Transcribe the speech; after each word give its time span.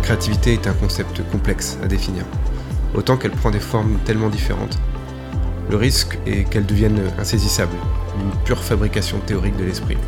La 0.00 0.06
créativité 0.16 0.54
est 0.54 0.66
un 0.66 0.72
concept 0.72 1.20
complexe 1.30 1.76
à 1.84 1.86
définir, 1.86 2.24
autant 2.94 3.18
qu'elle 3.18 3.32
prend 3.32 3.50
des 3.50 3.60
formes 3.60 3.98
tellement 4.06 4.30
différentes. 4.30 4.78
Le 5.68 5.76
risque 5.76 6.18
est 6.26 6.48
qu'elle 6.48 6.64
devienne 6.64 7.02
insaisissable, 7.18 7.76
une 8.18 8.30
pure 8.44 8.64
fabrication 8.64 9.18
théorique 9.18 9.58
de 9.58 9.64
l'esprit. 9.64 9.98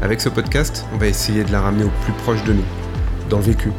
Avec 0.00 0.22
ce 0.22 0.30
podcast, 0.30 0.86
on 0.94 0.96
va 0.96 1.08
essayer 1.08 1.44
de 1.44 1.52
la 1.52 1.60
ramener 1.60 1.84
au 1.84 1.90
plus 2.04 2.14
proche 2.24 2.42
de 2.44 2.54
nous, 2.54 2.64
dans 3.28 3.36
le 3.36 3.42
vécu, 3.42 3.70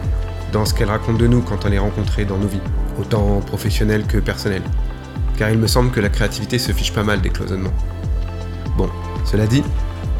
dans 0.51 0.65
ce 0.65 0.75
qu'elle 0.75 0.89
raconte 0.89 1.17
de 1.17 1.25
nous 1.25 1.41
quand 1.41 1.65
on 1.65 1.71
est 1.71 1.79
rencontré 1.79 2.25
dans 2.25 2.37
nos 2.37 2.47
vies, 2.47 2.61
autant 2.99 3.41
professionnelles 3.41 4.05
que 4.05 4.19
personnelles. 4.19 4.61
Car 5.35 5.49
il 5.49 5.57
me 5.57 5.67
semble 5.67 5.89
que 5.89 5.99
la 5.99 6.09
créativité 6.09 6.59
se 6.59 6.71
fiche 6.73 6.93
pas 6.93 7.03
mal 7.03 7.21
des 7.21 7.31
cloisonnements. 7.31 7.73
Bon, 8.77 8.87
cela 9.25 9.47
dit, 9.47 9.63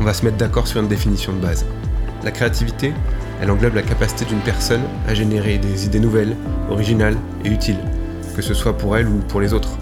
on 0.02 0.06
va 0.06 0.16
se 0.16 0.26
mettre 0.26 0.38
d'accord 0.38 0.66
sur 0.66 0.82
une 0.82 0.88
définition 0.88 1.34
de 1.34 1.40
base. 1.40 1.68
La 2.24 2.32
créativité, 2.32 2.94
elle 3.44 3.52
englobe 3.52 3.76
la 3.76 3.82
capacité 3.82 4.24
d'une 4.24 4.40
personne 4.40 4.84
à 5.06 5.14
générer 5.14 5.58
des 5.58 5.86
idées 5.86 6.00
nouvelles, 6.00 6.38
originales 6.70 7.18
et 7.44 7.50
utiles, 7.50 7.80
que 8.38 8.42
ce 8.42 8.54
soit 8.54 8.78
pour 8.78 8.96
elle 8.96 9.06
ou 9.06 9.18
pour 9.28 9.42
les 9.42 9.54
autres, 9.54 9.78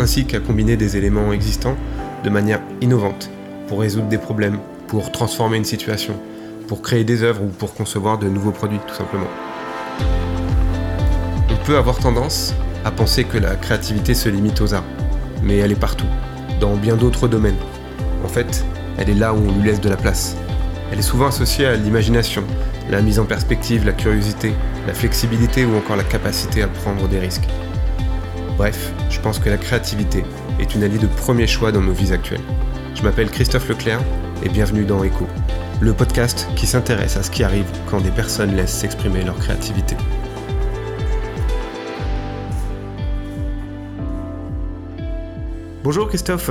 ainsi 0.00 0.24
qu'à 0.24 0.40
combiner 0.40 0.78
des 0.78 0.96
éléments 0.96 1.30
existants 1.34 1.76
de 2.24 2.30
manière 2.30 2.62
innovante 2.80 3.28
pour 3.68 3.80
résoudre 3.80 4.08
des 4.08 4.16
problèmes 4.16 4.58
pour 4.88 5.12
transformer 5.12 5.58
une 5.58 5.66
situation, 5.66 6.14
pour 6.68 6.80
créer 6.80 7.04
des 7.04 7.22
œuvres 7.22 7.42
ou 7.42 7.48
pour 7.48 7.74
concevoir 7.74 8.16
de 8.16 8.30
nouveaux 8.30 8.50
produits 8.50 8.80
tout 8.88 8.94
simplement. 8.94 9.28
On 11.50 11.66
peut 11.66 11.76
avoir 11.76 11.98
tendance 11.98 12.54
à 12.86 12.90
penser 12.92 13.24
que 13.24 13.36
la 13.36 13.56
créativité 13.56 14.14
se 14.14 14.30
limite 14.30 14.62
aux 14.62 14.72
arts, 14.72 14.84
mais 15.42 15.58
elle 15.58 15.72
est 15.72 15.74
partout, 15.74 16.08
dans 16.60 16.76
bien 16.76 16.96
d'autres 16.96 17.28
domaines. 17.28 17.58
En 18.24 18.28
fait, 18.28 18.64
elle 18.96 19.10
est 19.10 19.14
là 19.14 19.34
où 19.34 19.36
on 19.36 19.52
lui 19.52 19.68
laisse 19.68 19.82
de 19.82 19.90
la 19.90 19.98
place. 19.98 20.34
Elle 20.90 21.00
est 21.00 21.02
souvent 21.02 21.26
associée 21.26 21.66
à 21.66 21.76
l'imagination, 21.76 22.42
la 22.90 23.02
mise 23.02 23.18
en 23.18 23.24
perspective, 23.24 23.84
la 23.84 23.92
curiosité, 23.92 24.52
la 24.86 24.94
flexibilité 24.94 25.64
ou 25.64 25.76
encore 25.76 25.96
la 25.96 26.04
capacité 26.04 26.62
à 26.62 26.68
prendre 26.68 27.08
des 27.08 27.18
risques. 27.18 27.48
Bref, 28.56 28.92
je 29.10 29.20
pense 29.20 29.38
que 29.38 29.50
la 29.50 29.56
créativité 29.56 30.24
est 30.60 30.74
une 30.74 30.82
alliée 30.82 30.98
de 30.98 31.06
premier 31.06 31.46
choix 31.46 31.72
dans 31.72 31.80
nos 31.80 31.92
vies 31.92 32.12
actuelles. 32.12 32.40
Je 32.94 33.02
m'appelle 33.02 33.30
Christophe 33.30 33.68
Leclerc 33.68 34.00
et 34.42 34.48
bienvenue 34.48 34.84
dans 34.84 35.02
Echo, 35.02 35.26
le 35.80 35.92
podcast 35.92 36.48
qui 36.56 36.66
s'intéresse 36.66 37.16
à 37.16 37.22
ce 37.22 37.30
qui 37.30 37.42
arrive 37.42 37.66
quand 37.90 38.00
des 38.00 38.10
personnes 38.10 38.54
laissent 38.54 38.78
s'exprimer 38.78 39.22
leur 39.22 39.36
créativité. 39.38 39.96
Bonjour 45.82 46.08
Christophe. 46.08 46.50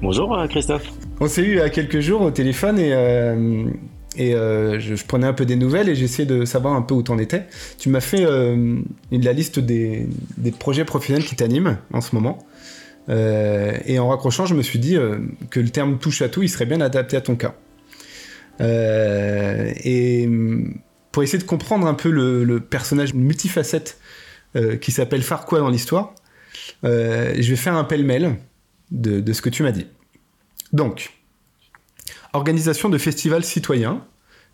Bonjour 0.00 0.34
euh, 0.38 0.46
Christophe. 0.46 0.88
On 1.20 1.28
s'est 1.28 1.42
eu 1.42 1.50
il 1.52 1.58
y 1.58 1.60
a 1.60 1.68
quelques 1.68 2.00
jours 2.00 2.22
au 2.22 2.30
téléphone 2.30 2.78
et, 2.78 2.94
euh, 2.94 3.64
et 4.16 4.34
euh, 4.34 4.80
je, 4.80 4.94
prenais 5.04 5.26
un 5.26 5.32
peu 5.32 5.46
des 5.46 5.56
nouvelles 5.56 5.88
et 5.88 5.94
j'essayais 5.94 6.26
de 6.26 6.44
savoir 6.44 6.74
un 6.74 6.82
peu 6.82 6.94
où 6.94 7.02
t'en 7.02 7.18
étais. 7.18 7.46
Tu 7.78 7.88
m'as 7.88 8.00
fait 8.00 8.24
la 8.24 9.32
liste 9.32 9.58
des, 9.58 10.08
des, 10.36 10.50
projets 10.50 10.84
professionnels 10.84 11.24
qui 11.24 11.36
t'animent 11.36 11.78
en 11.92 12.00
ce 12.00 12.14
moment. 12.14 12.38
Euh, 13.08 13.76
et 13.86 13.98
en 13.98 14.08
raccrochant, 14.08 14.46
je 14.46 14.54
me 14.54 14.62
suis 14.62 14.78
dit 14.78 14.96
euh, 14.96 15.18
que 15.50 15.60
le 15.60 15.70
terme 15.70 15.98
touche 15.98 16.22
à 16.22 16.28
tout, 16.28 16.42
il 16.42 16.48
serait 16.48 16.66
bien 16.66 16.80
adapté 16.80 17.16
à 17.16 17.20
ton 17.20 17.36
cas. 17.36 17.54
Euh, 18.60 19.72
et 19.84 20.28
pour 21.12 21.22
essayer 21.22 21.38
de 21.38 21.48
comprendre 21.48 21.86
un 21.86 21.94
peu 21.94 22.10
le, 22.10 22.60
personnage 22.60 23.14
multifacette 23.14 23.98
qui 24.80 24.90
s'appelle 24.90 25.22
Farquaad 25.22 25.60
dans 25.60 25.70
l'histoire, 25.70 26.14
je 26.82 27.48
vais 27.48 27.56
faire 27.56 27.74
un 27.74 27.84
pêle-mêle 27.84 28.36
de, 28.90 29.20
de, 29.20 29.32
ce 29.32 29.42
que 29.42 29.48
tu 29.48 29.62
m'as 29.62 29.70
dit. 29.70 29.86
Donc, 30.72 31.12
organisation 32.32 32.88
de 32.88 32.98
festivals 32.98 33.44
citoyens, 33.44 34.04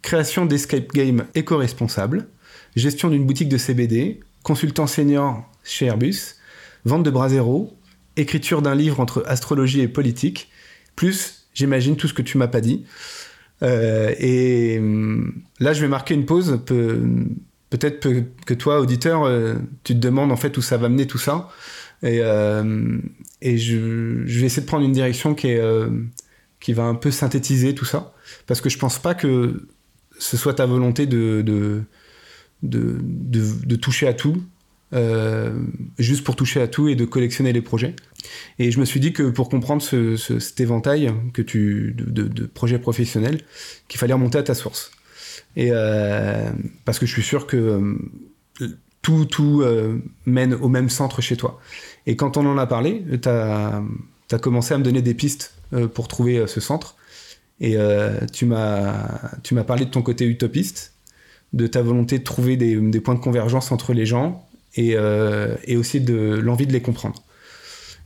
création 0.02 0.46
d'escape 0.46 0.92
game 0.92 1.26
éco-responsable, 1.34 2.28
gestion 2.74 3.10
d'une 3.10 3.24
boutique 3.24 3.48
de 3.48 3.58
CBD, 3.58 4.20
consultant 4.42 4.86
senior 4.86 5.44
chez 5.64 5.86
Airbus, 5.86 6.36
vente 6.84 7.02
de 7.02 7.10
bras 7.10 7.28
zéro, 7.28 7.76
écriture 8.16 8.62
d'un 8.62 8.74
livre 8.74 9.00
entre 9.00 9.24
astrologie 9.26 9.80
et 9.80 9.88
politique, 9.88 10.50
plus, 10.94 11.48
j'imagine, 11.54 11.96
tout 11.96 12.08
ce 12.08 12.14
que 12.14 12.22
tu 12.22 12.38
m'as 12.38 12.48
pas 12.48 12.60
dit. 12.60 12.84
Euh, 13.62 14.14
et 14.18 14.78
hum, 14.78 15.42
là, 15.60 15.72
je 15.72 15.80
vais 15.80 15.88
marquer 15.88 16.14
une 16.14 16.26
pause. 16.26 16.60
peut-être 16.66 18.08
que 18.46 18.54
toi, 18.54 18.80
auditeur, 18.80 19.24
euh, 19.24 19.56
tu 19.84 19.94
te 19.94 19.98
demandes 19.98 20.32
en 20.32 20.36
fait 20.36 20.56
où 20.56 20.62
ça 20.62 20.76
va 20.76 20.88
mener 20.88 21.06
tout 21.06 21.18
ça. 21.18 21.50
Et, 22.02 22.20
euh, 22.20 22.98
et 23.40 23.56
je, 23.58 23.76
vais 24.24 24.46
essayer 24.46 24.62
de 24.62 24.66
prendre 24.66 24.84
une 24.84 24.92
direction 24.92 25.34
qui, 25.34 25.48
est, 25.48 25.60
qui 26.60 26.72
va 26.72 26.84
un 26.84 26.94
peu 26.94 27.10
synthétiser 27.10 27.74
tout 27.74 27.84
ça. 27.84 28.14
Parce 28.46 28.60
que 28.60 28.68
je 28.68 28.78
pense 28.78 28.98
pas 28.98 29.14
que 29.14 29.68
ce 30.18 30.36
soit 30.36 30.54
ta 30.54 30.66
volonté 30.66 31.06
de, 31.06 31.42
de, 31.42 31.82
de, 32.62 32.98
de 33.00 33.76
toucher 33.76 34.06
à 34.08 34.14
tout. 34.14 34.42
Euh, 34.92 35.52
juste 35.98 36.22
pour 36.22 36.36
toucher 36.36 36.60
à 36.60 36.68
tout 36.68 36.88
et 36.88 36.94
de 36.94 37.04
collectionner 37.04 37.52
les 37.52 37.60
projets. 37.60 37.96
Et 38.60 38.70
je 38.70 38.78
me 38.78 38.84
suis 38.84 39.00
dit 39.00 39.12
que 39.12 39.24
pour 39.24 39.48
comprendre 39.48 39.82
cet 39.82 40.60
éventail 40.60 41.12
que 41.32 41.42
tu, 41.42 41.94
de, 41.98 42.46
projets 42.46 42.78
professionnels, 42.78 43.40
qu'il 43.88 43.98
fallait 43.98 44.12
remonter 44.12 44.38
à 44.38 44.44
ta 44.44 44.54
source. 44.54 44.92
Et 45.56 45.70
euh, 45.72 46.50
parce 46.84 47.00
que 47.00 47.06
je 47.06 47.12
suis 47.12 47.22
sûr 47.22 47.48
que 47.48 47.56
euh, 47.56 48.68
tout, 49.02 49.24
tout 49.24 49.64
mène 50.24 50.54
au 50.54 50.68
même 50.68 50.88
centre 50.88 51.20
chez 51.20 51.36
toi. 51.36 51.60
Et 52.06 52.14
quand 52.14 52.36
on 52.36 52.46
en 52.46 52.56
a 52.56 52.66
parlé, 52.66 53.04
tu 53.20 53.28
as, 53.28 53.82
as, 54.32 54.38
commencé 54.38 54.74
à 54.74 54.78
me 54.78 54.84
donner 54.84 55.02
des 55.02 55.14
pistes 55.14 55.54
pour 55.94 56.08
trouver 56.08 56.46
ce 56.46 56.60
centre. 56.60 56.96
Et 57.60 57.76
tu 58.32 58.44
m'as 58.46 59.64
parlé 59.66 59.84
de 59.84 59.90
ton 59.90 60.02
côté 60.02 60.26
utopiste, 60.26 60.94
de 61.52 61.66
ta 61.66 61.82
volonté 61.82 62.18
de 62.18 62.24
trouver 62.24 62.56
des, 62.56 63.00
points 63.00 63.14
de 63.14 63.20
convergence 63.20 63.72
entre 63.72 63.92
les 63.92 64.06
gens, 64.06 64.46
euh, 64.78 65.56
et, 65.64 65.76
aussi 65.76 66.00
de 66.00 66.38
l'envie 66.42 66.66
de 66.66 66.72
les 66.72 66.82
comprendre. 66.82 67.22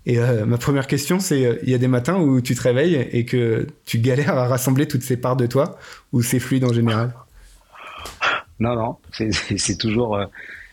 Et 0.07 0.19
euh, 0.19 0.47
ma 0.47 0.57
première 0.57 0.87
question, 0.87 1.21
c'est 1.21 1.45
euh, 1.45 1.59
il 1.63 1.71
y 1.71 1.75
a 1.75 1.79
des 1.79 1.89
matins 1.89 2.17
où 2.19 2.41
tu 2.41 2.55
te 2.55 2.63
réveilles 2.63 3.09
et 3.13 3.25
que 3.25 3.67
tu 3.85 3.99
galères 3.99 4.39
à 4.39 4.47
rassembler 4.47 4.87
toutes 4.87 5.03
ces 5.03 5.17
parts 5.17 5.37
de 5.37 5.47
toi, 5.47 5.79
ou 6.13 6.23
c'est 6.23 6.39
fluide 6.39 6.65
en 6.65 6.73
général? 6.73 7.13
Non, 8.61 8.77
non, 8.77 8.97
c'est 9.11 9.79
toujours, 9.79 10.19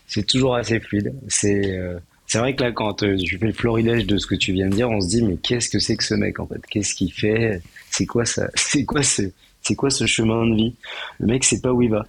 c'est 0.08 0.26
toujours 0.26 0.56
assez 0.56 0.80
fluide. 0.80 1.14
C'est 1.28 1.80
c'est 2.28 2.40
vrai 2.40 2.56
que 2.56 2.64
là, 2.64 2.72
quand 2.74 2.94
tu 2.96 3.38
fais 3.40 3.48
le 3.48 3.54
florilège 3.54 4.06
de 4.06 4.18
ce 4.18 4.28
que 4.28 4.36
tu 4.36 4.52
viens 4.52 4.68
de 4.68 4.76
dire, 4.76 4.90
on 4.90 5.00
se 5.00 5.08
dit 5.08 5.24
mais 5.24 5.38
qu'est-ce 5.38 5.70
que 5.70 5.80
c'est 5.80 5.96
que 5.96 6.04
ce 6.04 6.14
mec 6.14 6.40
en 6.40 6.46
fait? 6.46 6.62
Qu'est-ce 6.70 6.94
qu'il 6.94 7.12
fait? 7.12 7.62
C'est 7.90 8.06
quoi 8.06 8.26
ça? 8.26 8.50
C'est 8.56 8.84
quoi 8.84 9.02
ce 9.02 9.24
c'est 9.62 9.76
quoi 9.76 9.90
ce 9.90 10.06
chemin 10.06 10.46
de 10.46 10.56
vie? 10.56 10.76
Le 11.20 11.28
mec 11.28 11.44
sait 11.44 11.60
pas 11.60 11.74
où 11.74 11.82
il 11.82 11.90
va. 11.90 12.06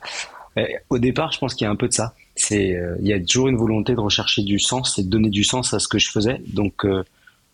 Au 0.91 0.99
départ, 0.99 1.33
je 1.33 1.39
pense 1.39 1.55
qu'il 1.55 1.65
y 1.65 1.69
a 1.69 1.71
un 1.71 1.77
peu 1.77 1.89
de 1.89 1.93
ça. 1.93 2.15
C'est 2.37 2.77
euh, 2.77 2.97
il 3.01 3.09
y 3.09 3.13
a 3.13 3.21
toujours 3.21 3.49
une 3.49 3.57
volonté 3.57 3.95
de 3.95 4.01
rechercher 4.01 4.43
du 4.43 4.61
sens 4.61 4.97
et 4.99 5.03
de 5.03 5.09
donner 5.09 5.31
du 5.31 5.43
sens 5.43 5.75
à 5.75 5.81
ce 5.81 5.89
que 5.89 5.99
je 5.99 6.09
faisais. 6.09 6.41
Donc 6.47 6.85
euh, 6.85 7.03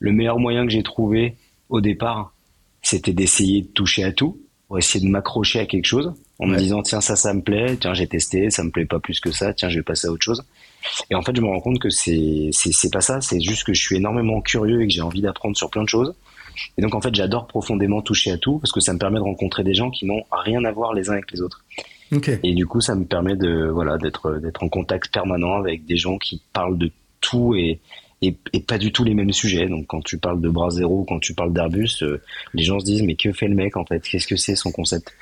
le 0.00 0.12
meilleur 0.12 0.38
moyen 0.38 0.66
que 0.66 0.72
j'ai 0.72 0.82
trouvé 0.82 1.36
au 1.70 1.80
départ, 1.80 2.34
c'était 2.82 3.14
d'essayer 3.14 3.62
de 3.62 3.68
toucher 3.68 4.04
à 4.04 4.12
tout 4.12 4.38
pour 4.68 4.78
essayer 4.78 5.04
de 5.04 5.10
m'accrocher 5.10 5.60
à 5.60 5.66
quelque 5.66 5.86
chose 5.86 6.12
en 6.38 6.46
me 6.46 6.56
disant 6.56 6.82
tiens 6.82 7.00
ça 7.00 7.16
ça 7.16 7.32
me 7.32 7.42
plaît, 7.42 7.76
tiens 7.80 7.94
j'ai 7.94 8.06
testé, 8.06 8.50
ça 8.50 8.64
me 8.64 8.70
plaît 8.70 8.86
pas 8.86 8.98
plus 8.98 9.20
que 9.20 9.30
ça, 9.30 9.52
tiens 9.54 9.68
je 9.68 9.76
vais 9.78 9.82
passer 9.82 10.08
à 10.08 10.10
autre 10.10 10.24
chose. 10.24 10.42
Et 11.10 11.14
en 11.14 11.22
fait 11.22 11.34
je 11.34 11.40
me 11.40 11.46
rends 11.46 11.60
compte 11.60 11.78
que 11.78 11.90
c'est 11.90 12.50
c'est 12.52 12.92
pas 12.92 13.00
ça, 13.00 13.20
c'est 13.20 13.40
juste 13.40 13.64
que 13.64 13.72
je 13.72 13.82
suis 13.82 13.96
énormément 13.96 14.40
curieux 14.40 14.82
et 14.82 14.86
que 14.86 14.92
j'ai 14.92 15.02
envie 15.02 15.22
d'apprendre 15.22 15.56
sur 15.56 15.70
plein 15.70 15.82
de 15.82 15.88
choses. 15.88 16.14
Et 16.78 16.82
donc 16.82 16.94
en 16.94 17.00
fait 17.00 17.14
j'adore 17.14 17.46
profondément 17.46 18.02
toucher 18.02 18.32
à 18.32 18.38
tout 18.38 18.58
parce 18.58 18.72
que 18.72 18.80
ça 18.80 18.92
me 18.92 18.98
permet 18.98 19.18
de 19.18 19.24
rencontrer 19.24 19.64
des 19.64 19.74
gens 19.74 19.90
qui 19.90 20.06
n'ont 20.06 20.24
rien 20.30 20.64
à 20.64 20.72
voir 20.72 20.92
les 20.92 21.08
uns 21.08 21.14
avec 21.14 21.30
les 21.30 21.40
autres. 21.40 21.64
Et 22.42 22.54
du 22.54 22.66
coup, 22.66 22.80
ça 22.80 22.94
me 22.94 23.04
permet 23.04 23.36
de 23.36 23.68
voilà 23.68 23.98
d'être 23.98 24.38
d'être 24.38 24.62
en 24.62 24.68
contact 24.68 25.12
permanent 25.12 25.56
avec 25.56 25.84
des 25.86 25.96
gens 25.96 26.18
qui 26.18 26.42
parlent 26.52 26.78
de 26.78 26.90
tout 27.20 27.54
et, 27.54 27.80
et, 28.52 28.60
pas 28.60 28.78
du 28.78 28.92
tout 28.92 29.04
les 29.04 29.14
mêmes 29.14 29.32
sujets. 29.32 29.68
Donc 29.68 29.86
quand 29.86 30.02
tu 30.02 30.18
parles 30.18 30.40
de 30.40 30.48
bras 30.48 30.70
zéro, 30.70 31.04
quand 31.04 31.18
tu 31.18 31.34
parles 31.34 31.52
d'Airbus, 31.52 32.02
euh, 32.02 32.20
les 32.54 32.62
gens 32.62 32.80
se 32.80 32.84
disent 32.84 33.02
mais 33.02 33.16
que 33.16 33.32
fait 33.32 33.48
le 33.48 33.54
mec 33.54 33.76
en 33.76 33.84
fait? 33.84 34.00
Qu'est-ce 34.00 34.26
que 34.26 34.36
c'est 34.36 34.56
son 34.56 34.72
concept? 34.72 35.14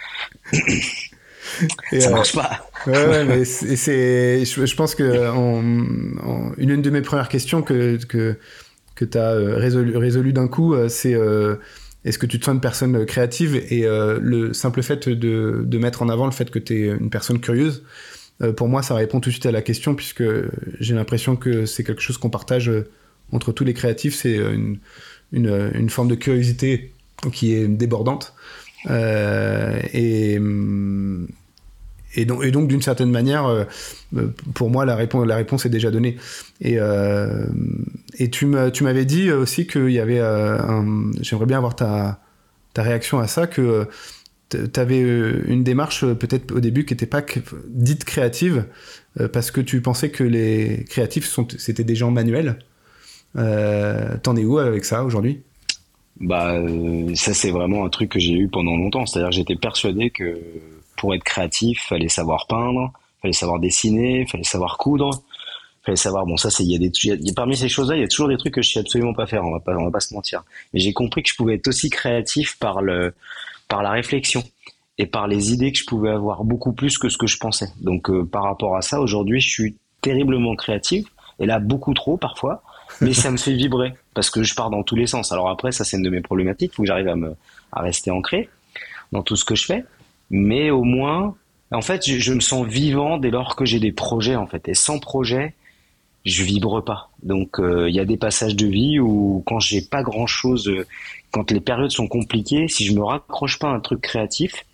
Ça 1.99 2.11
marche 2.11 2.35
pas. 2.35 2.69
Ouais, 2.87 3.25
mais 3.25 3.45
c'est, 3.45 4.45
je, 4.45 4.75
pense 4.77 4.95
que 4.95 5.29
en, 5.29 6.53
une, 6.57 6.81
de 6.81 6.91
mes 6.91 7.03
premières 7.03 7.29
questions 7.29 7.63
que 7.63 7.99
que 8.05 8.39
que 8.95 9.05
tu 9.05 9.19
as 9.19 9.33
euh, 9.33 9.57
résolu, 9.57 9.97
résolu 9.97 10.33
d'un 10.33 10.49
coup, 10.49 10.75
euh, 10.75 10.89
c'est 10.89 11.17
est-ce 12.05 12.19
que 12.19 12.27
tu 12.27 12.41
te 12.41 12.45
sens 12.45 12.55
une 12.55 12.61
personne 12.61 13.07
créative? 13.07 13.57
Et 13.71 13.87
euh, 13.87 14.19
le 14.21 14.53
simple 14.53 14.83
fait 14.83 15.09
de, 15.09 15.63
de, 15.65 15.79
mettre 15.79 16.03
en 16.03 16.09
avant 16.09 16.27
le 16.27 16.33
fait 16.33 16.51
que 16.51 16.59
tu 16.59 16.75
es 16.75 16.87
une 16.89 17.11
personne 17.11 17.39
curieuse, 17.39 17.85
euh, 18.41 18.53
pour 18.53 18.69
moi, 18.69 18.83
ça 18.83 18.95
répond 18.95 19.21
tout 19.21 19.31
de 19.31 19.33
suite 19.35 19.47
à 19.47 19.53
la 19.53 19.63
question 19.63 19.95
puisque 19.95 20.25
j'ai 20.81 20.95
l'impression 20.95 21.37
que 21.37 21.67
c'est 21.67 21.85
quelque 21.85 22.03
chose 22.03 22.19
qu'on 22.19 22.31
partage 22.31 22.69
euh, 22.69 22.89
entre 23.33 23.53
tous 23.53 23.65
les 23.65 23.75
créatifs, 23.75 24.15
c'est 24.15 24.37
une, 24.37 24.79
une, 25.33 25.71
une, 25.75 25.91
forme 25.91 26.09
de 26.09 26.15
curiosité 26.15 26.93
qui 27.33 27.55
est 27.55 27.67
débordante. 27.67 28.35
et, 28.91 30.39
et 32.15 32.25
donc, 32.25 32.45
et 32.45 32.51
donc 32.51 32.69
d'une 32.69 32.83
certaine 32.83 33.11
manière, 33.11 33.47
euh, 33.47 33.65
euh, 34.17 34.29
pour 34.55 34.71
moi, 34.71 34.85
la 34.85 34.97
réponse, 34.97 35.27
la 35.27 35.37
réponse 35.37 35.65
est 35.67 35.71
déjà 35.71 35.91
donnée. 35.91 36.17
Et, 36.61 36.77
euh, 36.79 37.47
et 38.19 38.31
tu 38.31 38.47
m'avais 38.47 39.05
dit 39.05 39.31
aussi 39.31 39.67
qu'il 39.67 39.91
y 39.91 39.99
avait 39.99 40.21
un. 40.21 41.11
J'aimerais 41.21 41.47
bien 41.47 41.57
avoir 41.57 41.75
ta, 41.75 42.21
ta 42.75 42.83
réaction 42.83 43.19
à 43.19 43.27
ça, 43.27 43.47
que 43.47 43.87
tu 44.73 44.81
avais 44.81 45.01
une 45.01 45.65
démarche 45.65 46.05
peut-être 46.05 46.53
au 46.53 46.61
début 46.61 46.85
qui 46.85 46.95
n'était 46.95 47.07
pas 47.07 47.23
dite 47.69 48.05
créative 48.05 48.67
parce 49.33 49.51
que 49.51 49.61
tu 49.61 49.81
pensais 49.81 50.11
que 50.11 50.25
les 50.25 50.85
créatifs 50.89 51.27
sont, 51.27 51.47
c'était 51.59 51.85
des 51.85 51.95
gens 51.95 52.11
manuels. 52.11 52.59
T'en 53.35 54.37
es 54.37 54.45
où 54.45 54.59
avec 54.59 54.85
ça 54.85 55.05
aujourd'hui? 55.05 55.43
Bah 56.21 56.55
ça 57.15 57.33
c'est 57.35 57.51
vraiment 57.51 57.85
un 57.85 57.89
truc 57.89 58.11
que 58.11 58.19
j'ai 58.19 58.35
eu 58.35 58.49
pendant 58.49 58.77
longtemps. 58.77 59.07
C'est-à-dire 59.07 59.31
que 59.31 59.37
j'étais 59.37 59.57
persuadé 59.57 60.11
que 60.11 60.39
pour 60.97 61.15
être 61.15 61.25
créatif, 61.25 61.83
fallait 61.89 62.09
savoir 62.09 62.47
peindre, 62.47 62.93
fallait 63.21 63.33
savoir 63.33 63.59
dessiner, 63.59 64.27
fallait 64.27 64.45
savoir 64.45 64.79
coudre, 64.79 65.23
fallait 65.85 65.97
savoir. 65.97 66.27
Bon, 66.27 66.37
ça, 66.37 66.51
c'est 66.51 66.65
il 66.65 66.71
y 66.71 66.77
a 66.77 67.17
des 67.17 67.33
parmi 67.35 67.57
ces 67.57 67.69
choses-là, 67.69 67.97
il 67.97 68.01
y 68.01 68.05
a 68.05 68.09
toujours 68.09 68.29
des 68.29 68.37
trucs 68.37 68.55
que 68.55 68.63
je 68.63 68.71
sais 68.71 68.81
absolument 68.81 69.15
pas 69.15 69.27
faire. 69.27 69.45
On 69.45 69.53
va 69.53 69.61
pas, 69.61 69.77
on 69.77 69.85
va 69.85 69.91
pas 69.91 70.01
se 70.01 70.15
mentir. 70.15 70.45
Mais 70.73 70.81
j'ai 70.81 70.93
compris 70.93 71.23
que 71.23 71.29
je 71.29 71.35
pouvais 71.35 71.55
être 71.55 71.69
aussi 71.69 71.91
créatif 71.91 72.57
par 72.59 72.83
le, 72.83 73.15
par 73.73 73.83
la 73.83 73.93
réflexion 73.93 74.45
et 74.99 75.07
par 75.07 75.27
les 75.27 75.55
idées 75.55 75.73
que 75.73 75.79
je 75.79 75.87
pouvais 75.87 76.11
avoir 76.11 76.45
beaucoup 76.45 76.75
plus 76.75 76.99
que 76.99 77.09
ce 77.09 77.17
que 77.17 77.27
je 77.27 77.39
pensais. 77.39 77.71
Donc, 77.81 78.11
euh, 78.11 78.23
par 78.23 78.43
rapport 78.43 78.77
à 78.77 78.83
ça, 78.83 79.01
aujourd'hui, 79.01 79.41
je 79.41 79.49
suis 79.49 79.77
terriblement 80.03 80.55
créatif 80.57 81.07
et 81.39 81.47
là 81.47 81.59
beaucoup 81.59 81.95
trop 81.95 82.19
parfois. 82.19 82.63
Mais 83.01 83.15
ça 83.15 83.31
me 83.31 83.39
fait 83.39 83.55
vibrer 83.55 83.95
parce 84.13 84.29
que 84.29 84.43
je 84.43 84.55
pars 84.55 84.69
dans 84.69 84.83
tous 84.83 84.95
les 84.95 85.07
sens. 85.07 85.33
Alors 85.33 85.49
après, 85.49 85.73
ça 85.73 85.85
c'est 85.85 85.97
une 85.97 86.03
de 86.03 86.11
mes 86.11 86.21
problématiques. 86.21 86.73
Il 86.75 86.77
faut 86.77 86.83
que 86.83 86.89
j'arrive 86.89 87.09
à 87.09 87.17
me, 87.17 87.35
à 87.73 87.81
rester 87.81 88.11
ancré 88.11 88.51
dans 89.11 89.23
tout 89.23 89.37
ce 89.37 89.47
que 89.47 89.55
je 89.55 89.65
fais. 89.65 89.87
Mais 90.29 90.71
au 90.71 90.85
moins, 90.85 91.35
en 91.71 91.81
fait, 91.81 92.07
je, 92.07 92.19
je 92.19 92.35
me 92.35 92.41
sens 92.41 92.67
vivant 92.67 93.17
dès 93.17 93.31
lors 93.31 93.57
que 93.57 93.65
j'ai 93.65 93.81
des 93.81 93.93
projets 93.93 94.37
en 94.37 94.47
fait. 94.47 94.69
Et 94.69 94.75
sans 94.75 94.99
projet, 94.99 95.55
je 96.25 96.45
vibre 96.45 96.85
pas. 96.85 97.11
Donc 97.23 97.59
euh, 97.59 97.89
il 97.89 97.95
y 97.95 98.01
a 98.01 98.05
des 98.05 98.17
passages 98.17 98.57
de 98.57 98.67
vie 98.67 99.01
où 99.01 99.43
quand 99.47 99.61
j'ai 99.61 99.83
pas 99.83 100.03
grand 100.03 100.27
chose, 100.27 100.69
euh, 100.69 100.87
quand 101.31 101.51
les 101.51 101.61
périodes 101.61 101.91
sont 101.91 102.09
compliquées, 102.09 102.69
si 102.69 102.87
je 102.87 102.95
me 102.95 103.03
raccroche 103.03 103.59
pas 103.59 103.69
à 103.69 103.73
un 103.73 103.81
truc 103.81 104.01
créatif, 104.01 104.65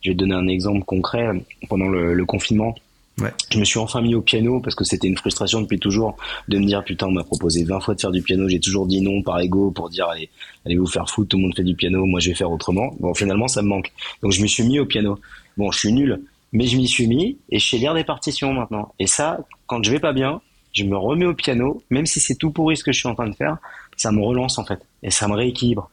je 0.00 0.10
vais 0.10 0.14
te 0.14 0.20
donner 0.20 0.34
un 0.34 0.48
exemple 0.48 0.84
concret. 0.84 1.28
Pendant 1.68 1.88
le, 1.88 2.24
confinement, 2.24 2.74
ouais. 3.18 3.32
je 3.50 3.58
me 3.58 3.64
suis 3.64 3.78
enfin 3.78 4.00
mis 4.00 4.14
au 4.14 4.20
piano 4.20 4.60
parce 4.60 4.74
que 4.74 4.84
c'était 4.84 5.08
une 5.08 5.16
frustration 5.16 5.60
depuis 5.60 5.78
toujours 5.78 6.16
de 6.48 6.58
me 6.58 6.66
dire 6.66 6.84
putain 6.84 7.06
on 7.06 7.12
m'a 7.12 7.24
proposé 7.24 7.64
20 7.64 7.80
fois 7.80 7.94
de 7.94 8.00
faire 8.00 8.10
du 8.10 8.22
piano, 8.22 8.48
j'ai 8.48 8.60
toujours 8.60 8.86
dit 8.86 9.00
non 9.00 9.22
par 9.22 9.40
ego 9.40 9.70
pour 9.70 9.90
dire 9.90 10.08
allez 10.08 10.28
allez 10.66 10.76
vous 10.76 10.86
faire 10.86 11.08
foutre, 11.08 11.30
tout 11.30 11.36
le 11.36 11.44
monde 11.44 11.56
fait 11.56 11.64
du 11.64 11.74
piano, 11.74 12.04
moi 12.04 12.20
je 12.20 12.28
vais 12.28 12.34
faire 12.34 12.50
autrement. 12.50 12.94
Bon 13.00 13.14
finalement 13.14 13.48
ça 13.48 13.62
me 13.62 13.68
manque. 13.68 13.92
Donc 14.22 14.32
je 14.32 14.42
me 14.42 14.46
suis 14.46 14.62
mis 14.64 14.78
au 14.78 14.86
piano. 14.86 15.18
Bon 15.56 15.70
je 15.72 15.78
suis 15.78 15.92
nul, 15.92 16.22
mais 16.52 16.66
je 16.66 16.76
m'y 16.76 16.86
suis 16.86 17.08
mis 17.08 17.38
et 17.50 17.58
je 17.58 17.68
sais 17.68 17.78
lire 17.78 17.94
des 17.94 18.04
partitions 18.04 18.52
maintenant. 18.52 18.94
Et 19.00 19.08
ça 19.08 19.40
quand 19.66 19.82
je 19.82 19.90
vais 19.90 20.00
pas 20.00 20.12
bien, 20.12 20.40
je 20.72 20.84
me 20.84 20.96
remets 20.96 21.26
au 21.26 21.34
piano, 21.34 21.82
même 21.90 22.06
si 22.06 22.20
c'est 22.20 22.34
tout 22.34 22.50
pourri 22.50 22.76
ce 22.76 22.84
que 22.84 22.92
je 22.92 22.98
suis 22.98 23.08
en 23.08 23.14
train 23.14 23.28
de 23.28 23.34
faire, 23.34 23.58
ça 23.96 24.10
me 24.10 24.22
relance 24.22 24.58
en 24.58 24.64
fait, 24.64 24.80
et 25.02 25.10
ça 25.10 25.28
me 25.28 25.34
rééquilibre. 25.34 25.90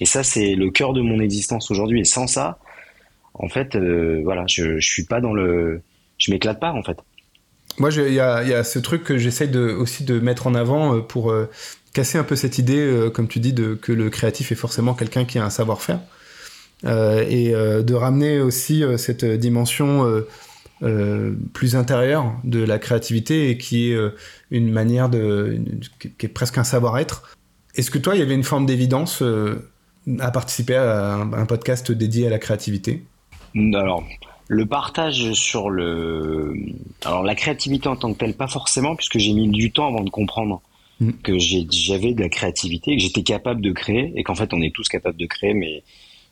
Et 0.00 0.06
ça, 0.06 0.22
c'est 0.22 0.54
le 0.54 0.70
cœur 0.70 0.92
de 0.92 1.02
mon 1.02 1.20
existence 1.20 1.70
aujourd'hui. 1.70 2.00
Et 2.00 2.04
sans 2.04 2.26
ça, 2.26 2.58
en 3.34 3.48
fait, 3.48 3.76
euh, 3.76 4.20
voilà, 4.24 4.44
je, 4.48 4.78
je 4.78 4.88
suis 4.88 5.04
pas 5.04 5.20
dans 5.20 5.34
le, 5.34 5.82
je 6.18 6.30
m'éclate 6.30 6.58
pas 6.58 6.72
en 6.72 6.82
fait. 6.82 6.96
Moi, 7.78 7.90
il 7.92 8.12
y 8.12 8.20
a, 8.20 8.42
y 8.42 8.52
a, 8.52 8.64
ce 8.64 8.78
truc 8.78 9.04
que 9.04 9.16
j'essaye 9.16 9.48
de, 9.48 9.60
aussi 9.60 10.04
de 10.04 10.18
mettre 10.18 10.46
en 10.46 10.54
avant 10.54 10.96
euh, 10.96 11.00
pour 11.00 11.30
euh, 11.30 11.48
casser 11.92 12.18
un 12.18 12.24
peu 12.24 12.36
cette 12.36 12.58
idée, 12.58 13.08
comme 13.14 13.28
tu 13.28 13.40
dis, 13.40 13.52
de, 13.52 13.74
que 13.74 13.92
le 13.92 14.10
créatif 14.10 14.52
est 14.52 14.56
forcément 14.56 14.94
quelqu'un 14.94 15.24
qui 15.24 15.38
a 15.38 15.44
un 15.44 15.50
savoir-faire. 15.50 15.98
et 16.84 17.50
de 17.50 17.94
ramener 17.94 18.38
aussi 18.38 18.84
cette 18.96 19.24
dimension 19.24 20.22
euh, 20.82 21.34
plus 21.52 21.76
intérieure 21.76 22.32
de 22.42 22.64
la 22.64 22.78
créativité 22.78 23.50
et 23.50 23.58
qui 23.58 23.90
est 23.90 23.94
euh, 23.94 24.16
une 24.50 24.70
manière 24.70 25.10
de. 25.10 25.60
qui 25.98 26.24
est 26.24 26.28
presque 26.30 26.56
un 26.56 26.64
savoir-être. 26.64 27.36
Est-ce 27.74 27.90
que 27.90 27.98
toi, 27.98 28.16
il 28.16 28.20
y 28.20 28.22
avait 28.22 28.34
une 28.34 28.44
forme 28.44 28.64
d'évidence 28.64 29.20
euh, 29.20 29.68
à 30.20 30.30
participer 30.30 30.76
à 30.76 31.16
un, 31.16 31.44
podcast 31.44 31.92
dédié 31.92 32.28
à 32.28 32.30
la 32.30 32.38
créativité? 32.38 33.04
Alors, 33.74 34.04
le 34.48 34.64
partage 34.64 35.34
sur 35.34 35.68
le. 35.68 36.54
Alors, 37.04 37.24
la 37.24 37.34
créativité 37.34 37.86
en 37.86 37.96
tant 37.96 38.14
que 38.14 38.18
telle, 38.18 38.32
pas 38.32 38.48
forcément, 38.48 38.96
puisque 38.96 39.18
j'ai 39.18 39.34
mis 39.34 39.48
du 39.48 39.72
temps 39.72 39.88
avant 39.88 40.02
de 40.02 40.08
comprendre 40.08 40.62
mm. 41.00 41.10
que 41.22 41.38
j'avais 41.38 42.14
de 42.14 42.22
la 42.22 42.30
créativité, 42.30 42.96
que 42.96 43.02
j'étais 43.02 43.22
capable 43.22 43.60
de 43.60 43.72
créer, 43.72 44.14
et 44.16 44.22
qu'en 44.22 44.34
fait, 44.34 44.54
on 44.54 44.62
est 44.62 44.74
tous 44.74 44.88
capables 44.88 45.18
de 45.18 45.26
créer, 45.26 45.52
mais 45.52 45.82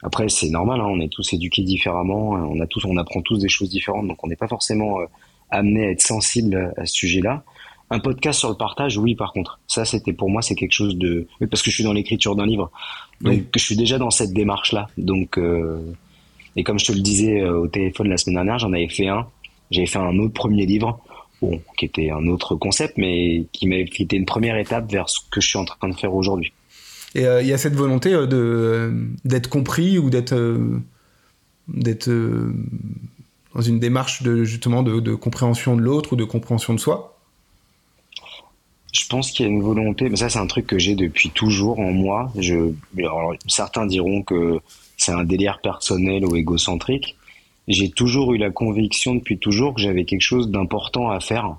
après, 0.02 0.28
c'est 0.28 0.50
normal, 0.50 0.80
hein, 0.80 0.86
on 0.88 1.00
est 1.00 1.12
tous 1.12 1.32
éduqués 1.32 1.62
différemment, 1.62 2.36
hein, 2.36 2.46
on 2.48 2.60
a 2.60 2.66
tous, 2.66 2.84
on 2.84 2.96
apprend 2.96 3.20
tous 3.20 3.38
des 3.38 3.48
choses 3.48 3.70
différentes, 3.70 4.06
donc 4.06 4.22
on 4.22 4.28
n'est 4.28 4.36
pas 4.36 4.46
forcément 4.46 5.00
euh, 5.00 5.06
amené 5.50 5.86
à 5.86 5.90
être 5.90 6.02
sensible 6.02 6.72
à 6.76 6.86
ce 6.86 6.94
sujet-là. 6.94 7.42
Un 7.90 8.00
podcast 8.00 8.38
sur 8.38 8.50
le 8.50 8.54
partage, 8.54 8.98
oui, 8.98 9.14
par 9.14 9.32
contre, 9.32 9.58
ça, 9.66 9.84
c'était 9.84 10.12
pour 10.12 10.30
moi, 10.30 10.42
c'est 10.42 10.54
quelque 10.54 10.72
chose 10.72 10.96
de, 10.96 11.26
parce 11.50 11.62
que 11.62 11.70
je 11.70 11.76
suis 11.76 11.84
dans 11.84 11.94
l'écriture 11.94 12.36
d'un 12.36 12.46
livre, 12.46 12.70
donc 13.22 13.44
je 13.54 13.60
suis 13.60 13.76
déjà 13.76 13.98
dans 13.98 14.10
cette 14.10 14.32
démarche-là. 14.32 14.88
Donc, 14.98 15.38
euh... 15.38 15.80
et 16.54 16.62
comme 16.62 16.78
je 16.78 16.86
te 16.86 16.92
le 16.92 17.00
disais 17.00 17.40
euh, 17.40 17.62
au 17.62 17.66
téléphone 17.66 18.08
la 18.08 18.18
semaine 18.18 18.36
dernière, 18.36 18.58
j'en 18.58 18.72
avais 18.72 18.88
fait 18.88 19.08
un, 19.08 19.26
j'avais 19.70 19.86
fait 19.86 19.98
un 19.98 20.18
autre 20.18 20.34
premier 20.34 20.66
livre, 20.66 21.00
bon, 21.40 21.60
qui 21.76 21.86
était 21.86 22.10
un 22.10 22.26
autre 22.28 22.56
concept, 22.56 22.98
mais 22.98 23.46
qui 23.52 23.66
m'a 23.66 23.76
été 23.76 24.16
une 24.16 24.26
première 24.26 24.58
étape 24.58 24.90
vers 24.92 25.08
ce 25.08 25.20
que 25.30 25.40
je 25.40 25.48
suis 25.48 25.58
en 25.58 25.64
train 25.64 25.88
de 25.88 25.94
faire 25.94 26.14
aujourd'hui. 26.14 26.52
Et 27.14 27.26
euh, 27.26 27.42
il 27.42 27.48
y 27.48 27.52
a 27.52 27.58
cette 27.58 27.74
volonté 27.74 28.12
euh, 28.12 28.26
de 28.26 28.92
d'être 29.24 29.48
compris 29.48 29.98
ou 29.98 30.10
d'être 30.10 30.34
euh, 30.34 30.80
d'être 31.68 32.10
dans 33.54 33.60
une 33.60 33.80
démarche 33.80 34.22
de 34.22 34.44
justement 34.44 34.82
de, 34.82 35.14
compréhension 35.14 35.76
de 35.76 35.82
l'autre 35.82 36.14
ou 36.14 36.16
de 36.16 36.24
compréhension 36.24 36.74
de 36.74 36.80
soi. 36.80 37.18
Je 38.92 39.06
pense 39.06 39.32
qu'il 39.32 39.44
y 39.44 39.48
a 39.48 39.52
une 39.52 39.62
volonté, 39.62 40.08
mais 40.08 40.16
ça 40.16 40.30
c'est 40.30 40.38
un 40.38 40.46
truc 40.46 40.66
que 40.66 40.78
j'ai 40.78 40.94
depuis 40.94 41.30
toujours 41.30 41.78
en 41.78 41.92
moi. 41.92 42.32
Je, 42.38 42.72
certains 43.46 43.84
diront 43.84 44.22
que 44.22 44.60
c'est 44.96 45.12
un 45.12 45.24
délire 45.24 45.60
personnel 45.62 46.24
ou 46.24 46.36
égocentrique. 46.36 47.16
J'ai 47.68 47.90
toujours 47.90 48.32
eu 48.32 48.38
la 48.38 48.50
conviction 48.50 49.14
depuis 49.14 49.38
toujours 49.38 49.74
que 49.74 49.82
j'avais 49.82 50.06
quelque 50.06 50.22
chose 50.22 50.50
d'important 50.50 51.10
à 51.10 51.20
faire 51.20 51.56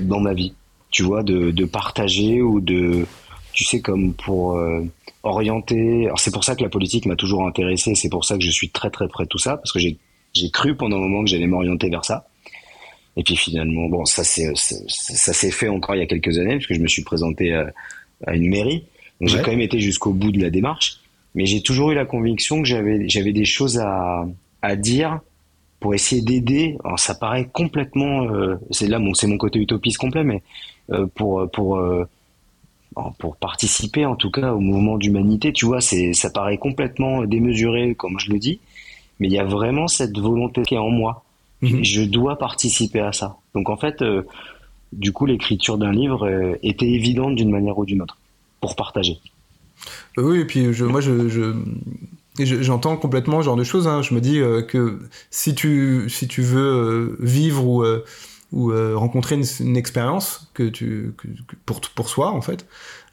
dans 0.00 0.20
ma 0.20 0.32
vie. 0.32 0.54
Tu 0.90 1.02
vois, 1.02 1.22
de, 1.22 1.50
de 1.50 1.64
partager 1.66 2.40
ou 2.40 2.62
de, 2.62 3.06
tu 3.56 3.64
sais, 3.64 3.80
comme 3.80 4.12
pour 4.12 4.56
euh, 4.58 4.84
orienter. 5.22 6.04
Alors 6.06 6.20
c'est 6.20 6.30
pour 6.30 6.44
ça 6.44 6.54
que 6.54 6.62
la 6.62 6.68
politique 6.68 7.06
m'a 7.06 7.16
toujours 7.16 7.46
intéressé. 7.46 7.94
C'est 7.94 8.10
pour 8.10 8.24
ça 8.24 8.36
que 8.36 8.44
je 8.44 8.50
suis 8.50 8.68
très 8.68 8.90
très 8.90 9.08
près 9.08 9.24
de 9.24 9.28
tout 9.28 9.38
ça 9.38 9.56
parce 9.56 9.72
que 9.72 9.78
j'ai 9.78 9.96
j'ai 10.34 10.50
cru 10.50 10.76
pendant 10.76 10.98
un 10.98 11.00
moment 11.00 11.24
que 11.24 11.30
j'allais 11.30 11.46
m'orienter 11.46 11.88
vers 11.88 12.04
ça. 12.04 12.28
Et 13.16 13.22
puis 13.22 13.34
finalement, 13.34 13.88
bon, 13.88 14.04
ça 14.04 14.24
c'est 14.24 14.52
ça 14.54 15.32
s'est 15.32 15.50
fait 15.50 15.68
encore 15.68 15.96
il 15.96 16.00
y 16.00 16.02
a 16.02 16.06
quelques 16.06 16.38
années 16.38 16.56
parce 16.56 16.66
que 16.66 16.74
je 16.74 16.80
me 16.80 16.88
suis 16.88 17.02
présenté 17.02 17.54
à, 17.54 17.72
à 18.26 18.36
une 18.36 18.48
mairie. 18.48 18.84
Donc 19.20 19.30
j'ai 19.30 19.40
quand 19.40 19.52
même 19.52 19.62
été 19.62 19.80
jusqu'au 19.80 20.12
bout 20.12 20.32
de 20.32 20.40
la 20.40 20.50
démarche. 20.50 21.00
Mais 21.34 21.46
j'ai 21.46 21.62
toujours 21.62 21.90
eu 21.92 21.94
la 21.94 22.04
conviction 22.04 22.60
que 22.60 22.68
j'avais 22.68 23.08
j'avais 23.08 23.32
des 23.32 23.46
choses 23.46 23.78
à 23.78 24.26
à 24.60 24.76
dire 24.76 25.20
pour 25.80 25.94
essayer 25.94 26.20
d'aider. 26.20 26.76
Alors 26.84 26.98
ça 26.98 27.14
paraît 27.14 27.48
complètement, 27.50 28.30
euh, 28.30 28.56
c'est 28.70 28.86
là 28.86 28.98
mon 28.98 29.14
c'est 29.14 29.26
mon 29.26 29.38
côté 29.38 29.58
utopiste 29.58 29.96
complet, 29.96 30.24
mais 30.24 30.42
euh, 30.92 31.06
pour 31.14 31.50
pour 31.50 31.78
euh, 31.78 32.04
pour 33.18 33.36
participer 33.36 34.06
en 34.06 34.16
tout 34.16 34.30
cas 34.30 34.52
au 34.52 34.60
mouvement 34.60 34.96
d'humanité. 34.96 35.52
Tu 35.52 35.66
vois, 35.66 35.80
c'est 35.80 36.12
ça 36.12 36.30
paraît 36.30 36.58
complètement 36.58 37.24
démesuré 37.24 37.94
comme 37.94 38.18
je 38.18 38.30
le 38.30 38.38
dis, 38.38 38.60
mais 39.20 39.28
il 39.28 39.32
y 39.32 39.38
a 39.38 39.44
vraiment 39.44 39.88
cette 39.88 40.18
volonté 40.18 40.62
qui 40.62 40.74
est 40.74 40.78
en 40.78 40.90
moi. 40.90 41.24
Mhm. 41.62 41.84
Je 41.84 42.02
dois 42.02 42.36
participer 42.38 43.00
à 43.00 43.12
ça. 43.12 43.36
Donc 43.54 43.70
en 43.70 43.76
fait, 43.76 44.02
euh, 44.02 44.22
du 44.92 45.12
coup, 45.12 45.26
l'écriture 45.26 45.78
d'un 45.78 45.92
livre 45.92 46.26
euh, 46.26 46.54
était 46.62 46.88
évidente 46.88 47.34
d'une 47.34 47.50
manière 47.50 47.78
ou 47.78 47.84
d'une 47.84 48.02
autre 48.02 48.18
pour 48.60 48.76
partager. 48.76 49.18
Euh, 50.18 50.22
oui, 50.22 50.40
et 50.40 50.44
puis 50.44 50.72
je, 50.72 50.84
moi, 50.84 51.00
je, 51.00 51.28
je... 51.28 51.54
J'entends 52.38 52.98
complètement 52.98 53.40
ce 53.40 53.46
genre 53.46 53.56
de 53.56 53.64
choses. 53.64 53.88
Hein. 53.88 54.02
Je 54.02 54.12
me 54.12 54.20
dis 54.20 54.42
que 54.68 54.98
si 55.30 55.54
tu, 55.54 56.10
si 56.10 56.28
tu 56.28 56.42
veux 56.42 57.16
vivre 57.18 57.66
ou 57.66 57.82
ou 58.52 58.70
euh, 58.70 58.96
rencontrer 58.96 59.40
une, 59.60 59.76
expérience 59.76 60.48
que 60.54 60.68
tu 60.68 61.12
pour 61.64 61.80
pour 61.80 62.08
soi 62.08 62.30
en 62.30 62.40
fait 62.40 62.66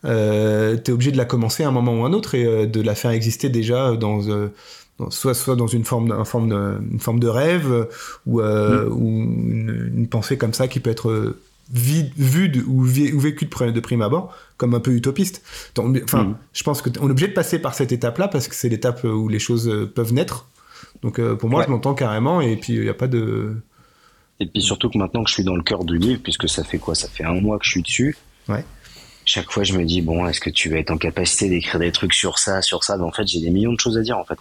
euh, 0.05 0.77
tu 0.77 0.91
es 0.91 0.93
obligé 0.93 1.11
de 1.11 1.17
la 1.17 1.25
commencer 1.25 1.63
à 1.63 1.69
un 1.69 1.71
moment 1.71 2.01
ou 2.01 2.05
un 2.05 2.13
autre 2.13 2.35
et 2.35 2.45
euh, 2.45 2.65
de 2.67 2.81
la 2.81 2.93
faire 2.93 3.11
exister 3.11 3.49
déjà 3.49 3.95
dans, 3.95 4.21
soit 5.09 5.33
soit 5.33 5.55
dans 5.55 5.67
une 5.67 5.85
forme 5.85 6.11
une 6.11 6.25
forme 6.25 6.49
de, 6.49 6.79
une 6.91 6.99
forme 6.99 7.19
de 7.19 7.27
rêve 7.27 7.87
ou, 8.27 8.41
mm. 8.41 8.87
ou 8.91 9.07
une, 9.07 10.07
pensée 10.09 10.37
comme 10.37 10.53
ça 10.53 10.67
qui 10.67 10.79
peut 10.79 10.91
être 10.91 11.35
vue 11.71 12.11
ou, 12.67 12.83
vécue 12.83 13.45
de, 13.45 13.71
de, 13.71 13.79
prime 13.79 14.01
abord 14.03 14.35
comme 14.57 14.75
un 14.75 14.79
peu 14.79 14.91
utopiste 14.91 15.41
enfin 15.79 16.23
mm. 16.25 16.37
je 16.53 16.63
pense 16.63 16.83
que 16.83 16.91
on 16.99 17.07
est 17.07 17.11
obligé 17.11 17.27
de 17.27 17.33
passer 17.33 17.57
par 17.57 17.73
cette 17.73 17.91
étape 17.91 18.19
là 18.19 18.27
parce 18.27 18.47
que 18.47 18.53
c'est 18.53 18.69
l'étape 18.69 19.03
où 19.03 19.27
les 19.29 19.39
choses 19.39 19.89
peuvent 19.95 20.13
naître 20.13 20.47
donc 21.01 21.19
pour 21.37 21.49
moi 21.49 21.63
je 21.65 21.71
m'entends 21.71 21.95
carrément 21.95 22.39
et 22.39 22.55
puis 22.55 22.73
il 22.73 22.81
n'y 22.81 22.89
a 22.89 22.93
pas 22.93 23.07
de 23.07 23.55
et 24.39 24.45
puis 24.45 24.61
surtout 24.61 24.89
que 24.89 24.97
maintenant 24.97 25.23
que 25.23 25.29
je 25.29 25.35
suis 25.35 25.43
dans 25.43 25.55
le 25.55 25.63
cœur 25.63 25.83
du 25.83 25.97
livre, 25.97 26.21
puisque 26.21 26.49
ça 26.49 26.63
fait 26.63 26.79
quoi? 26.79 26.95
Ça 26.95 27.07
fait 27.07 27.23
un 27.23 27.39
mois 27.39 27.59
que 27.59 27.65
je 27.65 27.71
suis 27.71 27.81
dessus. 27.81 28.17
Ouais. 28.47 28.65
Chaque 29.25 29.51
fois, 29.51 29.63
je 29.63 29.77
me 29.77 29.85
dis 29.85 30.01
bon, 30.01 30.27
est-ce 30.27 30.41
que 30.41 30.49
tu 30.49 30.69
vas 30.69 30.77
être 30.77 30.91
en 30.91 30.97
capacité 30.97 31.49
d'écrire 31.49 31.79
des 31.79 31.91
trucs 31.91 32.13
sur 32.13 32.39
ça, 32.39 32.61
sur 32.61 32.83
ça? 32.83 32.99
En 32.99 33.11
fait, 33.11 33.25
j'ai 33.25 33.39
des 33.39 33.51
millions 33.51 33.73
de 33.73 33.79
choses 33.79 33.97
à 33.97 34.01
dire 34.01 34.17
en 34.17 34.25
fait. 34.25 34.37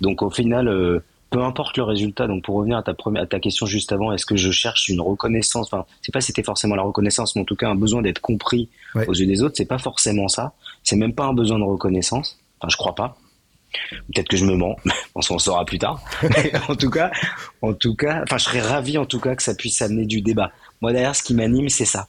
Donc 0.00 0.22
au 0.22 0.30
final, 0.30 0.68
euh, 0.68 1.02
peu 1.30 1.42
importe 1.42 1.76
le 1.76 1.84
résultat. 1.84 2.26
Donc 2.26 2.44
pour 2.44 2.56
revenir 2.56 2.76
à 2.76 2.82
ta 2.82 2.94
première, 2.94 3.22
à 3.22 3.26
ta 3.26 3.40
question 3.40 3.66
juste 3.66 3.92
avant, 3.92 4.12
est-ce 4.12 4.26
que 4.26 4.36
je 4.36 4.50
cherche 4.50 4.88
une 4.88 5.00
reconnaissance? 5.00 5.68
Enfin, 5.72 5.86
c'est 6.02 6.12
pas 6.12 6.20
si 6.20 6.28
c'était 6.28 6.42
forcément 6.42 6.74
la 6.74 6.82
reconnaissance, 6.82 7.36
mais 7.36 7.42
en 7.42 7.44
tout 7.44 7.56
cas 7.56 7.68
un 7.68 7.74
besoin 7.74 8.02
d'être 8.02 8.20
compris 8.20 8.68
aux 8.94 9.14
yeux 9.14 9.26
des 9.26 9.42
autres. 9.42 9.54
C'est 9.56 9.66
pas 9.66 9.78
forcément 9.78 10.28
ça. 10.28 10.52
C'est 10.82 10.96
même 10.96 11.14
pas 11.14 11.24
un 11.24 11.32
besoin 11.32 11.58
de 11.58 11.64
reconnaissance. 11.64 12.38
Enfin, 12.60 12.68
je 12.70 12.76
crois 12.76 12.94
pas. 12.94 13.16
Peut-être 13.90 14.28
que 14.28 14.36
je 14.36 14.44
me 14.44 14.56
mens, 14.56 14.76
on 15.14 15.22
s'en 15.22 15.38
saura 15.38 15.64
plus 15.64 15.78
tard. 15.78 16.02
en 16.68 16.74
tout 16.74 16.90
cas, 16.90 17.10
en 17.62 17.72
tout 17.72 17.94
cas, 17.94 18.22
enfin, 18.22 18.38
je 18.38 18.44
serais 18.44 18.60
ravi 18.60 18.98
en 18.98 19.06
tout 19.06 19.20
cas 19.20 19.34
que 19.34 19.42
ça 19.42 19.54
puisse 19.54 19.80
amener 19.82 20.06
du 20.06 20.20
débat. 20.20 20.52
Moi, 20.80 20.92
derrière, 20.92 21.14
ce 21.14 21.22
qui 21.22 21.34
m'anime, 21.34 21.68
c'est 21.68 21.84
ça. 21.84 22.08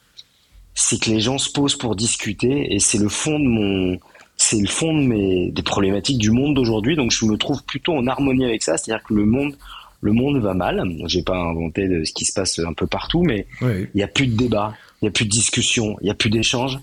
C'est 0.74 1.02
que 1.02 1.10
les 1.10 1.20
gens 1.20 1.38
se 1.38 1.52
posent 1.52 1.76
pour 1.76 1.96
discuter 1.96 2.74
et 2.74 2.80
c'est 2.80 3.00
le 3.00 3.10
fond 3.10 3.40
de 3.40 3.48
mon, 3.48 4.00
c'est 4.38 4.60
le 4.60 4.68
fond 4.68 4.94
de 4.94 5.06
mes, 5.06 5.52
des 5.52 5.64
problématiques 5.64 6.18
du 6.18 6.32
monde 6.32 6.56
d'aujourd'hui. 6.56 6.96
Donc, 6.96 7.12
je 7.12 7.26
me 7.26 7.38
trouve 7.38 7.64
plutôt 7.64 7.94
en 7.94 8.08
harmonie 8.08 8.46
avec 8.46 8.64
ça. 8.64 8.78
C'est-à-dire 8.78 9.04
que 9.04 9.14
le 9.14 9.26
monde, 9.26 9.58
le 10.02 10.14
monde 10.14 10.38
va 10.38 10.54
mal. 10.54 10.82
J'ai 11.08 11.24
pas 11.24 11.38
inventé 11.38 11.88
de 11.88 12.06
ce 12.06 12.14
qui 12.14 12.26
se 12.26 12.34
passe 12.34 12.60
un 12.60 12.74
peu 12.74 12.88
partout, 12.88 13.22
mais 13.22 13.48
il 13.62 14.00
y 14.00 14.04
a 14.04 14.08
plus 14.08 14.28
de 14.28 14.38
débat, 14.38 14.74
il 15.02 15.06
y 15.06 15.08
a 15.10 15.12
plus 15.12 15.26
de 15.26 15.30
discussion, 15.30 15.98
il 16.02 16.08
y 16.08 16.10
a 16.10 16.14
plus 16.14 16.30
d'échange. 16.30 16.80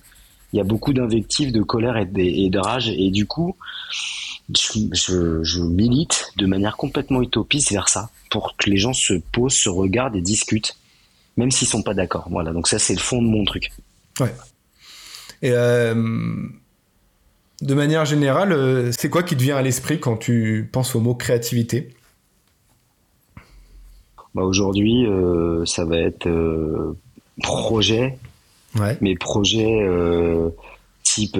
Il 0.52 0.58
y 0.58 0.60
a 0.60 0.64
beaucoup 0.64 0.92
d'invectives, 0.92 1.50
de 1.50 1.62
colère 1.62 1.96
et 1.96 2.06
de, 2.06 2.20
et 2.20 2.50
de 2.50 2.58
rage. 2.58 2.88
Et 2.88 3.10
du 3.10 3.26
coup, 3.26 3.56
je, 4.54 5.42
je, 5.42 5.60
milite 5.60 6.32
de 6.36 6.46
manière 6.46 6.76
complètement 6.76 7.22
utopiste 7.22 7.72
vers 7.72 7.88
ça, 7.88 8.10
pour 8.30 8.56
que 8.56 8.70
les 8.70 8.76
gens 8.76 8.92
se 8.92 9.14
posent, 9.32 9.54
se 9.54 9.68
regardent 9.68 10.16
et 10.16 10.20
discutent, 10.20 10.76
même 11.36 11.50
s'ils 11.50 11.68
sont 11.68 11.82
pas 11.82 11.94
d'accord. 11.94 12.28
Voilà, 12.30 12.52
donc 12.52 12.68
ça 12.68 12.78
c'est 12.78 12.94
le 12.94 13.00
fond 13.00 13.20
de 13.20 13.26
mon 13.26 13.44
truc. 13.44 13.70
Ouais. 14.20 14.32
Et 15.42 15.50
euh, 15.50 15.94
de 17.60 17.74
manière 17.74 18.04
générale, 18.04 18.52
euh, 18.52 18.90
c'est 18.92 19.10
quoi 19.10 19.22
qui 19.22 19.36
te 19.36 19.42
vient 19.42 19.56
à 19.56 19.62
l'esprit 19.62 20.00
quand 20.00 20.16
tu 20.16 20.68
penses 20.72 20.94
au 20.94 21.00
mot 21.00 21.14
créativité? 21.14 21.90
Bah 24.34 24.42
Aujourd'hui, 24.42 25.06
euh, 25.06 25.64
ça 25.64 25.84
va 25.84 25.98
être 25.98 26.28
projet, 27.42 28.18
ouais. 28.78 28.96
mais 29.00 29.14
projet 29.16 29.88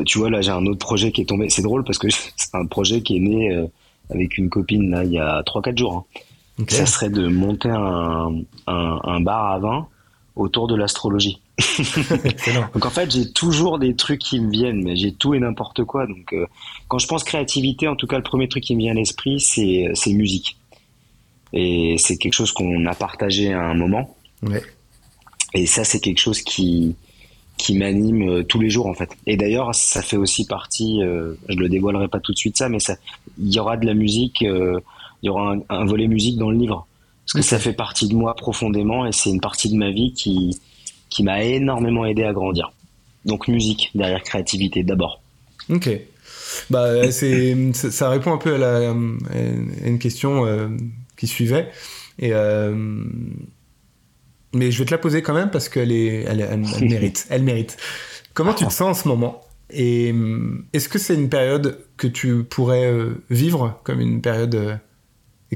tu 0.06 0.18
vois, 0.18 0.30
là, 0.30 0.40
j'ai 0.40 0.50
un 0.50 0.66
autre 0.66 0.78
projet 0.78 1.12
qui 1.12 1.23
est 1.23 1.26
tombé. 1.26 1.50
C'est 1.50 1.62
drôle 1.62 1.85
parce 1.85 1.99
que 1.99 2.09
c'est 2.37 2.54
un 2.54 2.66
projet 2.66 3.02
qui 3.02 3.16
est 3.16 3.21
né 3.21 3.52
euh, 3.54 3.66
avec 4.11 4.38
une 4.38 4.49
copine, 4.49 4.90
là, 4.90 5.04
il 5.04 5.12
y 5.12 5.18
a 5.18 5.42
3-4 5.42 5.78
jours. 5.78 6.06
Hein. 6.59 6.64
Ça 6.68 6.87
serait 6.87 7.11
de 7.11 7.28
monter 7.28 7.68
un, 7.68 8.33
un, 8.66 9.21
bar 9.21 9.52
à 9.52 9.59
vin 9.59 9.88
autour 10.37 10.68
de 10.68 10.75
l'astrologie. 10.75 11.40
donc 12.75 12.87
en 12.87 12.90
fait, 12.90 13.11
j'ai 13.11 13.30
toujours 13.30 13.78
des 13.78 13.95
trucs 13.95 14.21
qui 14.21 14.40
me 14.40 14.50
viennent, 14.50 14.83
mais 14.83 14.97
j'ai 14.97 15.12
tout 15.12 15.35
et 15.35 15.38
n'importe 15.38 15.85
quoi. 15.85 16.06
Donc 16.06 16.33
euh, 16.33 16.47
quand 16.88 16.99
je 16.99 17.06
pense 17.06 17.25
créativité, 17.25 17.88
en 17.88 17.97
tout 17.97 18.06
cas, 18.06 18.16
le 18.16 18.23
premier 18.23 18.49
truc 18.49 18.64
qui 18.64 18.75
me 18.75 18.80
vient 18.80 18.92
à 18.92 18.95
l'esprit, 18.95 19.38
c'est 19.38 19.90
c'est 19.92 20.12
musique. 20.12 20.56
Et 21.52 21.97
c'est 21.99 22.16
quelque 22.16 22.33
chose 22.33 22.52
qu'on 22.52 22.87
a 22.87 22.95
partagé 22.95 23.52
à 23.52 23.62
un 23.62 23.75
moment. 23.75 24.16
Ouais. 24.42 24.62
Et 25.52 25.66
ça, 25.66 25.85
c'est 25.85 26.00
quelque 26.00 26.18
chose 26.18 26.42
qui 26.42 26.97
qui 27.57 27.77
m'anime 27.77 28.29
euh, 28.29 28.43
tous 28.43 28.61
les 28.61 28.71
jours 28.71 28.87
en 28.87 28.95
fait. 28.95 29.11
Et 29.27 29.37
d'ailleurs, 29.37 29.75
ça 29.75 30.03
fait 30.03 30.17
aussi 30.17 30.47
partie, 30.47 31.03
euh, 31.03 31.35
je 31.49 31.57
le 31.57 31.69
dévoilerai 31.69 32.09
pas 32.09 32.21
tout 32.21 32.33
de 32.33 32.39
suite 32.39 32.57
ça, 32.57 32.69
mais 32.69 32.79
il 33.39 33.55
y 33.55 33.59
aura 33.59 33.77
de 33.77 33.87
la 33.87 33.95
musique, 33.95 34.43
euh, 34.43 34.81
il 35.23 35.27
y 35.27 35.29
aura 35.29 35.57
un, 35.69 35.85
volet 35.87 36.07
musique 36.07 36.39
dans 36.39 36.51
le 36.51 36.59
livre, 36.59 36.87
parce 37.25 37.33
que 37.33 37.43
ça 37.43 37.59
fait 37.59 37.73
partie 37.73 38.09
de 38.09 38.15
moi 38.15 38.35
profondément 38.35 39.07
et 39.07 39.13
c'est 39.13 39.31
une 39.31 39.41
partie 39.41 39.71
de 39.71 39.77
ma 39.77 39.91
vie 39.91 40.13
qui 40.13 40.59
qui 41.09 41.23
m'a 41.23 41.43
énormément 41.43 42.05
aidé 42.05 42.25
à 42.25 42.33
grandir. 42.33 42.73
Donc 43.25 43.49
musique 43.49 43.91
derrière 43.95 44.23
créativité 44.23 44.83
d'abord. 44.83 45.23
Ok. 45.71 45.89
Bah 46.71 47.11
c'est 47.11 47.73
ça 47.73 48.11
répond 48.11 48.33
un 48.33 48.39
peu 48.39 48.55
à, 48.55 48.59
la, 48.59 48.91
à 48.91 48.93
une 48.93 49.99
question 49.99 50.45
qui 51.17 51.27
suivait 51.27 51.71
et 52.19 52.33
mais 54.57 54.71
je 54.71 54.79
vais 54.79 54.85
te 54.85 54.91
la 54.91 54.99
poser 54.99 55.23
quand 55.23 55.35
même 55.35 55.51
parce 55.51 55.69
qu'elle 55.69 55.93
est, 55.93 56.25
elle, 56.25 56.59
mérite. 56.81 57.27
Elle 57.31 57.43
mérite. 57.43 57.77
Comment 58.35 58.55
tu 58.55 58.67
te 58.67 58.73
sens 58.73 58.99
en 58.99 59.03
ce 59.03 59.09
moment? 59.09 59.43
Et 59.71 60.11
hum, 60.13 60.67
est-ce 60.73 60.89
que 60.89 60.99
c'est 60.99 61.15
une 61.15 61.29
période 61.29 61.85
que 61.97 62.07
tu 62.07 62.45
pourrais 62.45 62.87
euh, 62.87 63.23
vivre 63.31 63.81
comme 63.85 64.01
une 64.01 64.21
période 64.21 64.55
euh, 64.55 64.77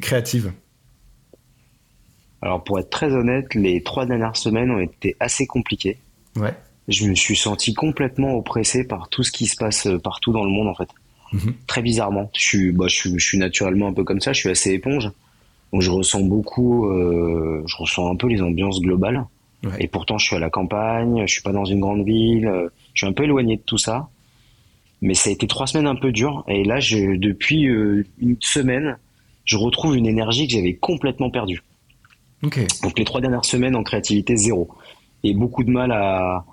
créative? 0.00 0.52
Alors 2.42 2.64
pour 2.64 2.78
être 2.78 2.90
très 2.90 3.12
honnête, 3.12 3.54
les 3.54 3.82
trois 3.82 4.06
dernières 4.06 4.36
semaines 4.36 4.70
ont 4.70 4.80
été 4.80 5.16
assez 5.20 5.46
compliquées. 5.46 5.98
Ouais. 6.36 6.54
Je 6.88 7.06
me 7.06 7.14
suis 7.14 7.36
senti 7.36 7.74
complètement 7.74 8.36
oppressé 8.36 8.84
par 8.84 9.08
tout 9.10 9.22
ce 9.22 9.30
qui 9.30 9.46
se 9.46 9.56
passe 9.56 9.86
euh, 9.86 9.98
partout 9.98 10.32
dans 10.32 10.44
le 10.44 10.50
monde 10.50 10.68
en 10.68 10.74
fait. 10.74 10.88
Mhm. 11.32 11.54
Très 11.66 11.82
bizarrement. 11.82 12.30
Je 12.34 12.42
suis, 12.42 12.72
bah, 12.72 12.86
je, 12.88 12.96
suis, 12.96 13.18
je 13.18 13.24
suis 13.24 13.38
naturellement 13.38 13.88
un 13.88 13.92
peu 13.92 14.04
comme 14.04 14.20
ça. 14.20 14.32
Je 14.32 14.40
suis 14.40 14.50
assez 14.50 14.70
éponge. 14.72 15.10
Donc 15.72 15.82
je 15.82 15.90
ressens 15.90 16.22
beaucoup, 16.22 16.86
euh, 16.86 17.62
je 17.66 17.76
ressens 17.76 18.10
un 18.10 18.16
peu 18.16 18.26
les 18.26 18.42
ambiances 18.42 18.80
globales. 18.80 19.26
Et 19.78 19.88
pourtant, 19.88 20.16
je 20.16 20.24
suis 20.24 20.36
à 20.36 20.38
la 20.38 20.48
campagne, 20.48 21.26
je 21.26 21.32
suis 21.32 21.42
pas 21.42 21.52
dans 21.52 21.66
une 21.66 21.80
grande 21.80 22.02
ville, 22.06 22.46
euh, 22.46 22.70
je 22.94 23.04
suis 23.04 23.06
un 23.06 23.12
peu 23.12 23.24
éloigné 23.24 23.56
de 23.56 23.62
tout 23.62 23.76
ça. 23.76 24.08
Mais 25.02 25.12
ça 25.12 25.28
a 25.28 25.32
été 25.34 25.46
trois 25.46 25.66
semaines 25.66 25.86
un 25.86 25.96
peu 25.96 26.12
dures. 26.12 26.44
Et 26.48 26.64
là, 26.64 26.80
je, 26.80 27.16
depuis 27.16 27.68
euh, 27.68 28.06
une 28.18 28.36
semaine, 28.40 28.96
je 29.44 29.58
retrouve 29.58 29.96
une 29.96 30.06
énergie 30.06 30.46
que 30.46 30.54
j'avais 30.54 30.74
complètement 30.74 31.30
perdue. 31.30 31.62
Okay. 32.42 32.66
Donc 32.82 32.98
les 32.98 33.04
trois 33.04 33.20
dernières 33.20 33.44
semaines 33.44 33.76
en 33.76 33.82
créativité, 33.82 34.34
zéro. 34.34 34.70
Et 35.24 35.34
beaucoup 35.34 35.62
de 35.62 35.70
mal 35.70 35.92
à, 35.92 36.46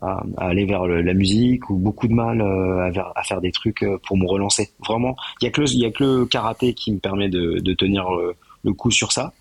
à, 0.00 0.22
aller 0.38 0.64
vers 0.64 0.86
la 0.86 1.12
musique 1.12 1.68
ou 1.70 1.76
beaucoup 1.76 2.06
de 2.06 2.14
mal 2.14 2.40
à, 2.40 3.12
à, 3.16 3.22
faire 3.24 3.40
des 3.40 3.50
trucs 3.50 3.84
pour 4.06 4.16
me 4.16 4.28
relancer. 4.28 4.70
Vraiment, 4.86 5.16
il 5.42 5.46
y 5.46 5.48
a 5.48 5.50
que 5.50 5.60
le, 5.60 5.68
il 5.72 5.80
y 5.80 5.86
a 5.86 5.90
que 5.90 6.04
le 6.04 6.26
karaté 6.26 6.72
qui 6.72 6.92
me 6.92 6.98
permet 6.98 7.28
de, 7.28 7.58
de 7.58 7.74
tenir 7.74 8.08
le 8.12 8.36
coup 8.72 8.90
sur 8.90 9.12
ça. 9.12 9.32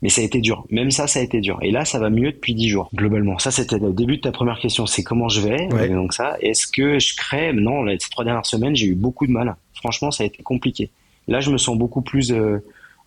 Mais 0.00 0.10
ça 0.10 0.20
a 0.20 0.24
été 0.24 0.40
dur. 0.40 0.64
Même 0.70 0.92
ça, 0.92 1.08
ça 1.08 1.18
a 1.18 1.22
été 1.22 1.40
dur. 1.40 1.58
Et 1.60 1.72
là, 1.72 1.84
ça 1.84 1.98
va 1.98 2.08
mieux 2.08 2.30
depuis 2.30 2.54
dix 2.54 2.68
jours, 2.68 2.88
globalement. 2.94 3.38
Ça, 3.38 3.50
c'était 3.50 3.78
le 3.78 3.92
début 3.92 4.18
de 4.18 4.22
ta 4.22 4.30
première 4.30 4.60
question. 4.60 4.86
C'est 4.86 5.02
comment 5.02 5.28
je 5.28 5.40
vais? 5.40 5.66
Donc 5.88 6.14
ça, 6.14 6.36
est-ce 6.40 6.68
que 6.68 7.00
je 7.00 7.16
crée 7.16 7.52
Non, 7.52 7.84
ces 7.98 8.08
trois 8.10 8.24
dernières 8.24 8.46
semaines, 8.46 8.76
j'ai 8.76 8.86
eu 8.86 8.94
beaucoup 8.94 9.26
de 9.26 9.32
mal. 9.32 9.56
Franchement, 9.74 10.12
ça 10.12 10.22
a 10.22 10.26
été 10.26 10.42
compliqué. 10.42 10.90
Là, 11.26 11.40
je 11.40 11.50
me 11.50 11.58
sens 11.58 11.76
beaucoup 11.76 12.00
plus 12.00 12.32
euh, 12.32 12.58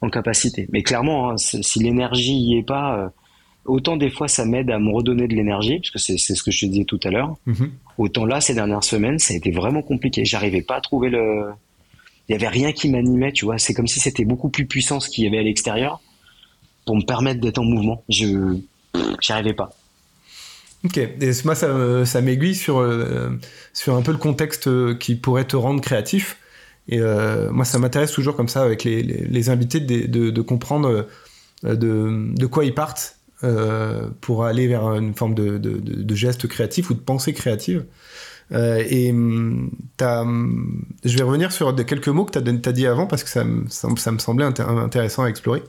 en 0.02 0.10
capacité. 0.10 0.68
Mais 0.72 0.84
clairement, 0.84 1.32
hein, 1.32 1.38
si 1.38 1.80
l'énergie 1.80 2.36
y 2.36 2.58
est 2.58 2.64
pas, 2.64 2.98
euh, 2.98 3.10
autant 3.66 3.96
des 3.98 4.10
fois, 4.10 4.28
ça 4.28 4.46
m'aide 4.46 4.70
à 4.70 4.78
me 4.78 4.92
redonner 4.92 5.28
de 5.28 5.34
l'énergie, 5.34 5.80
parce 5.80 5.92
que 5.92 6.00
c'est 6.00 6.18
ce 6.18 6.44
que 6.44 6.52
je 6.52 6.66
te 6.66 6.66
disais 6.66 6.86
tout 6.86 7.00
à 7.04 7.10
l'heure. 7.10 7.36
Mm-hmm. 7.48 7.70
Autant 7.98 8.26
là, 8.26 8.42
ces 8.42 8.54
dernières 8.54 8.84
semaines, 8.84 9.18
ça 9.18 9.34
a 9.34 9.38
été 9.38 9.52
vraiment 9.52 9.82
compliqué. 9.82 10.26
J'arrivais 10.26 10.62
pas 10.62 10.76
à 10.76 10.82
trouver 10.82 11.10
le 11.10 11.46
il 12.32 12.36
y 12.36 12.38
avait 12.38 12.48
rien 12.48 12.72
qui 12.72 12.88
m'animait, 12.88 13.34
tu 13.34 13.44
vois. 13.44 13.58
C'est 13.58 13.74
comme 13.74 13.88
si 13.88 14.00
c'était 14.00 14.24
beaucoup 14.24 14.48
plus 14.48 14.66
puissant 14.66 15.02
ce 15.02 15.10
qu'il 15.10 15.26
y 15.26 15.28
avait 15.28 15.40
à 15.40 15.44
l'extérieur 15.44 16.00
pour 16.86 16.96
me 16.96 17.02
permettre 17.02 17.42
d'être 17.42 17.58
en 17.58 17.66
mouvement. 17.66 18.06
Je 18.08 18.58
j'y 19.20 19.34
arrivais 19.34 19.54
pas. 19.54 19.72
Ok, 20.86 20.98
et 20.98 21.32
moi 21.44 21.56
ça, 21.56 22.06
ça 22.06 22.22
m'aiguille 22.22 22.56
sur, 22.56 22.80
euh, 22.80 23.38
sur 23.74 23.96
un 23.96 24.02
peu 24.02 24.14
le 24.14 24.18
contexte 24.18 24.68
euh, 24.68 24.96
qui 24.96 25.16
pourrait 25.16 25.44
te 25.44 25.58
rendre 25.58 25.82
créatif. 25.82 26.38
Et 26.88 27.00
euh, 27.00 27.52
moi 27.52 27.66
ça 27.66 27.80
m'intéresse 27.80 28.14
toujours 28.14 28.38
comme 28.38 28.48
ça 28.48 28.64
avec 28.64 28.86
les, 28.86 29.04
les, 29.04 29.50
invités 29.50 29.82
de, 29.82 30.30
de, 30.30 30.42
comprendre 30.42 31.08
de, 31.64 32.34
de, 32.34 32.46
quoi 32.46 32.64
ils 32.64 32.74
partent 32.74 33.18
pour 34.22 34.46
aller 34.46 34.68
vers 34.68 34.86
une 34.94 35.14
forme 35.14 35.36
de, 35.36 35.58
de, 35.58 36.16
geste 36.16 36.48
créatif 36.48 36.90
ou 36.90 36.94
de 36.94 37.00
pensée 37.00 37.34
créative. 37.34 37.86
Euh, 38.54 38.84
et 38.90 39.12
hum, 39.12 39.72
hum, 40.02 40.86
je 41.06 41.18
vais 41.18 41.24
revenir 41.24 41.52
sur 41.52 41.74
quelques 41.86 42.10
mots 42.10 42.26
que 42.26 42.38
tu 42.38 42.70
as, 42.70 42.72
dit 42.72 42.88
avant 42.88 43.08
parce 43.08 43.24
que 43.24 43.30
ça, 43.30 43.46
ça, 43.70 44.12
me 44.12 44.20
semblait 44.20 44.46
intéressant 44.46 45.24
à 45.24 45.28
explorer. 45.28 45.64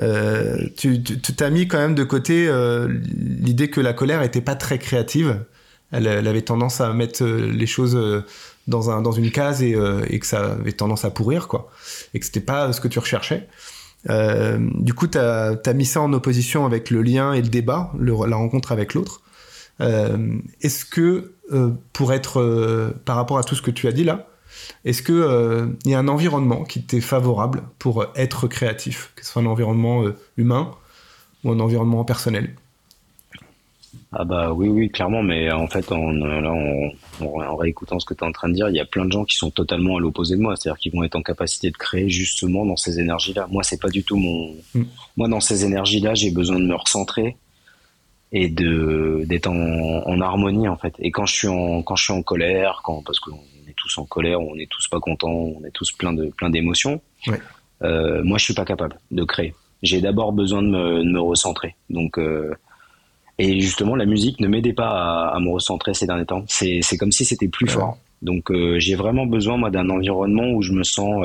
Euh, 0.00 0.68
tu 0.76 1.02
t'as 1.02 1.50
mis 1.50 1.68
quand 1.68 1.78
même 1.78 1.94
de 1.94 2.04
côté 2.04 2.48
euh, 2.48 2.88
l'idée 2.88 3.68
que 3.68 3.80
la 3.80 3.92
colère 3.92 4.22
était 4.22 4.40
pas 4.40 4.54
très 4.54 4.78
créative. 4.78 5.44
Elle, 5.92 6.08
avait 6.08 6.42
tendance 6.42 6.80
à 6.80 6.92
mettre 6.92 7.24
les 7.24 7.66
choses 7.66 7.96
dans, 8.66 8.90
un, 8.90 9.02
dans 9.02 9.12
une 9.12 9.30
case 9.30 9.62
et, 9.62 9.72
que 9.72 10.26
ça 10.26 10.52
avait 10.52 10.72
tendance 10.72 11.04
à 11.04 11.10
pourrir, 11.10 11.46
quoi. 11.46 11.70
Et 12.12 12.18
que 12.18 12.26
c'était 12.26 12.40
pas 12.40 12.72
ce 12.72 12.80
que 12.80 12.88
tu 12.88 12.98
recherchais. 12.98 13.46
du 14.08 14.94
coup, 14.94 15.06
tu 15.06 15.18
as, 15.18 15.56
as, 15.64 15.72
mis 15.74 15.86
ça 15.86 16.00
en 16.00 16.12
opposition 16.12 16.66
avec 16.66 16.90
le 16.90 17.02
lien 17.02 17.34
et 17.34 17.40
le 17.40 17.48
débat, 17.48 17.92
la 18.00 18.36
rencontre 18.36 18.72
avec 18.72 18.94
l'autre. 18.94 19.22
Est-ce 19.80 20.84
que 20.84 21.36
euh, 21.52 21.70
pour 21.92 22.12
être, 22.12 22.40
euh, 22.40 22.90
par 23.04 23.14
rapport 23.14 23.38
à 23.38 23.44
tout 23.44 23.54
ce 23.54 23.62
que 23.62 23.70
tu 23.70 23.86
as 23.86 23.92
dit 23.92 24.02
là, 24.02 24.26
est-ce 24.84 25.00
qu'il 25.00 25.14
euh, 25.14 25.68
y 25.84 25.94
a 25.94 25.98
un 25.98 26.08
environnement 26.08 26.64
qui 26.64 26.82
t'est 26.82 27.00
favorable 27.00 27.62
pour 27.78 28.04
être 28.16 28.48
créatif, 28.48 29.12
que 29.14 29.24
ce 29.24 29.30
soit 29.30 29.42
un 29.42 29.46
environnement 29.46 30.04
humain 30.36 30.72
ou 31.44 31.52
un 31.52 31.60
environnement 31.60 32.04
personnel? 32.04 32.54
Ah 34.12 34.24
bah 34.24 34.52
oui 34.52 34.68
oui 34.68 34.90
clairement 34.90 35.22
mais 35.22 35.50
en 35.50 35.66
fait 35.66 35.90
en, 35.90 36.12
là, 36.12 36.52
en 37.20 37.56
réécoutant 37.56 37.98
ce 37.98 38.06
que 38.06 38.14
tu 38.14 38.24
es 38.24 38.26
en 38.26 38.32
train 38.32 38.48
de 38.48 38.54
dire 38.54 38.68
il 38.68 38.76
y 38.76 38.80
a 38.80 38.84
plein 38.84 39.04
de 39.04 39.12
gens 39.12 39.24
qui 39.24 39.36
sont 39.36 39.50
totalement 39.50 39.96
à 39.96 40.00
l'opposé 40.00 40.36
de 40.36 40.40
moi 40.40 40.54
c'est-à-dire 40.54 40.78
qu'ils 40.78 40.92
vont 40.92 41.02
être 41.02 41.16
en 41.16 41.22
capacité 41.22 41.70
de 41.70 41.76
créer 41.76 42.08
justement 42.08 42.64
dans 42.64 42.76
ces 42.76 43.00
énergies 43.00 43.32
là 43.32 43.46
moi 43.50 43.62
c'est 43.62 43.80
pas 43.80 43.88
du 43.88 44.04
tout 44.04 44.16
mon 44.16 44.54
mm. 44.74 44.84
moi 45.16 45.28
dans 45.28 45.40
ces 45.40 45.64
énergies 45.64 46.00
là 46.00 46.14
j'ai 46.14 46.30
besoin 46.30 46.58
de 46.58 46.66
me 46.66 46.74
recentrer 46.74 47.36
et 48.36 48.48
de 48.50 49.24
d'être 49.24 49.46
en, 49.46 50.02
en, 50.06 50.20
harmonie 50.20 50.68
en 50.68 50.76
fait. 50.76 50.94
Et 50.98 51.10
quand 51.10 51.24
je 51.24 51.34
suis 51.34 51.48
en 51.48 51.82
quand 51.82 51.96
je 51.96 52.04
suis 52.04 52.12
en 52.12 52.22
colère, 52.22 52.82
quand 52.84 53.02
parce 53.02 53.18
qu'on 53.18 53.40
est 53.66 53.76
tous 53.76 53.96
en 53.96 54.04
colère, 54.04 54.40
on 54.40 54.56
est 54.56 54.70
tous 54.70 54.88
pas 54.88 55.00
contents, 55.00 55.32
on 55.56 55.64
est 55.64 55.70
tous 55.70 55.90
plein 55.92 56.12
de 56.12 56.26
plein 56.26 56.50
d'émotions. 56.50 57.00
Ouais. 57.26 57.40
Euh, 57.82 58.22
moi, 58.24 58.36
je 58.36 58.44
suis 58.44 58.54
pas 58.54 58.66
capable 58.66 58.98
de 59.10 59.24
créer. 59.24 59.54
J'ai 59.82 60.00
d'abord 60.02 60.32
besoin 60.32 60.62
de 60.62 60.68
me, 60.68 60.98
de 61.02 61.10
me, 61.10 61.20
recentrer. 61.20 61.76
Donc 61.88 62.18
euh, 62.18 62.54
et 63.38 63.60
justement, 63.60 63.96
la 63.96 64.04
musique 64.04 64.38
ne 64.40 64.48
m'aidait 64.48 64.74
pas 64.74 64.90
à, 64.90 65.36
à, 65.36 65.40
me 65.40 65.50
recentrer 65.50 65.94
ces 65.94 66.06
derniers 66.06 66.26
temps. 66.26 66.44
C'est 66.46 66.80
c'est 66.82 66.98
comme 66.98 67.12
si 67.12 67.24
c'était 67.24 67.48
plus 67.48 67.68
fort. 67.68 67.96
Donc 68.20 68.52
j'ai 68.76 68.96
vraiment 68.96 69.24
besoin 69.24 69.56
moi 69.56 69.70
d'un 69.70 69.88
environnement 69.88 70.50
où 70.50 70.60
je 70.60 70.72
me 70.72 70.82
sens 70.82 71.24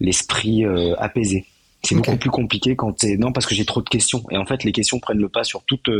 l'esprit 0.00 0.64
apaisé. 0.98 1.46
C'est 1.84 1.94
beaucoup 1.94 2.16
plus 2.16 2.30
compliqué 2.30 2.76
quand 2.76 2.98
c'est 2.98 3.16
non 3.16 3.32
parce 3.32 3.46
que 3.46 3.54
j'ai 3.54 3.64
trop 3.64 3.82
de 3.82 3.88
questions. 3.88 4.24
Et 4.30 4.36
en 4.36 4.46
fait 4.46 4.64
les 4.64 4.72
questions 4.72 4.98
prennent 4.98 5.18
le 5.18 5.28
pas 5.28 5.44
sur 5.44 5.62
toutes 5.64 5.90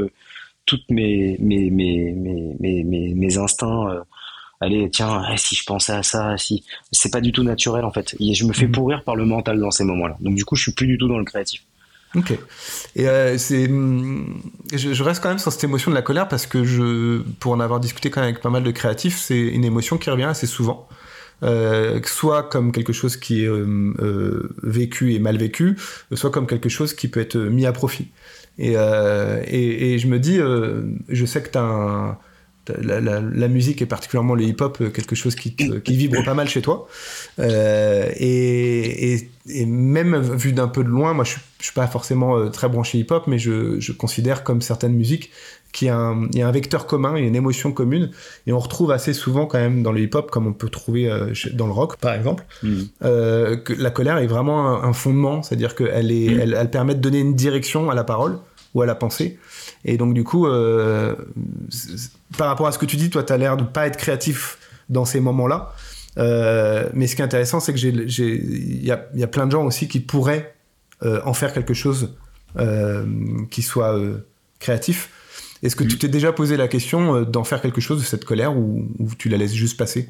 toutes 0.67 0.91
mes 0.91 1.37
mes 1.41 1.71
mes 1.71 2.12
mes 2.12 2.85
mes, 2.85 3.14
mes 3.14 3.38
instincts 3.38 4.05
allez 4.61 4.91
tiens 4.91 5.23
eh, 5.33 5.37
si 5.37 5.55
je 5.55 5.64
pensais 5.64 5.93
à 5.93 6.03
ça 6.03 6.37
si. 6.38 6.64
C'est 6.93 7.12
pas 7.12 7.21
du 7.21 7.33
tout 7.33 7.43
naturel 7.43 7.85
en 7.85 7.93
fait. 7.93 8.17
Et 8.21 8.35
je 8.35 8.45
me 8.45 8.53
fais 8.53 8.67
mhm. 8.67 8.73
pourrir 8.73 9.05
par 9.05 9.17
le 9.17 9.25
mental 9.25 9.61
dans 9.61 9.71
ces 9.71 9.85
moments-là. 9.85 10.17
Donc 10.21 10.35
du 10.35 10.45
coup 10.45 10.57
je 10.57 10.62
suis 10.62 10.73
plus 10.73 10.87
du 10.87 10.99
tout 10.99 11.09
dans 11.09 11.19
le 11.19 11.25
créatif. 11.25 11.62
Ok. 12.17 12.33
Et 12.95 13.09
euh, 13.09 13.37
c'est 13.38 13.67
hum, 13.67 14.41
je, 14.73 15.03
reste 15.03 15.21
quand 15.23 15.31
même 15.31 15.38
sur 15.38 15.53
cette 15.53 15.64
émotion 15.64 15.91
de 15.91 15.97
la 15.97 16.03
colère 16.03 16.29
parce 16.29 16.47
que 16.47 16.64
je 16.64 17.23
pour 17.41 17.53
en 17.53 17.61
avoir 17.61 17.81
discuté 17.81 18.11
quand 18.11 18.21
même 18.21 18.31
avec 18.31 18.41
pas 18.41 18.50
mal 18.50 18.62
de 18.62 18.71
créatifs 18.71 19.19
c'est 19.19 19.41
une 19.41 19.64
émotion 19.64 19.99
qui 19.99 20.11
revient 20.11 20.25
assez 20.25 20.47
souvent 20.47 20.88
euh, 21.43 22.00
soit 22.05 22.45
comme 22.45 22.73
quelque 22.73 22.93
chose 22.93 23.17
qui 23.17 23.45
est 23.45 23.49
euh, 23.49 24.55
vécu 24.62 25.14
et 25.14 25.19
mal 25.19 25.37
vécu, 25.37 25.76
soit 26.12 26.31
comme 26.31 26.47
quelque 26.47 26.69
chose 26.69 26.95
qui 26.95 27.09
peut 27.09 27.21
être 27.21 27.37
mis 27.38 27.67
à 27.67 27.73
profit. 27.73 28.09
Et, 28.59 28.75
et, 28.75 29.95
et 29.95 29.99
je 29.99 30.07
me 30.07 30.19
dis, 30.19 30.38
je 31.09 31.26
sais 31.26 31.43
que 31.43 31.50
tu 31.50 31.59
as 31.59 31.62
un, 31.62 32.19
la, 32.68 33.49
musique 33.49 33.83
et 33.83 33.87
particulièrement 33.87 34.35
le 34.35 34.44
hip-hop 34.44 34.78
euh, 34.80 34.90
quelque 34.90 35.14
chose 35.14 35.35
qui, 35.35 35.54
qui, 35.54 35.97
vibre 35.97 36.25
pas 36.25 36.35
mal 36.35 36.49
chez 36.49 36.62
toi. 36.62 36.88
Euh, 37.38 38.11
et, 38.18 39.28
même 39.66 40.18
vu 40.18 40.52
d'un 40.52 40.68
peu 40.68 40.83
de 40.83 40.88
loin, 40.88 41.12
moi 41.12 41.25
je 41.25 41.33
suis, 41.33 41.40
suis 41.61 41.73
pas 41.75 41.87
forcément 41.87 42.38
euh, 42.38 42.49
très 42.49 42.68
branché 42.68 42.99
hip-hop, 42.99 43.25
mais 43.26 43.38
je, 43.38 43.92
considère 43.92 44.42
comme 44.42 44.62
certaines 44.62 44.94
musiques 44.94 45.30
qu'il 45.73 45.88
y, 45.88 45.90
a 45.90 45.97
un, 45.97 46.52
vecteur 46.52 46.87
commun, 46.87 47.16
il 47.16 47.23
y 47.23 47.25
a 47.25 47.28
une 47.28 47.37
émotion 47.37 47.73
commune, 47.73 48.11
et 48.47 48.52
on 48.52 48.59
retrouve 48.59 48.92
assez 48.92 49.12
souvent 49.12 49.47
quand 49.47 49.59
même 49.59 49.83
dans 49.83 49.90
le 49.90 50.00
hip-hop, 50.00 50.30
comme 50.30 50.47
on 50.47 50.52
peut 50.52 50.68
trouver 50.68 51.11
dans 51.52 51.66
le 51.66 51.73
rock 51.73 51.97
par 51.97 52.14
exemple, 52.14 52.44
mm. 52.62 52.83
que 53.00 53.75
la 53.76 53.90
colère 53.90 54.18
est 54.18 54.28
vraiment 54.28 54.85
un, 54.85 54.92
fondement, 54.92 55.42
c'est-à-dire 55.42 55.75
qu'elle 55.75 56.06
mm. 56.06 56.40
elle, 56.40 56.56
elle 56.59 56.71
permet 56.71 56.94
de 56.94 57.00
donner 57.00 57.18
une 57.18 57.35
direction 57.35 57.90
à 57.90 57.94
la 57.97 58.04
parole 58.04 58.38
ou 58.75 58.83
à 58.83 58.87
la 58.87 58.95
pensée. 58.95 59.38
Et 59.85 59.97
donc, 59.97 60.14
du 60.14 60.25
coup, 60.25 60.47
euh, 60.47 61.14
par 62.37 62.49
rapport 62.49 62.66
à 62.66 62.73
ce 62.73 62.78
que 62.78 62.87
tu 62.87 62.97
dis, 62.97 63.09
toi, 63.09 63.23
tu 63.23 63.33
as 63.33 63.37
l'air 63.37 63.57
de 63.57 63.64
pas 63.64 63.87
être 63.87 63.97
créatif 63.97 64.59
dans 64.88 65.04
ces 65.04 65.21
moments-là. 65.21 65.73
Euh, 66.19 66.88
mais 66.93 67.07
ce 67.07 67.16
qui 67.16 67.23
est 67.23 67.25
intéressant, 67.25 67.61
c'est 67.61 67.73
que 67.73 67.78
il 67.78 68.85
y 68.85 68.90
a, 68.90 69.07
y 69.14 69.23
a, 69.23 69.26
plein 69.26 69.47
de 69.47 69.52
gens 69.52 69.64
aussi 69.64 69.88
qui 69.88 70.00
pourraient 70.00 70.54
euh, 71.02 71.21
en 71.25 71.33
faire 71.33 71.52
quelque 71.52 71.75
chose 71.75 72.14
qui 73.50 73.62
soit 73.62 73.99
créatif. 74.61 75.11
Est-ce 75.64 75.75
que 75.75 75.83
tu 75.83 75.99
t'es 75.99 76.07
déjà 76.07 76.33
posé 76.33 76.57
la 76.57 76.69
question 76.69 77.23
d'en 77.23 77.43
faire 77.43 77.61
quelque 77.61 77.81
chose 77.81 77.99
de 77.99 78.04
cette 78.04 78.25
colère 78.25 78.57
ou, 78.57 78.87
ou 79.00 79.09
tu 79.19 79.28
la 79.28 79.37
laisses 79.37 79.54
juste 79.54 79.76
passer? 79.76 80.09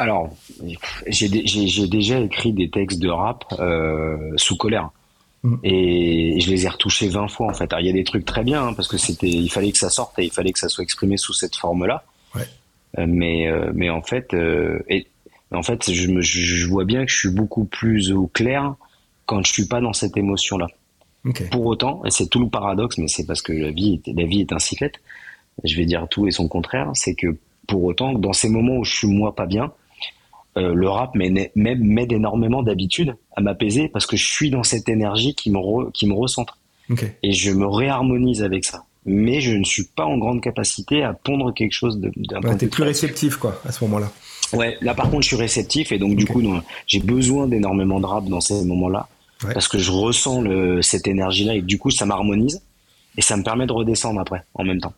Alors, 0.00 0.34
j'ai 1.06 1.28
déjà 1.86 2.18
écrit 2.18 2.52
des 2.52 2.70
textes 2.70 2.98
de 2.98 3.08
rap 3.08 3.44
sous 4.36 4.56
colère. 4.56 4.90
Mm. 5.42 5.56
Et 5.62 6.40
je 6.40 6.50
les 6.50 6.64
ai 6.64 6.68
retouchés 6.68 7.08
20 7.08 7.28
fois 7.28 7.48
en 7.48 7.54
fait. 7.54 7.72
Alors 7.72 7.80
il 7.80 7.86
y 7.86 7.90
a 7.90 7.92
des 7.92 8.04
trucs 8.04 8.24
très 8.24 8.42
bien 8.42 8.68
hein, 8.68 8.74
parce 8.74 8.88
que 8.88 8.98
c'était, 8.98 9.28
il 9.28 9.50
fallait 9.50 9.72
que 9.72 9.78
ça 9.78 9.90
sorte 9.90 10.18
et 10.18 10.24
il 10.24 10.30
fallait 10.30 10.52
que 10.52 10.58
ça 10.58 10.68
soit 10.68 10.82
exprimé 10.82 11.16
sous 11.16 11.32
cette 11.32 11.56
forme-là. 11.56 12.04
Ouais. 12.34 12.48
Euh, 12.98 13.06
mais 13.06 13.48
euh, 13.48 13.70
mais 13.74 13.90
en 13.90 14.02
fait, 14.02 14.34
euh, 14.34 14.80
et, 14.88 15.06
en 15.52 15.62
fait, 15.62 15.90
je, 15.90 16.08
me, 16.08 16.20
je 16.20 16.66
vois 16.66 16.84
bien 16.84 17.04
que 17.04 17.10
je 17.10 17.16
suis 17.16 17.30
beaucoup 17.30 17.64
plus 17.64 18.12
au 18.12 18.26
clair 18.26 18.74
quand 19.26 19.44
je 19.46 19.52
suis 19.52 19.66
pas 19.66 19.80
dans 19.80 19.92
cette 19.92 20.16
émotion-là. 20.16 20.66
Pour 21.50 21.66
autant, 21.66 22.02
et 22.06 22.10
c'est 22.10 22.28
tout 22.28 22.40
le 22.40 22.48
paradoxe, 22.48 22.96
mais 22.96 23.08
c'est 23.08 23.26
parce 23.26 23.42
que 23.42 23.52
la 23.52 23.70
vie, 23.70 24.00
la 24.06 24.24
vie 24.24 24.40
est 24.40 24.52
un 24.52 24.58
cyclette. 24.58 24.94
Je 25.62 25.76
vais 25.76 25.84
dire 25.84 26.06
tout 26.08 26.26
et 26.26 26.30
son 26.30 26.48
contraire, 26.48 26.90
c'est 26.94 27.14
que 27.14 27.36
pour 27.66 27.84
autant, 27.84 28.14
dans 28.14 28.32
ces 28.32 28.48
moments 28.48 28.78
où 28.78 28.84
je 28.84 28.94
suis 28.94 29.08
moi 29.08 29.34
pas 29.34 29.44
bien, 29.44 29.70
euh, 30.58 30.74
le 30.74 30.88
rap 30.88 31.14
m'aide 31.14 32.12
énormément 32.12 32.62
d'habitude 32.62 33.14
à 33.36 33.40
m'apaiser 33.40 33.88
parce 33.88 34.06
que 34.06 34.16
je 34.16 34.26
suis 34.26 34.50
dans 34.50 34.62
cette 34.62 34.88
énergie 34.88 35.34
qui 35.34 35.50
me, 35.50 35.90
qui 35.92 36.06
me 36.06 36.14
recentre. 36.14 36.58
Et 37.22 37.32
je 37.32 37.50
me 37.50 37.66
réharmonise 37.66 38.42
avec 38.42 38.64
ça. 38.64 38.84
Mais 39.04 39.40
je 39.40 39.52
ne 39.52 39.64
suis 39.64 39.84
pas 39.84 40.04
en 40.04 40.18
grande 40.18 40.40
capacité 40.40 41.02
à 41.02 41.12
pondre 41.12 41.52
quelque 41.52 41.72
chose 41.72 42.00
d'un 42.00 42.56
T'es 42.56 42.66
plus 42.66 42.82
réceptif, 42.82 43.36
quoi, 43.36 43.60
à 43.64 43.72
ce 43.72 43.84
moment-là. 43.84 44.10
Ouais, 44.54 44.78
là 44.80 44.94
par 44.94 45.10
contre, 45.10 45.22
je 45.22 45.28
suis 45.28 45.36
réceptif 45.36 45.92
et 45.92 45.98
donc 45.98 46.16
du 46.16 46.24
coup, 46.24 46.42
j'ai 46.86 47.00
besoin 47.00 47.46
d'énormément 47.46 48.00
de 48.00 48.06
rap 48.06 48.24
dans 48.24 48.40
ces 48.40 48.64
moments-là 48.64 49.08
parce 49.40 49.68
que 49.68 49.78
je 49.78 49.90
ressens 49.90 50.40
le, 50.40 50.82
cette 50.82 51.06
énergie-là 51.06 51.54
et 51.56 51.62
du 51.62 51.78
coup, 51.78 51.90
ça 51.90 52.06
m'harmonise 52.06 52.62
et 53.16 53.20
ça 53.20 53.36
me 53.36 53.42
permet 53.42 53.66
de 53.66 53.72
redescendre 53.72 54.20
après, 54.20 54.44
en 54.54 54.64
même 54.64 54.80
temps. 54.80 54.94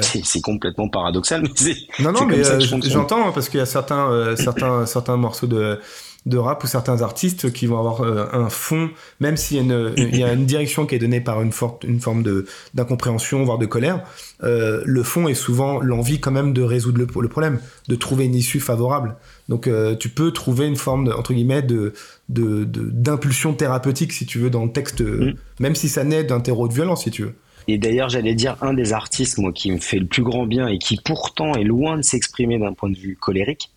C'est 0.00 0.40
complètement 0.40 0.88
paradoxal, 0.88 1.42
mais 1.42 1.50
c'est. 1.54 1.76
Non, 2.00 2.12
non, 2.12 2.24
mais 2.24 2.46
euh, 2.46 2.58
j'entends 2.60 3.28
hein, 3.28 3.32
parce 3.34 3.50
qu'il 3.50 3.58
y 3.58 3.62
a 3.62 3.66
certains, 3.66 4.10
euh, 4.10 4.34
certains, 4.34 4.86
certains 4.86 5.18
morceaux 5.18 5.46
de, 5.46 5.78
de 6.24 6.38
rap 6.38 6.64
ou 6.64 6.66
certains 6.66 7.02
artistes 7.02 7.52
qui 7.52 7.66
vont 7.66 7.78
avoir 7.78 8.00
euh, 8.00 8.24
un 8.32 8.48
fond, 8.48 8.88
même 9.20 9.36
s'il 9.36 9.58
y, 9.58 9.60
a 9.60 9.62
une, 9.62 9.92
il 9.98 10.16
y 10.16 10.24
a 10.24 10.32
une 10.32 10.46
direction 10.46 10.86
qui 10.86 10.94
est 10.94 10.98
donnée 10.98 11.20
par 11.20 11.42
une, 11.42 11.52
forte, 11.52 11.84
une 11.84 12.00
forme 12.00 12.24
d'incompréhension, 12.72 13.44
voire 13.44 13.58
de 13.58 13.66
colère, 13.66 14.04
le 14.40 15.02
fond 15.02 15.28
est 15.28 15.34
souvent 15.34 15.80
l'envie 15.80 16.18
quand 16.18 16.32
même 16.32 16.54
de 16.54 16.62
résoudre 16.62 16.98
le, 16.98 17.06
le, 17.20 17.28
problème, 17.28 17.60
de 17.88 17.94
trouver 17.94 18.24
une 18.24 18.34
issue 18.34 18.60
favorable. 18.60 19.16
Donc 19.50 19.68
tu 20.00 20.08
peux 20.08 20.30
trouver 20.30 20.66
une 20.66 20.76
forme, 20.76 21.08
de, 21.08 21.12
entre 21.12 21.34
guillemets, 21.34 21.62
de 21.62 21.92
d'impulsion 22.30 23.52
thérapeutique, 23.52 24.14
si 24.14 24.24
tu 24.24 24.38
veux, 24.38 24.48
dans 24.48 24.64
le 24.64 24.72
texte, 24.72 25.02
mm. 25.02 25.34
même 25.60 25.74
si 25.74 25.90
ça 25.90 26.04
naît 26.04 26.24
d'un 26.24 26.40
terreau 26.40 26.68
de 26.68 26.72
violence, 26.72 27.04
si 27.04 27.10
tu 27.10 27.24
veux. 27.24 27.34
Et 27.68 27.78
d'ailleurs, 27.78 28.08
j'allais 28.08 28.34
dire 28.34 28.56
un 28.60 28.74
des 28.74 28.92
artistes, 28.92 29.38
moi, 29.38 29.52
qui 29.52 29.70
me 29.70 29.78
fait 29.78 29.98
le 29.98 30.06
plus 30.06 30.22
grand 30.22 30.46
bien 30.46 30.68
et 30.68 30.78
qui 30.78 30.96
pourtant 30.96 31.54
est 31.54 31.64
loin 31.64 31.96
de 31.96 32.02
s'exprimer 32.02 32.58
d'un 32.58 32.72
point 32.72 32.90
de 32.90 32.96
vue 32.96 33.16
colérique, 33.16 33.70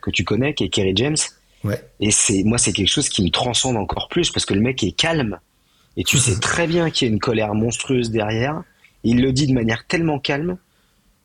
que 0.00 0.10
tu 0.10 0.24
connais, 0.24 0.54
qui 0.54 0.64
est 0.64 0.68
Kerry 0.68 0.92
James. 0.96 1.16
Ouais. 1.64 1.82
Et 2.00 2.10
c'est, 2.10 2.42
moi, 2.44 2.58
c'est 2.58 2.72
quelque 2.72 2.88
chose 2.88 3.08
qui 3.08 3.22
me 3.22 3.30
transcende 3.30 3.76
encore 3.76 4.08
plus 4.08 4.30
parce 4.30 4.44
que 4.44 4.54
le 4.54 4.60
mec 4.60 4.82
est 4.82 4.92
calme. 4.92 5.38
Et 5.96 6.04
tu 6.04 6.18
sais 6.18 6.38
très 6.38 6.66
bien 6.66 6.90
qu'il 6.90 7.08
y 7.08 7.10
a 7.10 7.12
une 7.12 7.20
colère 7.20 7.54
monstrueuse 7.54 8.10
derrière. 8.10 8.62
il 9.04 9.20
le 9.20 9.32
dit 9.32 9.46
de 9.46 9.52
manière 9.52 9.86
tellement 9.86 10.18
calme 10.18 10.56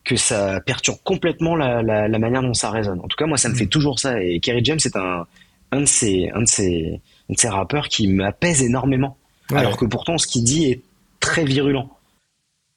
que 0.03 0.15
ça 0.15 0.61
perturbe 0.61 0.99
complètement 1.03 1.55
la, 1.55 1.81
la, 1.81 2.07
la, 2.07 2.19
manière 2.19 2.41
dont 2.41 2.53
ça 2.53 2.71
résonne. 2.71 2.99
En 2.99 3.07
tout 3.07 3.17
cas, 3.17 3.25
moi, 3.25 3.37
ça 3.37 3.49
me 3.49 3.53
mm. 3.53 3.57
fait 3.57 3.65
toujours 3.65 3.99
ça. 3.99 4.21
Et 4.21 4.39
Kerry 4.39 4.63
James 4.63 4.79
est 4.83 4.95
un, 4.95 5.27
un 5.71 5.81
de 5.81 5.85
ces, 5.85 6.29
un 6.33 6.41
de 6.43 6.47
ces, 6.47 7.01
un 7.29 7.33
de 7.33 7.37
ces 7.37 7.49
rappeurs 7.49 7.89
qui 7.89 8.07
m'apaise 8.07 8.63
énormément. 8.63 9.17
Alors 9.53 9.77
que 9.77 9.85
pourtant, 9.85 10.17
ce 10.17 10.27
qu'il 10.27 10.43
dit 10.43 10.65
est 10.71 10.81
très 11.19 11.45
virulent 11.45 11.89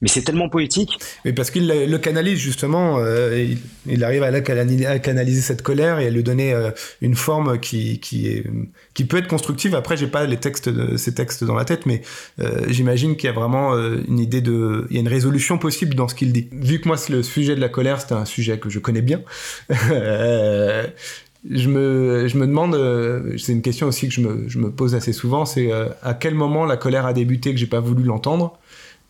mais 0.01 0.09
c'est 0.09 0.23
tellement 0.23 0.49
poétique. 0.49 0.99
Mais 1.25 1.33
parce 1.33 1.51
qu'il 1.51 1.69
le 1.69 1.99
canalise 1.99 2.39
justement, 2.39 2.99
euh, 2.99 3.55
il, 3.87 4.05
arrive 4.05 4.23
à, 4.23 4.41
canaliser 4.41 5.41
cette 5.41 5.63
colère 5.63 5.99
et 5.99 6.07
à 6.07 6.11
lui 6.11 6.23
donner 6.23 6.53
euh, 6.53 6.71
une 7.01 7.15
forme 7.15 7.59
qui, 7.61 8.01
qui, 8.01 8.29
est, 8.29 8.45
qui 8.95 9.05
peut 9.05 9.19
être 9.19 9.29
constructive. 9.29 9.75
Après, 9.75 9.97
j'ai 9.97 10.07
pas 10.07 10.27
les 10.27 10.39
textes 10.39 10.69
de, 10.69 10.97
ces 10.97 11.15
textes 11.15 11.45
dans 11.45 11.55
la 11.55 11.65
tête, 11.65 11.87
mais 11.87 12.03
euh, 12.41 12.65
j'imagine 12.69 13.17
qu'il 13.17 13.27
y 13.27 13.31
a 13.31 13.33
vraiment 13.33 13.73
une 13.73 14.19
idée 14.19 14.41
de, 14.41 14.87
il 14.91 14.97
y 14.97 14.99
a 14.99 15.01
une 15.01 15.09
résolution 15.09 15.59
possible 15.59 15.95
dans 15.95 16.09
ce 16.09 16.15
qu'il 16.15 16.33
dit. 16.33 16.49
Vu 16.53 16.81
que 16.81 16.89
moi, 16.89 16.97
le 17.09 17.23
sujet 17.23 17.55
de 17.55 17.61
la 17.61 17.69
colère, 17.69 18.01
c'est 18.01 18.13
un 18.13 18.25
sujet 18.25 18.59
que 18.59 18.71
je 18.71 18.79
connais 18.79 19.03
bien. 19.03 19.21
je 19.69 21.69
me, 21.69 22.29
je 22.29 22.37
me 22.37 22.47
demande, 22.47 23.37
c'est 23.39 23.53
une 23.53 23.63
question 23.63 23.87
aussi 23.87 24.09
que 24.09 24.15
je 24.15 24.21
me, 24.21 24.49
je 24.49 24.59
me 24.59 24.71
pose 24.71 24.95
assez 24.95 25.13
souvent, 25.13 25.45
c'est 25.45 25.71
à 26.03 26.15
quel 26.15 26.35
moment 26.35 26.65
la 26.65 26.77
colère 26.77 27.07
a 27.07 27.13
débuté 27.13 27.53
que 27.53 27.59
j'ai 27.59 27.67
pas 27.67 27.81
voulu 27.81 28.05
l'entendre? 28.05 28.59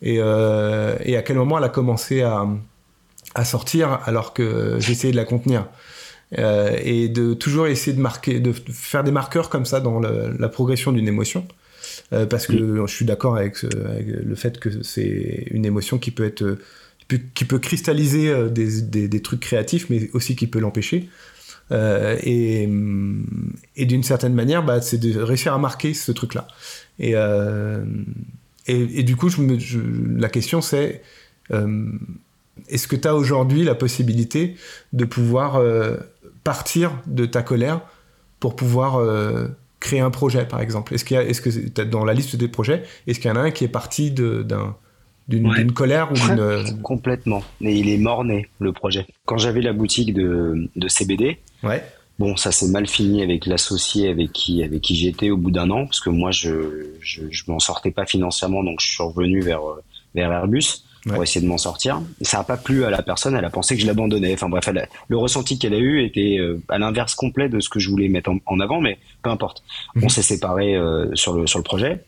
Euh, 0.03 0.97
et, 1.03 1.15
à 1.15 1.21
quel 1.21 1.37
moment 1.37 1.57
elle 1.57 1.63
a 1.63 1.69
commencé 1.69 2.21
à, 2.21 2.47
sortir 3.45 3.99
alors 4.05 4.33
que 4.33 4.77
j'essayais 4.79 5.11
de 5.11 5.17
la 5.17 5.25
contenir? 5.25 5.67
Euh, 6.39 6.77
et 6.81 7.09
de 7.09 7.33
toujours 7.33 7.67
essayer 7.67 7.95
de 7.95 8.01
marquer, 8.01 8.39
de 8.39 8.53
faire 8.53 9.03
des 9.03 9.11
marqueurs 9.11 9.49
comme 9.49 9.65
ça 9.65 9.81
dans 9.81 9.99
la 9.99 10.49
progression 10.49 10.91
d'une 10.91 11.07
émotion. 11.07 11.45
Euh, 12.13 12.25
parce 12.25 12.47
que 12.47 12.85
je 12.87 12.93
suis 12.93 13.05
d'accord 13.05 13.35
avec, 13.35 13.61
le 13.63 14.35
fait 14.35 14.59
que 14.59 14.81
c'est 14.83 15.47
une 15.51 15.65
émotion 15.65 15.97
qui 15.97 16.11
peut 16.11 16.25
être 16.25 16.57
qui 17.33 17.43
peut 17.43 17.59
cristalliser 17.59 18.33
des, 18.49 19.21
trucs 19.21 19.41
créatifs, 19.41 19.89
mais 19.89 20.09
aussi 20.13 20.37
qui 20.37 20.47
peut 20.47 20.59
l'empêcher. 20.59 21.09
et, 21.71 22.65
d'une 22.67 24.03
certaine 24.03 24.33
manière, 24.33 24.63
bah, 24.63 24.79
c'est 24.81 24.97
de 24.97 25.19
réussir 25.19 25.53
à 25.53 25.57
marquer 25.57 25.93
ce 25.93 26.13
truc-là. 26.13 26.47
Et, 26.99 27.13
et, 28.71 29.03
du 29.03 29.15
coup, 29.15 29.29
je 29.29 29.41
me, 29.41 29.57
la 30.19 30.29
question 30.29 30.61
c'est 30.61 31.01
euh, 31.51 31.91
est-ce 32.69 32.87
que 32.87 32.95
tu 32.95 33.07
as 33.07 33.15
aujourd'hui 33.15 33.63
la 33.63 33.75
possibilité 33.75 34.55
de 34.93 35.05
pouvoir 35.05 35.55
euh, 35.55 35.97
partir 36.43 36.91
de 37.07 37.25
ta 37.25 37.41
colère 37.41 37.81
pour 38.39 38.55
pouvoir 38.55 38.97
euh, 38.97 39.47
créer 39.79 39.99
un 39.99 40.11
projet, 40.11 40.45
par 40.45 40.61
exemple? 40.61 40.93
Est-ce 40.93 41.05
qu'il 41.05 41.17
est-ce 41.17 41.41
que 41.41 41.83
dans 41.83 42.05
la 42.05 42.13
liste 42.13 42.35
des 42.35 42.47
projets, 42.47 42.83
est-ce 43.07 43.19
qu'il 43.19 43.29
y 43.29 43.31
en 43.31 43.37
a 43.37 43.41
un 43.41 43.51
qui 43.51 43.63
est 43.63 43.69
parti 43.69 44.11
d'un 44.11 44.75
d'une 45.27 45.71
colère 45.71 46.11
ou 46.11 46.15
d'une 46.15 46.81
complètement. 46.81 47.41
Mais 47.61 47.77
il 47.77 47.87
est 47.87 47.97
mort-né 47.97 48.49
le 48.59 48.73
projet. 48.73 49.05
Quand 49.25 49.37
j'avais 49.37 49.61
la 49.61 49.71
boutique 49.71 50.13
de, 50.13 50.69
de 50.75 50.87
CBD 50.89 51.37
ouais 51.63 51.83
Bon, 52.21 52.37
ça 52.37 52.51
s'est 52.51 52.67
mal 52.67 52.85
fini 52.85 53.23
avec 53.23 53.47
l'associé 53.47 54.07
avec 54.07 54.31
qui 54.31 54.61
avec 54.61 54.81
qui 54.81 54.95
j'étais 54.95 55.31
au 55.31 55.37
bout 55.37 55.49
d'un 55.49 55.71
an 55.71 55.85
parce 55.85 55.99
que 55.99 56.11
moi 56.11 56.29
je 56.29 56.85
je, 57.01 57.23
je 57.31 57.43
m'en 57.47 57.57
sortais 57.57 57.89
pas 57.89 58.05
financièrement 58.05 58.63
donc 58.63 58.79
je 58.79 58.91
suis 58.91 59.01
revenu 59.01 59.41
vers 59.41 59.61
vers 60.13 60.31
Airbus. 60.31 60.83
pour 61.07 61.23
essayer 61.23 61.41
de 61.41 61.47
m'en 61.47 61.57
sortir. 61.57 61.99
Et 62.19 62.25
ça 62.25 62.37
n'a 62.37 62.43
pas 62.43 62.57
plu 62.57 62.85
à 62.85 62.91
la 62.91 63.01
personne, 63.01 63.35
elle 63.35 63.43
a 63.43 63.49
pensé 63.49 63.75
que 63.75 63.81
je 63.81 63.87
l'abandonnais. 63.87 64.35
Enfin 64.35 64.49
bref, 64.49 64.69
le 65.07 65.17
ressenti 65.17 65.57
qu'elle 65.57 65.73
a 65.73 65.79
eu 65.79 66.03
était 66.03 66.37
euh, 66.37 66.61
à 66.69 66.77
l'inverse 66.77 67.15
complet 67.15 67.49
de 67.49 67.59
ce 67.59 67.69
que 67.69 67.79
je 67.79 67.89
voulais 67.89 68.07
mettre 68.07 68.29
en, 68.45 68.59
avant, 68.59 68.81
mais 68.81 68.99
peu 69.23 69.31
importe. 69.31 69.63
On 69.95 70.01
mhm. 70.01 70.09
s'est 70.09 70.21
séparés 70.21 70.75
euh, 70.75 71.09
sur, 71.15 71.33
le, 71.33 71.47
sur 71.47 71.57
le 71.57 71.63
projet. 71.63 72.03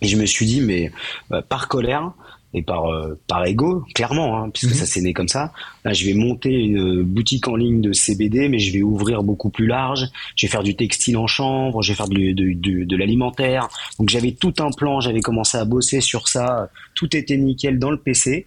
Et 0.00 0.08
je 0.08 0.16
me 0.16 0.24
suis 0.24 0.46
dit, 0.46 0.62
mais 0.62 0.90
euh, 1.32 1.42
par 1.42 1.68
colère, 1.68 2.12
et 2.54 2.62
par 2.62 2.86
euh, 2.86 3.18
par 3.26 3.44
ego 3.44 3.84
clairement 3.94 4.38
hein, 4.38 4.50
puisque 4.50 4.72
mhm. 4.72 4.78
ça 4.78 4.86
s'est 4.86 5.00
né 5.00 5.12
comme 5.12 5.28
ça. 5.28 5.52
Là 5.84 5.92
je 5.92 6.06
vais 6.06 6.14
monter 6.14 6.50
une 6.50 7.02
boutique 7.02 7.48
en 7.48 7.56
ligne 7.56 7.80
de 7.80 7.92
CBD 7.92 8.48
mais 8.48 8.60
je 8.60 8.72
vais 8.72 8.82
ouvrir 8.82 9.22
beaucoup 9.24 9.50
plus 9.50 9.66
large. 9.66 10.06
Je 10.36 10.46
vais 10.46 10.50
faire 10.50 10.62
du 10.62 10.76
textile 10.76 11.16
en 11.16 11.26
chambre 11.26 11.82
je 11.82 11.92
vais 11.92 11.96
faire 11.96 12.08
de, 12.08 12.32
de, 12.32 12.84
de, 12.84 12.96
l'alimentaire. 12.96 13.68
Donc 13.98 14.08
j'avais 14.08 14.32
tout 14.32 14.54
un 14.60 14.70
plan 14.70 15.00
j'avais 15.00 15.20
commencé 15.20 15.58
à 15.58 15.64
bosser 15.64 16.00
sur 16.00 16.28
ça. 16.28 16.70
Tout 16.94 17.14
était 17.16 17.36
nickel 17.36 17.78
dans 17.78 17.90
le 17.90 17.98
PC 17.98 18.46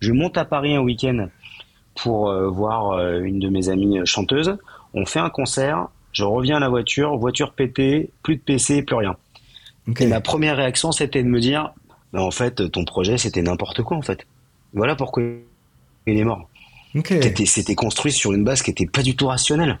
je 0.00 0.12
monte 0.12 0.36
à 0.36 0.44
Paris 0.44 0.74
un 0.74 0.80
week-end 0.80 1.28
pour 1.94 2.28
euh, 2.28 2.48
voir 2.48 2.90
euh, 2.90 3.20
une 3.20 3.38
de 3.38 3.48
mes 3.48 3.70
amies 3.70 3.98
chanteuses 4.04 4.58
on 4.92 5.06
fait 5.06 5.20
un 5.20 5.30
concert 5.30 5.88
je 6.12 6.24
reviens 6.24 6.58
à 6.58 6.60
la 6.60 6.68
voiture 6.68 7.16
voiture 7.16 7.52
pétée 7.52 8.10
plus 8.22 8.36
de 8.36 8.40
PC 8.42 8.82
plus 8.82 8.96
rien. 8.96 9.16
Et 9.98 10.06
ma 10.06 10.20
première 10.20 10.58
réaction 10.58 10.92
c'était 10.92 11.22
de 11.22 11.28
me 11.28 11.40
dire 11.40 11.72
en 12.20 12.30
fait, 12.30 12.70
ton 12.70 12.84
projet, 12.84 13.18
c'était 13.18 13.42
n'importe 13.42 13.82
quoi, 13.82 13.96
en 13.96 14.02
fait. 14.02 14.26
Voilà 14.72 14.94
pourquoi 14.94 15.22
il 16.06 16.18
est 16.18 16.24
mort. 16.24 16.48
C'était 17.46 17.74
construit 17.74 18.12
sur 18.12 18.32
une 18.32 18.44
base 18.44 18.62
qui 18.62 18.70
était 18.70 18.86
pas 18.86 19.02
du 19.02 19.16
tout 19.16 19.26
rationnelle. 19.26 19.78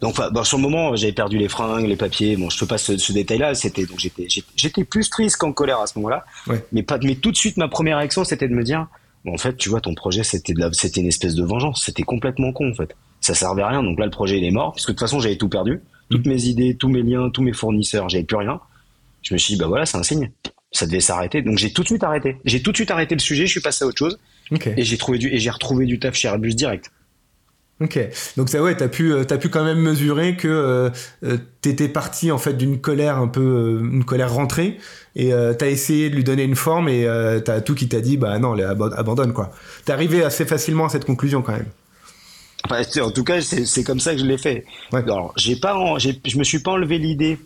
Donc, 0.00 0.16
bah, 0.16 0.44
sur 0.44 0.56
le 0.56 0.62
moment, 0.62 0.96
j'avais 0.96 1.12
perdu 1.12 1.38
les 1.38 1.48
fringues, 1.48 1.86
les 1.86 1.96
papiers. 1.96 2.36
Bon, 2.36 2.50
je 2.50 2.58
peux 2.58 2.66
pas 2.66 2.78
ce, 2.78 3.12
détail-là. 3.12 3.54
C'était 3.54 3.86
donc 3.86 3.98
j'étais 3.98 4.26
j'étais 4.56 4.84
plus 4.84 5.08
triste 5.08 5.36
qu'en 5.36 5.52
colère 5.52 5.80
à 5.80 5.86
ce 5.86 5.98
moment-là. 5.98 6.24
Mais 6.72 6.82
pas 6.82 6.98
mais 7.02 7.14
tout 7.14 7.30
de 7.30 7.36
suite, 7.36 7.56
ma 7.56 7.68
première 7.68 7.98
réaction, 7.98 8.24
c'était 8.24 8.48
de 8.48 8.54
me 8.54 8.64
dire, 8.64 8.86
en 9.26 9.36
fait, 9.36 9.56
tu 9.56 9.68
vois, 9.68 9.80
ton 9.80 9.94
projet, 9.94 10.24
c'était 10.24 10.54
c'était 10.72 11.00
une 11.00 11.06
espèce 11.06 11.34
de 11.34 11.44
vengeance. 11.44 11.84
C'était 11.84 12.02
complètement 12.02 12.52
con, 12.52 12.70
en 12.70 12.74
fait. 12.74 12.96
Ça 13.20 13.34
servait 13.34 13.62
à 13.62 13.68
rien. 13.68 13.82
Donc 13.82 13.98
là, 13.98 14.04
le 14.04 14.10
projet, 14.10 14.38
il 14.38 14.44
est 14.44 14.50
mort, 14.50 14.72
puisque 14.72 14.88
de 14.88 14.92
toute 14.92 15.00
façon, 15.00 15.20
j'avais 15.20 15.36
tout 15.36 15.48
perdu. 15.48 15.80
Toutes 16.10 16.26
mm. 16.26 16.30
mes 16.30 16.44
idées, 16.44 16.76
tous 16.76 16.88
mes 16.88 17.02
liens, 17.02 17.30
tous 17.30 17.42
mes 17.42 17.52
fournisseurs, 17.52 18.08
j'avais 18.08 18.24
plus 18.24 18.36
rien. 18.36 18.60
Je 19.22 19.34
me 19.34 19.38
suis 19.38 19.54
dit, 19.54 19.60
bah 19.60 19.66
voilà, 19.66 19.86
c'est 19.86 19.98
un 19.98 20.02
signe 20.02 20.30
ça 20.72 20.86
devait 20.86 21.00
s'arrêter. 21.00 21.42
Donc 21.42 21.58
j'ai 21.58 21.72
tout 21.72 21.82
de 21.82 21.88
suite 21.88 22.04
arrêté. 22.04 22.36
J'ai 22.44 22.62
tout 22.62 22.72
de 22.72 22.76
suite 22.76 22.90
arrêté 22.90 23.14
le 23.14 23.20
sujet, 23.20 23.46
je 23.46 23.52
suis 23.52 23.60
passé 23.60 23.84
à 23.84 23.88
autre 23.88 23.98
chose. 23.98 24.18
Et 24.76 24.82
j'ai 24.82 24.96
trouvé 24.96 25.18
du 25.18 25.28
et 25.28 25.38
j'ai 25.38 25.50
retrouvé 25.50 25.86
du 25.86 25.98
taf 25.98 26.14
chez 26.14 26.28
Airbus 26.28 26.54
direct. 26.54 26.90
Ok, 27.80 27.96
donc 28.36 28.48
ça 28.48 28.60
ouais, 28.60 28.76
t'as 28.76 28.88
pu 28.88 29.12
euh, 29.12 29.22
as 29.30 29.38
pu 29.38 29.50
quand 29.50 29.62
même 29.62 29.78
mesurer 29.78 30.34
que 30.34 30.48
euh, 30.48 30.90
euh, 31.22 31.38
t'étais 31.60 31.86
parti 31.86 32.32
en 32.32 32.38
fait 32.38 32.54
d'une 32.54 32.80
colère 32.80 33.18
un 33.18 33.28
peu 33.28 33.78
une 33.80 34.02
colère 34.04 34.34
rentrée 34.34 34.78
et 35.14 35.30
t'as 35.58 35.66
essayé 35.66 36.10
de 36.10 36.16
lui 36.16 36.22
donner 36.22 36.44
une 36.44 36.54
forme 36.54 36.88
et 36.88 37.04
t'as 37.44 37.60
tout 37.60 37.74
qui 37.74 37.88
t'a 37.88 38.00
dit 38.00 38.16
bah 38.16 38.38
non, 38.38 38.56
abandonne 38.56 39.32
quoi. 39.32 39.52
T'es 39.84 39.92
arrivé 39.92 40.22
assez 40.22 40.44
facilement 40.44 40.86
à 40.86 40.88
cette 40.88 41.04
conclusion 41.04 41.42
quand 41.42 41.52
même. 41.52 41.66
en 42.70 43.10
tout 43.10 43.24
cas, 43.24 43.40
c'est 43.40 43.82
comme 43.82 43.98
ça 43.98 44.12
que 44.14 44.20
je 44.20 44.26
l'ai 44.26 44.38
fait. 44.38 44.64
Alors, 44.92 45.32
j'ai 45.36 45.56
pas, 45.56 45.76
je 45.98 46.38
me 46.38 46.44
suis 46.44 46.60
pas 46.60 46.70
enlevé 46.72 46.98
l'idée 46.98 47.36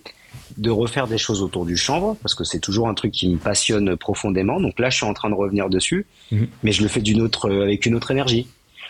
de 0.56 0.70
refaire 0.70 1.06
des 1.06 1.18
choses 1.18 1.42
autour 1.42 1.64
du 1.64 1.76
chanvre 1.76 2.16
parce 2.22 2.34
que 2.34 2.44
c'est 2.44 2.58
toujours 2.58 2.88
un 2.88 2.94
truc 2.94 3.12
qui 3.12 3.28
me 3.28 3.38
passionne 3.38 3.96
profondément. 3.96 4.60
Donc 4.60 4.78
là, 4.78 4.90
je 4.90 4.96
suis 4.96 5.06
en 5.06 5.14
train 5.14 5.30
de 5.30 5.34
revenir 5.34 5.68
dessus, 5.68 6.06
mhm. 6.30 6.48
mais 6.62 6.72
je 6.72 6.82
le 6.82 6.88
fais 6.88 7.00
d'une 7.00 7.22
autre, 7.22 7.50
avec 7.50 7.86
une 7.86 7.94
autre 7.94 8.10
énergie. 8.10 8.46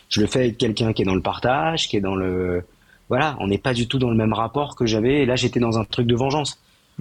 Je 0.09 0.21
le 0.21 0.27
fais 0.27 0.41
avec 0.41 0.59
quelqu'un 0.59 0.93
qui 0.93 1.03
est 1.03 1.05
dans 1.07 1.15
le 1.15 1.23
partage, 1.23 1.89
qui 1.89 1.97
est 1.97 2.01
dans 2.01 2.15
le, 2.15 2.65
voilà, 3.09 3.37
on 3.41 3.47
n'est 3.47 3.59
pas 3.59 3.75
du 3.75 3.89
tout 3.89 3.99
dans 3.99 4.11
le 4.11 4.17
même 4.17 4.33
rapport 4.33 4.77
que 4.77 4.87
j'avais. 4.87 5.23
Et 5.23 5.27
là, 5.27 5.37
j'étais 5.37 5.61
dans 5.61 5.79
un 5.79 5.85
truc 5.85 6.07
de 6.07 6.15
vengeance 6.15 6.59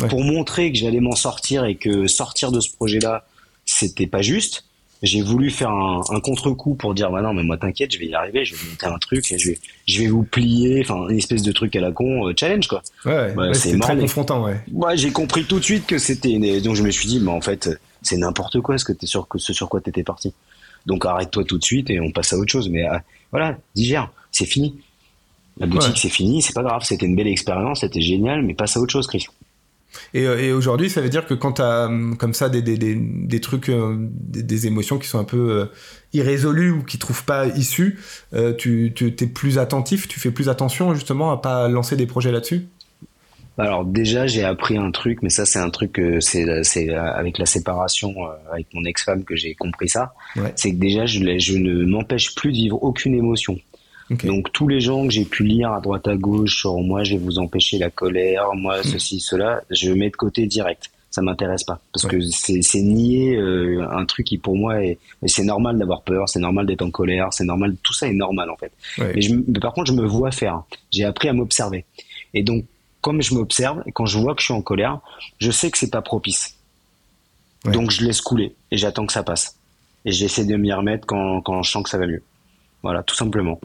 pour 0.09 0.23
montrer 0.23 0.71
que 0.71 0.77
j'allais 0.77 0.99
m'en 0.99 1.15
sortir 1.15 1.65
et 1.65 1.75
que 1.75 2.07
sortir 2.07 2.51
de 2.51 2.59
ce 2.59 2.71
projet-là, 2.71 3.25
c'était 3.65 4.07
pas 4.07 4.21
juste 4.21 4.65
j'ai 5.01 5.21
voulu 5.21 5.49
faire 5.49 5.71
un, 5.71 6.01
un 6.09 6.19
contre-coup 6.19 6.75
pour 6.75 6.93
dire 6.93 7.09
bah 7.09 7.21
non 7.21 7.33
mais 7.33 7.43
moi 7.43 7.57
t'inquiète 7.57 7.91
je 7.91 7.97
vais 7.97 8.05
y 8.05 8.13
arriver 8.13 8.45
je 8.45 8.55
vais 8.55 8.69
monter 8.69 8.85
un 8.85 8.99
truc 8.99 9.31
et 9.31 9.39
je 9.39 9.49
vais 9.49 9.59
je 9.87 9.99
vais 9.99 10.07
vous 10.07 10.23
plier 10.23 10.81
enfin 10.83 11.09
une 11.09 11.17
espèce 11.17 11.41
de 11.41 11.51
truc 11.51 11.75
à 11.75 11.81
la 11.81 11.91
con 11.91 12.27
euh, 12.27 12.33
challenge 12.37 12.67
quoi. 12.67 12.83
Ouais, 13.05 13.33
bah, 13.33 13.53
c'est 13.53 13.79
très 13.79 13.97
confrontant 13.97 14.43
ouais. 14.43 14.57
Ouais 14.71 14.95
j'ai 14.97 15.11
compris 15.11 15.45
tout 15.45 15.59
de 15.59 15.63
suite 15.63 15.87
que 15.87 15.97
c'était 15.97 16.37
donc 16.61 16.75
je 16.75 16.83
me 16.83 16.91
suis 16.91 17.07
dit 17.07 17.19
mais 17.19 17.31
en 17.31 17.41
fait 17.41 17.69
c'est 18.01 18.17
n'importe 18.17 18.61
quoi 18.61 18.77
ce 18.77 18.85
que 18.85 18.93
t'es 18.93 19.07
sur 19.07 19.27
ce 19.35 19.53
sur 19.53 19.69
quoi 19.69 19.81
t'étais 19.81 20.03
parti. 20.03 20.33
Donc 20.85 21.05
arrête-toi 21.05 21.43
tout 21.43 21.57
de 21.57 21.63
suite 21.63 21.89
et 21.89 21.99
on 21.99 22.11
passe 22.11 22.33
à 22.33 22.37
autre 22.37 22.51
chose. 22.51 22.69
Mais 22.69 22.87
euh, 22.87 22.97
voilà 23.31 23.57
digère 23.75 24.11
c'est 24.31 24.45
fini. 24.45 24.79
La 25.57 25.65
boutique 25.67 25.97
c'est 25.97 26.09
fini 26.09 26.41
c'est 26.41 26.53
pas 26.53 26.63
grave 26.63 26.83
c'était 26.83 27.05
une 27.05 27.15
belle 27.15 27.27
expérience 27.27 27.81
c'était 27.81 28.01
génial 28.01 28.41
mais 28.41 28.53
passe 28.53 28.77
à 28.77 28.79
autre 28.79 28.91
chose 28.91 29.05
Chris 29.07 29.27
euh, 30.15 30.37
et, 30.37 30.51
aujourd'hui, 30.51 30.89
ça 30.89 31.01
veut 31.01 31.09
dire 31.09 31.25
que 31.25 31.33
quand 31.33 31.53
tu 31.53 31.61
as 31.61 31.85
hum, 31.85 32.17
comme 32.17 32.33
ça 32.33 32.49
des, 32.49 32.61
des, 32.61 32.77
des, 32.77 32.95
des 32.95 33.41
trucs, 33.41 33.69
euh, 33.69 33.95
des, 33.99 34.67
émotions 34.67 34.97
qui 34.99 35.07
sont 35.07 35.19
un 35.19 35.23
peu 35.23 35.51
euh, 35.51 35.65
irrésolues 36.13 36.71
ou 36.71 36.83
qui 36.83 36.97
trouvent 36.97 37.25
pas 37.25 37.47
issue, 37.47 37.99
tu, 38.57 38.93
tu 38.95 39.07
es 39.07 39.27
plus 39.27 39.57
attentif, 39.57 40.07
tu 40.07 40.19
fais 40.19 40.31
plus 40.31 40.49
attention 40.49 40.93
justement 40.93 41.31
à 41.31 41.37
pas 41.37 41.67
lancer 41.67 41.95
des 41.95 42.05
projets 42.05 42.31
là-dessus? 42.31 42.67
Alors 43.57 43.85
déjà 43.85 44.27
j'ai 44.27 44.43
appris 44.43 44.77
un 44.77 44.91
truc, 44.91 45.19
mais 45.21 45.29
ça 45.29 45.45
c'est 45.45 45.59
un 45.59 45.69
truc 45.69 45.93
que 45.93 46.19
c'est 46.19 46.89
avec 46.89 47.37
la 47.37 47.45
séparation 47.45 48.13
avec 48.51 48.67
mon 48.73 48.83
ex-femme 48.85 49.23
que 49.23 49.35
j'ai 49.35 49.55
compris 49.55 49.89
ça. 49.89 50.13
C'est 50.55 50.71
que 50.71 50.77
déjà 50.77 51.05
je, 51.05 51.19
je 51.37 51.57
ne 51.57 51.85
m'empêche 51.85 52.35
plus 52.35 52.51
de 52.51 52.57
vivre 52.57 52.81
aucune 52.81 53.13
émotion. 53.13 53.59
Donc 54.23 54.51
tous 54.51 54.67
les 54.67 54.81
gens 54.81 55.05
que 55.05 55.13
j'ai 55.13 55.25
pu 55.25 55.43
lire 55.43 55.71
à 55.71 55.79
droite 55.79 56.07
à 56.07 56.15
gauche 56.15 56.59
sur 56.59 56.77
moi 56.79 57.03
je 57.03 57.13
vais 57.15 57.23
vous 57.23 57.39
empêcher 57.39 57.77
la 57.77 57.89
colère, 57.89 58.53
moi 58.55 58.79
hmm. 58.79 58.83
ceci 58.83 59.19
cela, 59.19 59.61
je 59.69 59.91
mets 59.91 60.09
de 60.09 60.15
côté 60.15 60.45
direct. 60.45 60.91
Ça 61.09 61.21
m'intéresse 61.21 61.65
pas 61.65 61.81
parce 61.91 62.05
que 62.05 62.21
c'est 62.21 62.81
nier 62.81 63.35
euh, 63.35 63.85
un 63.91 64.05
truc 64.05 64.27
qui 64.27 64.37
pour 64.37 64.55
moi 64.55 64.81
est 64.81 64.97
c'est 65.25 65.43
normal 65.43 65.77
d'avoir 65.77 66.03
peur, 66.03 66.29
c'est 66.29 66.39
normal 66.39 66.65
d'être 66.65 66.81
en 66.81 66.91
colère, 66.91 67.33
c'est 67.33 67.43
normal, 67.43 67.75
tout 67.83 67.93
ça 67.93 68.07
est 68.07 68.13
normal 68.13 68.49
en 68.49 68.55
fait. 68.55 68.71
Mais, 68.97 69.21
je, 69.21 69.35
par 69.59 69.73
contre 69.73 69.91
je 69.91 69.97
me 69.97 70.05
vois 70.05 70.31
faire. 70.31 70.63
J'ai 70.89 71.03
appris 71.03 71.27
à 71.27 71.33
m'observer. 71.33 71.83
Et 72.33 72.43
donc 72.43 72.65
comme 73.01 73.21
je 73.21 73.33
m'observe 73.33 73.83
et 73.85 73.91
quand 73.91 74.05
je 74.05 74.17
vois 74.19 74.35
que 74.35 74.41
je 74.41 74.45
suis 74.45 74.53
en 74.53 74.61
colère, 74.61 74.99
je 75.37 75.51
sais 75.51 75.69
que 75.69 75.77
c'est 75.77 75.91
pas 75.91 76.01
propice. 76.01 76.55
Donc 77.65 77.91
je 77.91 78.05
laisse 78.05 78.21
couler 78.21 78.55
et 78.71 78.77
j'attends 78.77 79.05
que 79.05 79.13
ça 79.13 79.23
passe. 79.23 79.57
Et 80.05 80.11
j'essaie 80.11 80.45
de 80.45 80.55
m'y 80.55 80.71
remettre 80.71 81.05
quand, 81.05 81.41
quand 81.41 81.61
je 81.61 81.71
sens 81.71 81.83
que 81.83 81.89
ça 81.89 81.97
va 81.97 82.07
mieux. 82.07 82.23
Voilà, 82.83 83.03
tout 83.03 83.15
simplement. 83.15 83.59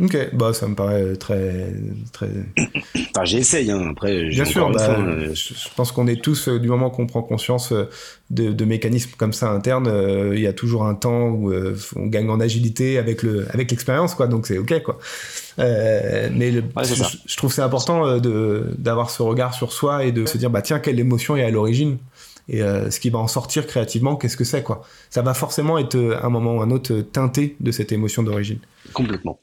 Ok, 0.00 0.16
bah 0.32 0.54
ça 0.54 0.66
me 0.68 0.74
paraît 0.74 1.16
très 1.16 1.72
très. 2.12 2.28
Enfin, 3.14 3.24
j'essaye. 3.24 3.70
Hein. 3.70 3.88
Après, 3.90 4.24
bien 4.24 4.44
sûr. 4.46 4.70
Bah, 4.70 4.98
euh, 4.98 5.34
je, 5.34 5.68
pense 5.76 5.92
qu'on 5.92 6.06
est 6.06 6.22
tous 6.22 6.48
euh, 6.48 6.58
du 6.58 6.68
moment 6.68 6.88
qu'on 6.88 7.06
prend 7.06 7.22
conscience 7.22 7.72
euh, 7.72 7.90
de, 8.30 8.64
mécanismes 8.64 9.10
comme 9.18 9.34
ça 9.34 9.50
internes, 9.50 9.92
il 10.32 10.40
y 10.40 10.46
a 10.46 10.54
toujours 10.54 10.86
un 10.86 10.94
temps 10.94 11.28
où 11.28 11.52
on 11.96 12.06
gagne 12.06 12.30
en 12.30 12.40
agilité 12.40 12.96
avec 12.96 13.22
le 13.22 13.46
avec 13.52 13.70
l'expérience, 13.70 14.14
quoi. 14.14 14.28
Donc 14.28 14.46
c'est 14.46 14.56
ok, 14.56 14.82
quoi. 14.82 14.98
mais 15.58 16.52
je, 16.52 17.36
trouve 17.36 17.52
c'est 17.52 17.60
important 17.60 18.18
de 18.18 18.64
d'avoir 18.78 19.10
ce 19.10 19.22
regard 19.22 19.52
sur 19.52 19.72
soi 19.72 20.06
et 20.06 20.12
de 20.12 20.24
se 20.24 20.38
dire 20.38 20.48
bah 20.48 20.62
tiens 20.62 20.78
quelle 20.78 20.98
émotion 20.98 21.36
est 21.36 21.44
à 21.44 21.50
l'origine 21.50 21.98
et 22.48 22.60
ce 22.60 22.98
qui 22.98 23.10
va 23.10 23.18
en 23.18 23.28
sortir 23.28 23.66
créativement, 23.66 24.16
qu'est-ce 24.16 24.38
que 24.38 24.44
c'est 24.44 24.62
quoi 24.62 24.82
Ça 25.10 25.20
va 25.20 25.34
forcément 25.34 25.76
être 25.76 26.16
à 26.22 26.26
un 26.26 26.30
moment 26.30 26.56
ou 26.56 26.62
un 26.62 26.70
autre 26.70 26.94
teinté 27.00 27.56
de 27.60 27.70
cette 27.70 27.92
émotion 27.92 28.22
d'origine. 28.22 28.58
Complètement. 28.94 29.38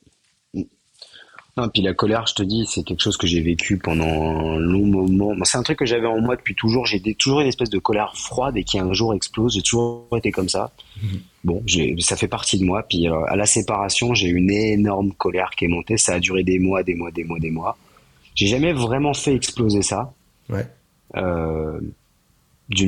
Non, 1.58 1.68
puis 1.68 1.82
la 1.82 1.94
colère, 1.94 2.26
je 2.28 2.36
te 2.36 2.44
dis, 2.44 2.66
c'est 2.68 2.84
quelque 2.84 3.02
chose 3.02 3.18
que 3.18 3.28
j'ai 3.28 3.42
vécu 3.42 3.78
pendant 3.78 4.06
un 4.06 4.60
long 4.60 4.86
moment. 4.86 5.34
c'est 5.44 5.58
un 5.58 5.64
truc 5.64 5.80
que 5.80 5.86
j'avais 5.86 6.08
en 6.08 6.22
moi 6.22 6.36
depuis 6.36 6.56
toujours. 6.56 6.86
J'ai 6.86 7.02
toujours 7.16 7.42
une 7.42 7.48
espèce 7.48 7.70
de 7.70 7.80
colère 7.80 8.16
froide 8.16 8.56
et 8.56 8.64
qui 8.64 8.80
un 8.80 8.94
jour 8.94 9.14
explose. 9.14 9.56
J'ai 9.56 9.62
toujours 9.62 10.08
été 10.16 10.32
comme 10.32 10.48
ça. 10.48 10.72
Mhm. 11.02 11.20
Bon, 11.44 11.64
ça 12.00 12.16
fait 12.16 12.28
partie 12.28 12.60
de 12.60 12.66
moi. 12.66 12.84
Puis 12.88 13.10
euh, 13.10 13.24
à 13.26 13.36
la 13.36 13.46
séparation, 13.46 14.14
j'ai 14.14 14.30
une 14.30 14.52
énorme 14.52 15.12
colère 15.14 15.52
qui 15.52 15.66
est 15.66 15.70
montée. 15.70 15.98
Ça 15.98 16.14
a 16.14 16.20
duré 16.20 16.44
des 16.44 16.60
mois, 16.60 16.84
des 16.84 16.96
mois, 16.96 17.12
des 17.12 17.24
mois, 17.24 17.40
des 17.40 17.52
mois. 17.52 17.78
J'ai 18.36 18.48
jamais 18.48 18.72
vraiment 18.72 19.14
fait 19.14 19.36
exploser 19.36 19.82
ça. 19.82 20.14
Ouais. 20.50 20.66
Euh, 21.16 21.80
je, 22.70 22.86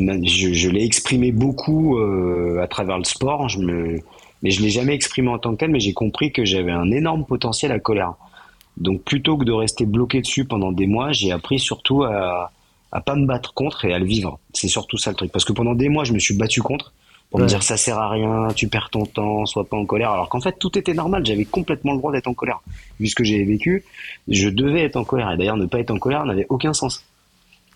je 0.54 0.70
l'ai 0.70 0.86
exprimé 0.86 1.32
beaucoup 1.32 1.98
euh, 1.98 2.62
à 2.62 2.68
travers 2.68 2.98
le 2.98 3.04
sport. 3.04 3.50
Je 3.50 3.60
me, 3.60 4.00
mais 4.44 4.52
je 4.52 4.62
l'ai 4.62 4.70
jamais 4.70 4.94
exprimé 4.94 5.30
en 5.30 5.40
tant 5.40 5.52
que 5.54 5.58
tel. 5.58 5.72
Mais 5.72 5.80
j'ai 5.80 5.94
compris 5.94 6.32
que 6.32 6.46
j'avais 6.46 6.72
un 6.72 6.92
énorme 6.92 7.26
potentiel 7.26 7.72
à 7.72 7.80
colère. 7.80 8.14
Donc 8.78 9.04
plutôt 9.04 9.38
que 9.38 9.46
de 9.46 9.52
rester 9.52 9.86
bloqué 9.86 10.22
dessus 10.22 10.46
pendant 10.46 10.72
des 10.72 10.88
mois, 10.88 11.12
j'ai 11.12 11.32
appris 11.32 11.60
surtout 11.60 12.04
à 12.04 12.52
à 12.92 13.02
pas 13.02 13.16
me 13.16 13.26
battre 13.26 13.54
contre 13.54 13.86
et 13.86 13.94
à 13.94 14.00
le 14.00 14.06
vivre. 14.06 14.40
C'est 14.54 14.68
surtout 14.68 14.98
ça 14.98 15.12
le 15.12 15.16
truc. 15.16 15.32
Parce 15.32 15.46
que 15.46 15.54
pendant 15.54 15.76
des 15.76 15.90
mois, 15.90 16.04
je 16.04 16.14
me 16.14 16.20
suis 16.20 16.36
battu 16.36 16.62
contre 16.62 16.94
pour 17.30 17.40
me 17.40 17.46
dire 17.46 17.64
ça 17.64 17.78
sert 17.78 17.98
à 17.98 18.10
rien, 18.10 18.50
tu 18.54 18.68
perds 18.68 18.90
ton 18.90 19.06
temps, 19.06 19.46
sois 19.46 19.64
pas 19.64 19.78
en 19.78 19.86
colère. 19.86 20.12
Alors 20.12 20.28
qu'en 20.28 20.42
fait, 20.42 20.60
tout 20.60 20.78
était 20.78 20.94
normal. 20.94 21.26
J'avais 21.26 21.46
complètement 21.46 21.94
le 21.94 22.00
droit 22.00 22.12
d'être 22.12 22.28
en 22.28 22.34
colère. 22.34 22.60
Vu 23.00 23.08
ce 23.08 23.16
que 23.16 23.24
j'ai 23.24 23.42
vécu, 23.46 23.86
je 24.28 24.50
devais 24.50 24.82
être 24.82 24.98
en 24.98 25.06
colère. 25.06 25.32
Et 25.32 25.38
d'ailleurs, 25.38 25.56
ne 25.56 25.66
pas 25.66 25.80
être 25.80 25.92
en 25.92 25.98
colère 25.98 26.26
n'avait 26.26 26.46
aucun 26.50 26.74
sens. 26.74 27.06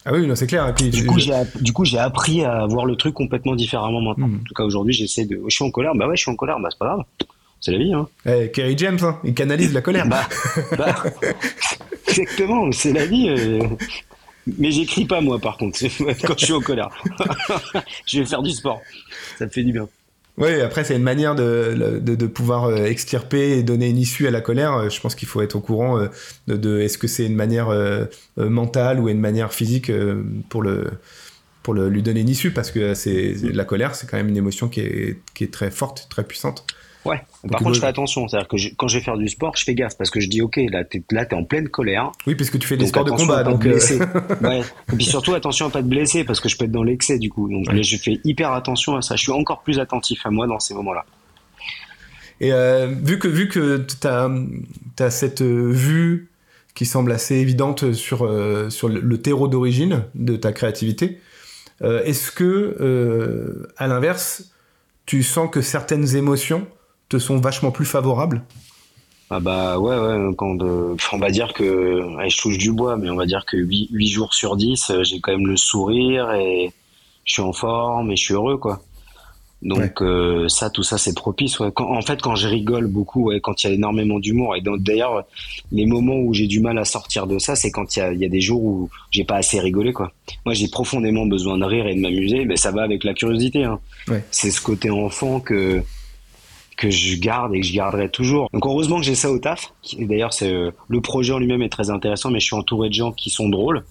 Ah 0.04 0.12
oui, 0.12 0.30
c'est 0.36 0.46
clair. 0.46 0.74
du, 0.74 1.06
coup, 1.06 1.18
du 1.62 1.74
coup, 1.74 1.86
j'ai 1.86 1.98
appris 1.98 2.44
à 2.44 2.66
voir 2.66 2.86
le 2.86 2.98
truc 2.98 3.14
complètement 3.14 3.56
différemment 3.56 4.02
maintenant. 4.02 4.28
Hmm. 4.28 4.40
En 4.42 4.44
tout 4.44 4.54
cas, 4.54 4.64
aujourd'hui, 4.64 4.94
j'essaie 4.94 5.24
de. 5.24 5.42
Je 5.48 5.56
suis 5.56 5.64
en 5.64 5.72
colère. 5.72 5.96
Bah 5.96 6.08
ouais, 6.08 6.18
je 6.18 6.24
suis 6.24 6.32
en 6.32 6.36
colère. 6.36 6.60
Bah 6.60 6.68
c'est 6.70 6.78
pas 6.78 6.88
grave. 6.88 7.04
C'est 7.66 7.72
la 7.72 7.78
vie, 7.80 7.94
hein. 7.94 8.08
Eh, 8.28 8.52
Kerry 8.52 8.78
James, 8.78 9.00
hein, 9.02 9.20
il 9.24 9.34
canalise 9.34 9.74
la 9.74 9.82
colère. 9.82 10.08
bah, 10.08 10.30
bah 10.78 11.04
exactement, 12.08 12.72
c'est 12.72 12.94
la 12.94 13.08
vie. 13.08 13.28
Euh. 13.28 13.68
Mais 14.60 14.70
j'écris 14.70 15.06
pas 15.06 15.20
moi, 15.20 15.40
par 15.40 15.58
contre, 15.58 15.80
quand 16.28 16.38
je 16.38 16.46
suis 16.46 16.54
en 16.54 16.62
colère. 16.62 16.90
je 18.06 18.20
vais 18.20 18.26
faire 18.28 18.44
du 18.44 18.52
sport. 18.52 18.84
Ça 19.40 19.46
me 19.46 19.50
fait 19.50 19.64
du 19.64 19.74
bien. 19.74 19.90
Oui, 20.38 20.62
après, 20.62 20.84
c'est 20.84 20.96
une 20.96 21.02
manière 21.02 21.34
de, 21.34 22.00
de, 22.00 22.14
de, 22.14 22.28
pouvoir 22.28 22.66
euh, 22.66 22.86
extirper 22.86 23.58
et 23.58 23.64
donner 23.64 23.90
une 23.90 23.98
issue 23.98 24.28
à 24.28 24.32
la 24.32 24.42
colère. 24.42 24.74
Euh, 24.74 24.90
je 24.90 25.02
pense 25.02 25.16
qu'il 25.16 25.28
faut 25.28 25.42
être 25.42 25.56
au 25.56 25.62
courant 25.62 25.98
euh, 25.98 26.10
de, 26.46 26.58
de 26.58 26.82
est-ce 26.82 27.00
que 27.00 27.08
c'est 27.08 27.26
une 27.26 27.36
manière 27.36 27.70
mentale 28.38 29.00
ou 29.00 29.10
une 29.10 29.20
manière 29.20 29.52
physique 29.52 29.92
pour, 30.50 30.62
le, 30.62 30.92
pour 31.64 31.74
le, 31.74 31.90
lui 31.90 32.04
donner 32.04 32.20
une 32.20 32.30
issue, 32.30 32.52
parce 32.52 32.70
que 32.70 32.94
c'est, 32.94 33.34
la 33.42 33.66
colère, 33.66 33.96
c'est 33.96 34.08
quand 34.08 34.18
même 34.18 34.30
une 34.30 34.38
émotion 34.38 34.70
qui 34.70 34.82
est, 34.82 35.20
qui 35.34 35.46
est 35.46 35.52
très 35.52 35.72
forte, 35.72 36.06
très 36.12 36.24
puissante. 36.24 36.68
Ouais. 37.06 37.22
Par 37.50 37.62
contre, 37.62 37.76
je 37.76 37.80
fais 37.80 37.88
attention. 37.88 38.28
C'est-à-dire 38.28 38.48
que 38.48 38.58
quand 38.76 38.88
je 38.88 38.98
vais 38.98 39.04
faire 39.04 39.18
du 39.18 39.30
sport, 39.30 39.56
je 39.56 39.64
fais 39.64 39.76
gaffe 39.76 39.98
parce 39.98 40.10
que 40.10 40.20
je 40.20 40.28
dis, 40.28 40.42
OK, 40.42 40.60
là, 40.70 40.84
t'es, 40.84 41.04
là, 41.12 41.26
t'es 41.26 41.36
en 41.36 41.44
pleine 41.44 41.70
colère. 41.70 42.12
Oui, 42.26 42.36
parce 42.36 42.50
que 42.50 42.58
tu 42.58 42.68
fais 42.68 42.78
des 42.78 42.88
sports 42.88 43.06
de 43.06 43.12
combat. 43.12 43.44
donc, 43.44 43.64
ouais. 44.42 44.62
Et 44.92 44.96
puis 44.96 45.06
surtout, 45.06 45.34
attention 45.34 45.68
à 45.68 45.70
pas 45.70 45.82
te 45.82 45.88
blesser 45.88 46.24
parce 46.24 46.40
que 46.40 46.50
je 46.50 46.58
peux 46.58 46.66
être 46.66 46.72
dans 46.72 46.84
l'excès 46.84 47.20
du 47.20 47.30
coup. 47.30 47.50
Donc, 47.50 47.72
je 47.72 47.98
fais 47.98 48.20
hyper 48.24 48.52
attention 48.52 48.96
à 48.96 49.02
ça. 49.02 49.16
Je 49.16 49.22
suis 49.22 49.32
encore 49.32 49.62
plus 49.62 49.80
attentif 49.80 50.26
à 50.26 50.32
moi 50.32 50.48
dans 50.48 50.60
ces 50.60 50.74
moments-là. 50.74 51.06
Et 52.42 52.52
euh, 52.52 52.88
vu 52.88 53.20
que, 53.20 53.28
vu 53.28 53.48
que 53.48 53.86
t'as, 54.00 54.30
as 55.00 55.10
cette 55.10 55.42
euh, 55.42 55.70
vue 55.72 56.30
qui 56.74 56.86
semble 56.86 57.12
assez 57.12 57.36
évidente 57.36 57.94
sur, 57.94 58.26
euh, 58.26 58.70
sur 58.70 58.90
le, 58.90 59.18
terreau 59.22 59.48
d'origine 59.48 60.04
de 60.16 60.36
ta 60.36 60.52
créativité, 60.52 61.20
est-ce 61.82 62.32
que, 62.32 63.68
à 63.78 63.88
l'inverse, 63.88 64.54
tu 65.06 65.24
sens 65.24 65.50
que 65.52 65.62
certaines 65.62 66.16
émotions 66.16 66.66
te 67.10 67.20
sont 67.20 67.38
vachement 67.38 67.72
plus 67.72 67.86
favorables 67.86 68.44
ah 69.32 69.40
bah 69.40 69.80
ouais, 69.80 69.98
ouais 69.98 70.36
quand 70.38 70.62
on 70.62 71.18
va 71.18 71.32
dire 71.32 71.54
que 71.54 72.04
je 72.28 72.38
touche 72.38 72.60
du 72.60 72.72
bois, 72.72 72.96
mais 72.96 73.10
on 73.10 73.16
va 73.16 73.26
dire 73.26 73.44
que 73.48 73.58
8, 73.58 74.08
jours 74.08 74.36
sur 74.36 74.56
10, 74.56 74.92
euh, 74.92 75.04
j'ai 75.04 75.20
quand 75.20 75.32
même 75.32 75.48
le 75.48 75.58
sourire 75.58 76.32
et 76.34 76.72
je 77.24 77.34
suis 77.34 77.42
en 77.42 77.52
forme 77.52 78.12
et 78.12 78.16
je 78.16 78.24
suis 78.24 78.34
heureux 78.36 78.58
quoi. 78.58 78.82
Donc 79.66 80.02
euh, 80.04 80.48
ça, 80.48 80.70
tout 80.70 80.84
ça, 80.84 81.00
c'est 81.00 81.16
propice. 81.16 81.60
Ouais. 81.60 81.72
en 81.76 82.02
fait, 82.02 82.22
quand 82.22 82.36
je 82.36 82.48
rigole 82.48 82.86
beaucoup, 82.86 83.30
ouais, 83.30 83.40
quand 83.40 83.64
il 83.64 83.68
y 83.68 83.70
a 83.72 83.74
énormément 83.74 84.20
d'humour, 84.20 84.56
et 84.56 84.62
d'ailleurs, 84.62 85.26
les 85.72 85.88
moments 85.88 86.18
où 86.18 86.36
j'ai 86.36 86.46
du 86.46 86.60
mal 86.60 86.78
à 86.78 86.86
sortir 86.86 87.26
de 87.26 87.40
ça, 87.40 87.56
c'est 87.56 87.72
quand 87.72 87.96
il 87.96 88.00
y 88.00 88.02
a, 88.04 88.14
y 88.14 88.26
a, 88.26 88.30
des 88.30 88.42
jours 88.42 88.64
où 88.64 88.90
j'ai 89.10 89.24
pas 89.24 89.38
assez 89.38 89.60
rigolé. 89.60 89.92
Quoi. 89.92 90.12
Moi, 90.46 90.54
j'ai 90.54 90.68
profondément 90.68 91.26
besoin 91.26 91.58
de 91.58 91.64
rire 91.64 91.88
et 91.88 91.96
de 91.96 92.00
m'amuser, 92.00 92.46
mais 92.46 92.58
ça 92.58 92.72
va 92.72 92.84
avec 92.84 93.04
la 93.04 93.16
curiosité. 93.16 93.64
Hein. 93.64 93.80
C'est 94.30 94.52
ce 94.52 94.62
côté 94.62 94.92
enfant 94.92 95.40
que 95.40 95.82
que 96.78 96.90
je 96.90 97.18
garde 97.18 97.54
et 97.54 97.62
que 97.62 97.66
je 97.66 97.74
garderai 97.74 98.10
toujours. 98.10 98.50
Donc 98.54 98.66
heureusement 98.66 98.98
que 98.98 99.04
j'ai 99.04 99.16
ça 99.16 99.32
au 99.32 99.40
taf. 99.40 99.74
D'ailleurs, 99.98 100.34
c'est 100.34 100.52
euh, 100.52 100.72
le 100.88 101.02
projet 101.02 101.34
en 101.34 101.40
lui-même 101.40 101.62
est 101.62 101.70
très 101.70 101.90
intéressant, 101.90 102.32
mais 102.32 102.40
je 102.40 102.46
suis 102.46 102.56
entouré 102.56 102.90
de 102.90 102.94
gens 102.94 103.12
qui 103.12 103.30
sont 103.30 103.50
drôles. 103.50 103.86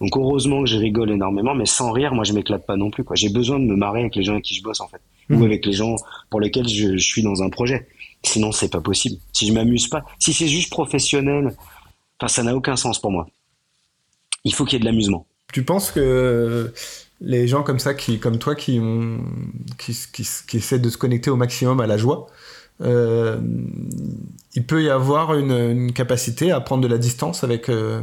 Donc 0.00 0.16
heureusement 0.16 0.62
que 0.62 0.68
je 0.68 0.78
rigole 0.78 1.10
énormément, 1.10 1.54
mais 1.54 1.66
sans 1.66 1.92
rire, 1.92 2.14
moi 2.14 2.24
je 2.24 2.32
m'éclate 2.32 2.64
pas 2.64 2.76
non 2.76 2.90
plus. 2.90 3.04
Quoi. 3.04 3.16
J'ai 3.16 3.28
besoin 3.28 3.58
de 3.58 3.64
me 3.64 3.76
marrer 3.76 4.00
avec 4.00 4.16
les 4.16 4.22
gens 4.22 4.32
avec 4.32 4.44
qui 4.44 4.54
je 4.54 4.62
bosse 4.62 4.80
en 4.80 4.88
fait, 4.88 5.00
ou 5.28 5.36
mmh. 5.36 5.42
avec 5.42 5.66
les 5.66 5.72
gens 5.72 5.96
pour 6.30 6.40
lesquels 6.40 6.68
je, 6.68 6.96
je 6.96 7.04
suis 7.04 7.22
dans 7.22 7.42
un 7.42 7.50
projet. 7.50 7.86
Sinon, 8.22 8.52
c'est 8.52 8.70
pas 8.70 8.80
possible. 8.80 9.16
Si 9.32 9.46
je 9.46 9.52
m'amuse 9.52 9.88
pas, 9.88 10.04
si 10.18 10.32
c'est 10.32 10.48
juste 10.48 10.70
professionnel, 10.70 11.54
enfin 12.18 12.28
ça 12.28 12.42
n'a 12.42 12.56
aucun 12.56 12.76
sens 12.76 12.98
pour 12.98 13.10
moi. 13.10 13.26
Il 14.44 14.54
faut 14.54 14.64
qu'il 14.64 14.74
y 14.74 14.76
ait 14.76 14.80
de 14.80 14.86
l'amusement. 14.86 15.26
Tu 15.52 15.64
penses 15.64 15.90
que 15.90 16.72
les 17.20 17.46
gens 17.46 17.62
comme 17.62 17.78
ça, 17.78 17.92
comme 17.94 18.38
toi, 18.38 18.54
qui, 18.54 18.78
ont, 18.80 19.18
qui, 19.78 19.92
essaient 20.54 20.78
de 20.78 20.90
se 20.90 20.96
connecter 20.96 21.30
au 21.30 21.36
maximum 21.36 21.80
à 21.80 21.86
la 21.86 21.96
joie, 21.96 22.26
euh, 22.82 23.38
il 24.54 24.64
peut 24.64 24.82
y 24.82 24.88
avoir 24.88 25.34
une, 25.34 25.92
capacité 25.92 26.50
à 26.50 26.60
prendre 26.60 26.82
de 26.82 26.88
la 26.88 26.98
distance 26.98 27.44
avec, 27.44 27.68
euh, 27.68 28.00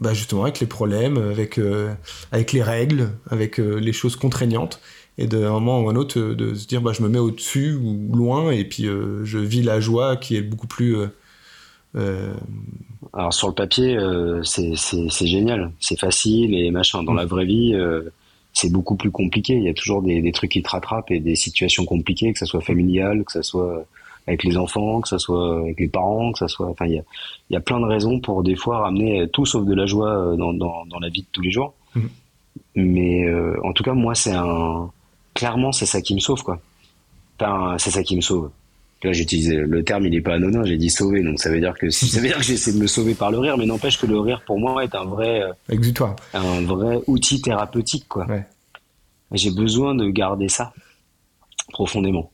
bah 0.00 0.10
avec 0.10 0.60
les 0.60 0.66
problèmes, 0.66 1.16
avec, 1.16 1.58
euh, 1.58 1.94
les 2.32 2.62
règles, 2.62 3.10
avec 3.30 3.58
les 3.58 3.92
choses 3.92 4.16
contraignantes, 4.16 4.80
et 5.18 5.26
d'un 5.26 5.50
moment 5.50 5.80
ou 5.80 5.90
un 5.90 5.96
autre 5.96 6.18
de 6.18 6.54
se 6.54 6.66
dire, 6.66 6.82
bah, 6.82 6.92
je 6.92 7.02
me 7.02 7.08
mets 7.08 7.18
au-dessus 7.18 7.74
ou 7.74 8.16
loin, 8.16 8.50
et 8.50 8.64
puis 8.64 8.84
je 8.84 9.38
vis 9.38 9.62
la 9.62 9.78
joie 9.78 10.16
qui 10.16 10.36
est 10.36 10.42
beaucoup 10.42 10.66
plus 10.66 10.96
Alors 13.12 13.34
sur 13.34 13.48
le 13.48 13.54
papier, 13.54 13.96
euh, 13.96 14.42
c'est 14.44 15.26
génial, 15.26 15.72
c'est 15.80 15.98
facile 15.98 16.54
et 16.54 16.70
machin. 16.70 17.02
Dans 17.02 17.14
la 17.14 17.26
vraie 17.26 17.44
vie, 17.44 17.74
euh, 17.74 18.12
c'est 18.52 18.70
beaucoup 18.70 18.96
plus 18.96 19.10
compliqué. 19.10 19.54
Il 19.54 19.64
y 19.64 19.68
a 19.68 19.74
toujours 19.74 20.02
des, 20.02 20.22
des, 20.22 20.32
trucs 20.32 20.52
qui 20.52 20.62
te 20.62 20.68
rattrapent 20.68 21.10
et 21.10 21.20
des 21.20 21.34
situations 21.34 21.84
compliquées, 21.84 22.32
que 22.32 22.38
ça 22.38 22.46
soit 22.46 22.60
familial, 22.60 23.24
que 23.24 23.32
ça 23.32 23.42
soit 23.42 23.84
avec 24.26 24.44
les 24.44 24.56
enfants, 24.56 25.00
que 25.00 25.08
ça 25.08 25.18
soit 25.18 25.60
avec 25.60 25.80
les 25.80 25.88
parents, 25.88 26.32
que 26.32 26.38
ça 26.38 26.48
soit. 26.48 26.68
Enfin, 26.68 26.86
il 26.86 26.94
y 26.94 26.98
a, 26.98 27.02
il 27.50 27.54
y 27.54 27.56
a 27.56 27.60
plein 27.60 27.80
de 27.80 27.86
raisons 27.86 28.20
pour 28.20 28.42
des 28.44 28.54
fois 28.54 28.78
ramener 28.78 29.28
tout 29.32 29.46
sauf 29.46 29.64
de 29.66 29.74
la 29.74 29.86
joie 29.86 30.36
dans, 30.36 30.52
dans, 30.52 30.86
dans 30.86 30.98
la 31.00 31.08
vie 31.08 31.22
de 31.22 31.28
tous 31.32 31.42
les 31.42 31.50
jours. 31.50 31.74
Mmh. 31.94 32.00
Mais 32.76 33.34
en 33.64 33.72
tout 33.72 33.82
cas, 33.82 33.94
moi, 33.94 34.14
c'est 34.14 34.32
un. 34.34 34.90
Clairement, 35.34 35.72
c'est 35.72 35.86
ça 35.86 36.02
qui 36.02 36.14
me 36.14 36.20
sauve, 36.20 36.42
quoi. 36.42 36.60
Enfin, 37.40 37.76
c'est 37.78 37.90
ça 37.90 38.02
qui 38.02 38.14
me 38.14 38.20
sauve. 38.20 38.50
Là, 39.02 39.12
j'utilise 39.12 39.52
le 39.52 39.82
terme, 39.82 40.06
il 40.06 40.10
n'est 40.12 40.20
pas 40.20 40.34
anonyme, 40.34 40.64
j'ai 40.64 40.76
dit 40.76 40.90
sauver, 40.90 41.22
donc 41.22 41.40
ça 41.40 41.50
veut 41.50 41.58
dire 41.58 41.74
que 41.74 41.90
ça 41.90 42.20
veut 42.20 42.28
dire 42.28 42.36
que 42.36 42.44
j'essaie 42.44 42.72
de 42.72 42.78
me 42.78 42.86
sauver 42.86 43.14
par 43.14 43.32
le 43.32 43.38
rire, 43.38 43.58
mais 43.58 43.66
n'empêche 43.66 43.98
que 43.98 44.06
le 44.06 44.18
rire 44.20 44.42
pour 44.46 44.60
moi 44.60 44.84
est 44.84 44.94
un 44.94 45.04
vrai 45.04 45.42
euh, 45.42 45.52
exutoire, 45.68 46.14
un 46.34 46.62
vrai 46.62 47.00
outil 47.08 47.42
thérapeutique, 47.42 48.06
quoi. 48.08 48.26
J'ai 49.32 49.50
besoin 49.50 49.94
de 49.94 50.08
garder 50.08 50.48
ça 50.48 50.72
profondément. 51.72 52.30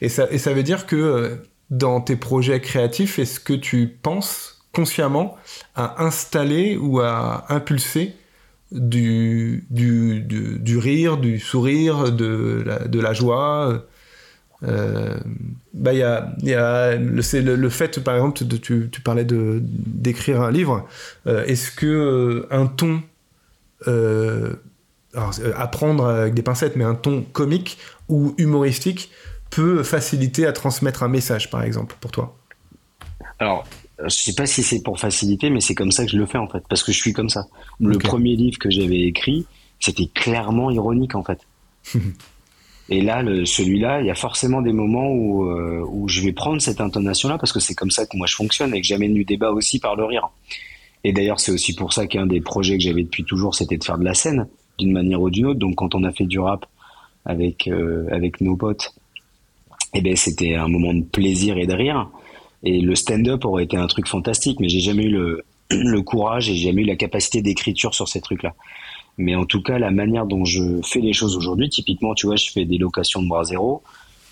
Et 0.00 0.08
ça, 0.08 0.30
et 0.30 0.38
ça 0.38 0.52
veut 0.52 0.62
dire 0.62 0.86
que 0.86 0.96
euh, 0.96 1.36
dans 1.70 2.00
tes 2.00 2.16
projets 2.16 2.60
créatifs, 2.60 3.18
est-ce 3.18 3.40
que 3.40 3.54
tu 3.54 3.88
penses 3.88 4.62
consciemment 4.72 5.36
à 5.74 6.04
installer 6.04 6.76
ou 6.76 7.00
à 7.00 7.46
impulser 7.48 8.14
du, 8.70 9.66
du, 9.70 10.20
du, 10.22 10.78
rire, 10.78 11.18
du 11.18 11.40
sourire, 11.40 12.12
de 12.12 12.62
la, 12.64 12.78
de 12.86 13.00
la 13.00 13.12
joie 13.12 13.84
euh, 14.64 15.18
bah, 15.74 15.92
il 15.92 15.98
y 15.98 16.02
a, 16.02 16.32
y 16.42 16.54
a 16.54 16.96
le, 16.96 17.56
le, 17.56 17.68
fait, 17.68 18.02
par 18.02 18.14
exemple, 18.14 18.44
de, 18.44 18.56
tu, 18.56 18.88
tu 18.90 19.00
parlais 19.00 19.24
de 19.24 19.60
d'écrire 19.62 20.40
un 20.40 20.50
livre. 20.50 20.88
Euh, 21.26 21.44
est-ce 21.46 21.70
que 21.70 21.86
euh, 21.86 22.46
un 22.50 22.66
ton, 22.66 23.02
alors, 23.86 25.32
apprendre 25.56 26.06
avec 26.06 26.34
des 26.34 26.42
pincettes, 26.42 26.76
mais 26.76 26.84
un 26.84 26.94
ton 26.94 27.22
comique 27.22 27.78
ou 28.08 28.34
humoristique 28.38 29.10
peut 29.50 29.82
faciliter 29.82 30.46
à 30.46 30.52
transmettre 30.52 31.02
un 31.02 31.08
message, 31.08 31.50
par 31.50 31.62
exemple, 31.62 31.96
pour 32.00 32.10
toi? 32.10 32.36
Alors, 33.38 33.66
je 34.04 34.08
sais 34.08 34.34
pas 34.34 34.46
si 34.46 34.62
c'est 34.62 34.82
pour 34.82 34.98
faciliter, 35.00 35.50
mais 35.50 35.60
c'est 35.60 35.74
comme 35.74 35.92
ça 35.92 36.04
que 36.04 36.10
je 36.10 36.16
le 36.16 36.26
fais 36.26 36.38
en 36.38 36.48
fait, 36.48 36.62
parce 36.68 36.82
que 36.82 36.92
je 36.92 36.98
suis 36.98 37.12
comme 37.12 37.28
ça. 37.28 37.46
Le 37.80 37.98
premier 37.98 38.36
livre 38.36 38.58
que 38.58 38.70
j'avais 38.70 39.00
écrit, 39.00 39.46
c'était 39.80 40.06
clairement 40.06 40.70
ironique 40.70 41.14
en 41.14 41.24
fait. 41.24 41.40
Et 42.88 43.00
là, 43.00 43.22
celui-là, 43.44 44.00
il 44.00 44.06
y 44.06 44.10
a 44.10 44.14
forcément 44.14 44.60
des 44.60 44.72
moments 44.72 45.08
où, 45.08 45.48
euh, 45.48 45.84
où 45.88 46.08
je 46.08 46.20
vais 46.20 46.32
prendre 46.32 46.60
cette 46.60 46.80
intonation-là 46.80 47.38
parce 47.38 47.52
que 47.52 47.60
c'est 47.60 47.74
comme 47.74 47.90
ça 47.90 48.06
que 48.06 48.16
moi 48.16 48.26
je 48.26 48.34
fonctionne 48.34 48.74
et 48.74 48.80
que 48.80 48.86
j'amène 48.86 49.14
du 49.14 49.24
débat 49.24 49.50
aussi 49.50 49.78
par 49.78 49.96
le 49.96 50.04
rire. 50.04 50.28
Et 51.04 51.12
d'ailleurs, 51.12 51.40
c'est 51.40 51.52
aussi 51.52 51.74
pour 51.74 51.92
ça 51.92 52.06
qu'un 52.06 52.26
des 52.26 52.40
projets 52.40 52.76
que 52.76 52.82
j'avais 52.82 53.02
depuis 53.02 53.24
toujours, 53.24 53.54
c'était 53.54 53.76
de 53.76 53.84
faire 53.84 53.98
de 53.98 54.04
la 54.04 54.14
scène 54.14 54.46
d'une 54.78 54.92
manière 54.92 55.20
ou 55.20 55.30
d'une 55.30 55.46
autre. 55.46 55.58
Donc, 55.58 55.76
quand 55.76 55.94
on 55.94 56.04
a 56.04 56.12
fait 56.12 56.26
du 56.26 56.38
rap 56.38 56.66
avec 57.24 57.68
euh, 57.68 58.06
avec 58.10 58.40
nos 58.40 58.56
potes, 58.56 58.94
eh 59.94 60.00
ben 60.00 60.16
c'était 60.16 60.54
un 60.54 60.68
moment 60.68 60.94
de 60.94 61.02
plaisir 61.02 61.58
et 61.58 61.66
de 61.66 61.74
rire. 61.74 62.10
Et 62.64 62.80
le 62.80 62.94
stand-up 62.94 63.44
aurait 63.44 63.64
été 63.64 63.76
un 63.76 63.86
truc 63.86 64.06
fantastique, 64.06 64.60
mais 64.60 64.68
j'ai 64.68 64.80
jamais 64.80 65.04
eu 65.04 65.10
le, 65.10 65.44
le 65.70 66.02
courage 66.02 66.48
et 66.48 66.54
j'ai 66.54 66.68
jamais 66.68 66.82
eu 66.82 66.86
la 66.86 66.96
capacité 66.96 67.42
d'écriture 67.42 67.94
sur 67.94 68.08
ces 68.08 68.20
trucs-là. 68.20 68.54
Mais 69.18 69.34
en 69.34 69.44
tout 69.44 69.62
cas, 69.62 69.78
la 69.78 69.90
manière 69.90 70.26
dont 70.26 70.44
je 70.44 70.80
fais 70.82 71.00
les 71.00 71.12
choses 71.12 71.36
aujourd'hui, 71.36 71.68
typiquement, 71.68 72.14
tu 72.14 72.26
vois, 72.26 72.36
je 72.36 72.50
fais 72.50 72.64
des 72.64 72.78
locations 72.78 73.22
de 73.22 73.28
bras 73.28 73.44
zéro. 73.44 73.82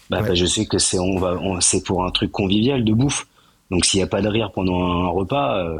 Bah, 0.08 0.22
bah 0.22 0.34
je 0.34 0.46
sais 0.46 0.66
que 0.66 0.78
c'est 0.78 0.98
on 0.98 1.18
va, 1.18 1.38
c'est 1.60 1.84
pour 1.84 2.04
un 2.04 2.10
truc 2.10 2.32
convivial 2.32 2.84
de 2.84 2.92
bouffe. 2.92 3.26
Donc 3.70 3.84
s'il 3.84 3.98
n'y 3.98 4.04
a 4.04 4.08
pas 4.08 4.22
de 4.22 4.28
rire 4.28 4.50
pendant 4.52 4.82
un 4.82 5.08
repas, 5.08 5.58
euh, 5.58 5.78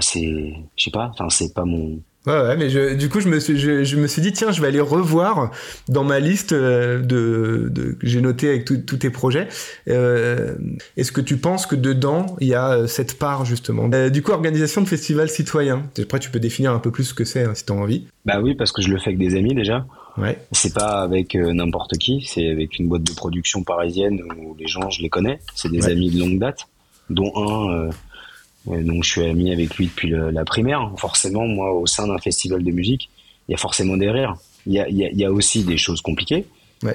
c'est, 0.00 0.54
je 0.76 0.84
sais 0.84 0.90
pas, 0.90 1.10
enfin 1.12 1.30
c'est 1.30 1.54
pas 1.54 1.64
mon, 1.64 2.00
Ouais, 2.26 2.32
ouais, 2.32 2.56
mais 2.56 2.70
je, 2.70 2.94
du 2.94 3.08
coup, 3.08 3.20
je 3.20 3.28
me, 3.28 3.38
suis, 3.38 3.56
je, 3.56 3.96
me 3.96 4.06
suis 4.08 4.20
dit, 4.20 4.32
tiens, 4.32 4.50
je 4.50 4.60
vais 4.60 4.66
aller 4.66 4.80
revoir 4.80 5.52
dans 5.88 6.02
ma 6.02 6.18
liste 6.18 6.52
euh, 6.52 6.98
de, 7.00 7.68
de 7.70 7.92
que 7.92 8.06
j'ai 8.06 8.20
noté 8.20 8.48
avec 8.48 8.64
tous 8.64 8.96
tes 8.96 9.10
projets. 9.10 9.46
Euh, 9.88 10.56
Est-ce 10.96 11.12
que 11.12 11.20
tu 11.20 11.36
penses 11.36 11.66
que 11.66 11.76
dedans, 11.76 12.36
il 12.40 12.48
y 12.48 12.54
a 12.54 12.72
euh, 12.72 12.86
cette 12.88 13.16
part, 13.18 13.44
justement? 13.44 13.88
Euh, 13.94 14.10
Du 14.10 14.22
coup, 14.22 14.32
organisation 14.32 14.82
de 14.82 14.88
festivals 14.88 15.28
citoyens. 15.28 15.84
Après, 16.02 16.18
tu 16.18 16.30
peux 16.30 16.40
définir 16.40 16.72
un 16.72 16.80
peu 16.80 16.90
plus 16.90 17.04
ce 17.04 17.14
que 17.14 17.24
c'est, 17.24 17.44
hein, 17.44 17.54
si 17.54 17.64
tu 17.64 17.72
as 17.72 17.76
envie. 17.76 18.06
Bah 18.24 18.40
oui, 18.42 18.54
parce 18.54 18.72
que 18.72 18.82
je 18.82 18.88
le 18.88 18.98
fais 18.98 19.10
avec 19.10 19.18
des 19.18 19.36
amis 19.36 19.54
déjà. 19.54 19.86
Ouais. 20.18 20.38
C'est 20.50 20.74
pas 20.74 21.02
avec 21.02 21.34
n'importe 21.34 21.96
qui, 21.98 22.26
c'est 22.26 22.48
avec 22.48 22.78
une 22.78 22.88
boîte 22.88 23.04
de 23.04 23.12
production 23.12 23.62
parisienne 23.62 24.20
où 24.36 24.56
les 24.58 24.66
gens, 24.66 24.90
je 24.90 25.02
les 25.02 25.10
connais. 25.10 25.38
C'est 25.54 25.70
des 25.70 25.86
amis 25.86 26.10
de 26.10 26.18
longue 26.18 26.38
date, 26.38 26.66
dont 27.10 27.30
un 27.36 27.90
donc 28.66 29.04
je 29.04 29.10
suis 29.10 29.24
ami 29.24 29.52
avec 29.52 29.76
lui 29.76 29.86
depuis 29.86 30.10
la 30.10 30.44
primaire. 30.44 30.90
Forcément, 30.96 31.46
moi, 31.46 31.72
au 31.72 31.86
sein 31.86 32.06
d'un 32.06 32.18
festival 32.18 32.62
de 32.62 32.70
musique, 32.70 33.10
il 33.48 33.52
y 33.52 33.54
a 33.54 33.58
forcément 33.58 33.96
des 33.96 34.10
rires. 34.10 34.36
Il 34.66 34.72
y 34.72 34.80
a, 34.80 34.88
il 34.88 34.98
y 34.98 35.24
a, 35.24 35.32
aussi 35.32 35.64
des 35.64 35.76
choses 35.76 36.00
compliquées. 36.00 36.46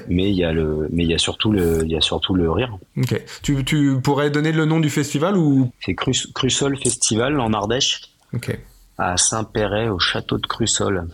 Mais 0.08 0.30
il 0.30 0.36
y 0.36 0.44
a 0.44 0.52
le, 0.52 0.88
mais 0.92 1.02
il 1.02 1.10
y 1.10 1.14
a 1.14 1.18
surtout 1.18 1.50
le, 1.50 1.82
il 1.84 1.90
y 1.90 1.96
a 1.96 2.00
surtout 2.00 2.34
le 2.34 2.50
rire. 2.50 2.78
Ok. 2.96 3.20
Tu, 3.42 3.64
tu 3.64 4.00
pourrais 4.00 4.30
donner 4.30 4.52
le 4.52 4.64
nom 4.64 4.78
du 4.78 4.90
festival 4.90 5.36
ou? 5.36 5.70
C'est 5.80 5.94
Crussol 5.94 6.76
Festival 6.76 7.40
en 7.40 7.52
Ardèche. 7.52 8.02
Ok. 8.32 8.56
À 8.98 9.16
Saint-Péret, 9.16 9.88
au 9.88 9.98
château 9.98 10.38
de 10.38 10.46
Crussol. 10.46 11.08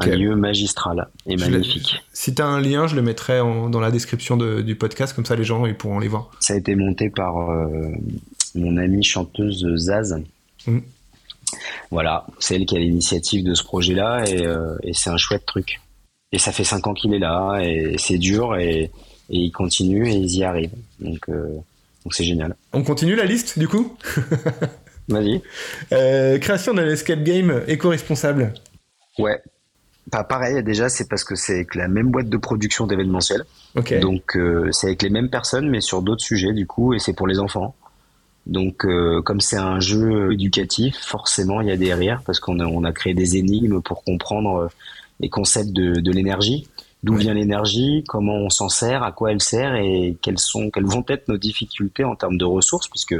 Un 0.00 0.06
lieu 0.06 0.34
magistral 0.36 1.08
et 1.26 1.36
magnifique. 1.36 2.02
Si 2.14 2.34
tu 2.34 2.40
as 2.40 2.46
un 2.46 2.60
lien, 2.60 2.86
je 2.86 2.96
le 2.96 3.02
mettrai 3.02 3.40
dans 3.40 3.80
la 3.80 3.90
description 3.90 4.36
du 4.36 4.74
podcast, 4.74 5.14
comme 5.14 5.26
ça 5.26 5.36
les 5.36 5.44
gens 5.44 5.66
ils 5.66 5.76
pourront 5.76 5.98
les 5.98 6.08
voir. 6.08 6.30
Ça 6.40 6.54
a 6.54 6.56
été 6.56 6.74
monté 6.74 7.10
par 7.10 7.50
euh, 7.50 7.90
mon 8.54 8.76
amie 8.76 9.04
chanteuse 9.04 9.66
Zaz. 9.76 10.20
Mm. 10.66 10.78
Voilà, 11.90 12.26
c'est 12.38 12.56
elle 12.56 12.66
qui 12.66 12.76
a 12.76 12.78
l'initiative 12.78 13.44
de 13.44 13.54
ce 13.54 13.62
projet-là 13.62 14.24
euh, 14.28 14.76
et, 14.82 14.94
c'est 14.94 15.10
un 15.10 15.16
chouette 15.16 15.44
truc. 15.44 15.80
Et 16.32 16.38
ça 16.38 16.52
fait 16.52 16.64
cinq 16.64 16.86
ans 16.86 16.94
qu'il 16.94 17.12
est 17.12 17.18
là 17.18 17.60
et 17.60 17.96
c'est 17.98 18.18
dur 18.18 18.56
et, 18.56 18.90
il 19.28 19.50
continue 19.50 20.08
et 20.08 20.14
ils 20.14 20.36
y 20.36 20.44
arrivent. 20.44 20.74
Donc 21.00 21.28
euh, 21.28 21.48
donc 22.04 22.14
c'est 22.14 22.24
génial. 22.24 22.56
On 22.72 22.82
continue 22.82 23.14
la 23.14 23.24
liste 23.24 23.58
du 23.58 23.68
coup? 23.68 23.96
Vas-y. 25.08 25.42
création 26.40 26.74
d'un 26.74 26.88
escape 26.88 27.22
game 27.22 27.62
éco-responsable. 27.66 28.54
Ouais, 29.18 29.42
pas 30.10 30.24
pareil, 30.24 30.62
déjà, 30.62 30.88
c'est 30.88 31.08
parce 31.08 31.22
que 31.22 31.36
c'est 31.36 31.54
avec 31.54 31.74
la 31.74 31.86
même 31.86 32.10
boîte 32.10 32.28
de 32.28 32.36
production 32.36 32.86
d'événementiel. 32.86 33.44
Donc, 34.00 34.36
euh, 34.36 34.70
c'est 34.72 34.88
avec 34.88 35.02
les 35.02 35.10
mêmes 35.10 35.30
personnes, 35.30 35.70
mais 35.70 35.80
sur 35.80 36.02
d'autres 36.02 36.24
sujets, 36.24 36.52
du 36.52 36.66
coup, 36.66 36.92
et 36.92 36.98
c'est 36.98 37.12
pour 37.12 37.26
les 37.26 37.38
enfants. 37.38 37.74
Donc, 38.46 38.84
euh, 38.84 39.22
comme 39.22 39.40
c'est 39.40 39.56
un 39.56 39.80
jeu 39.80 40.32
éducatif, 40.32 40.96
forcément, 40.98 41.60
il 41.60 41.68
y 41.68 41.70
a 41.70 41.76
des 41.76 41.94
rires, 41.94 42.22
parce 42.26 42.40
qu'on 42.40 42.58
a, 42.60 42.66
on 42.66 42.84
a 42.84 42.92
créé 42.92 43.14
des 43.14 43.36
énigmes 43.36 43.80
pour 43.80 44.02
comprendre 44.04 44.56
euh, 44.56 44.68
les 45.20 45.28
concepts 45.28 45.72
de, 45.72 46.00
de 46.00 46.12
l'énergie. 46.12 46.68
D'où 47.04 47.16
vient 47.16 47.34
l'énergie, 47.34 48.04
comment 48.06 48.36
on 48.36 48.50
s'en 48.50 48.68
sert, 48.68 49.02
à 49.02 49.10
quoi 49.10 49.32
elle 49.32 49.42
sert, 49.42 49.74
et 49.74 50.16
quelles, 50.22 50.38
sont, 50.38 50.70
quelles 50.70 50.86
vont 50.86 51.04
être 51.08 51.26
nos 51.28 51.36
difficultés 51.36 52.04
en 52.04 52.14
termes 52.14 52.38
de 52.38 52.44
ressources, 52.44 52.88
puisque 52.88 53.16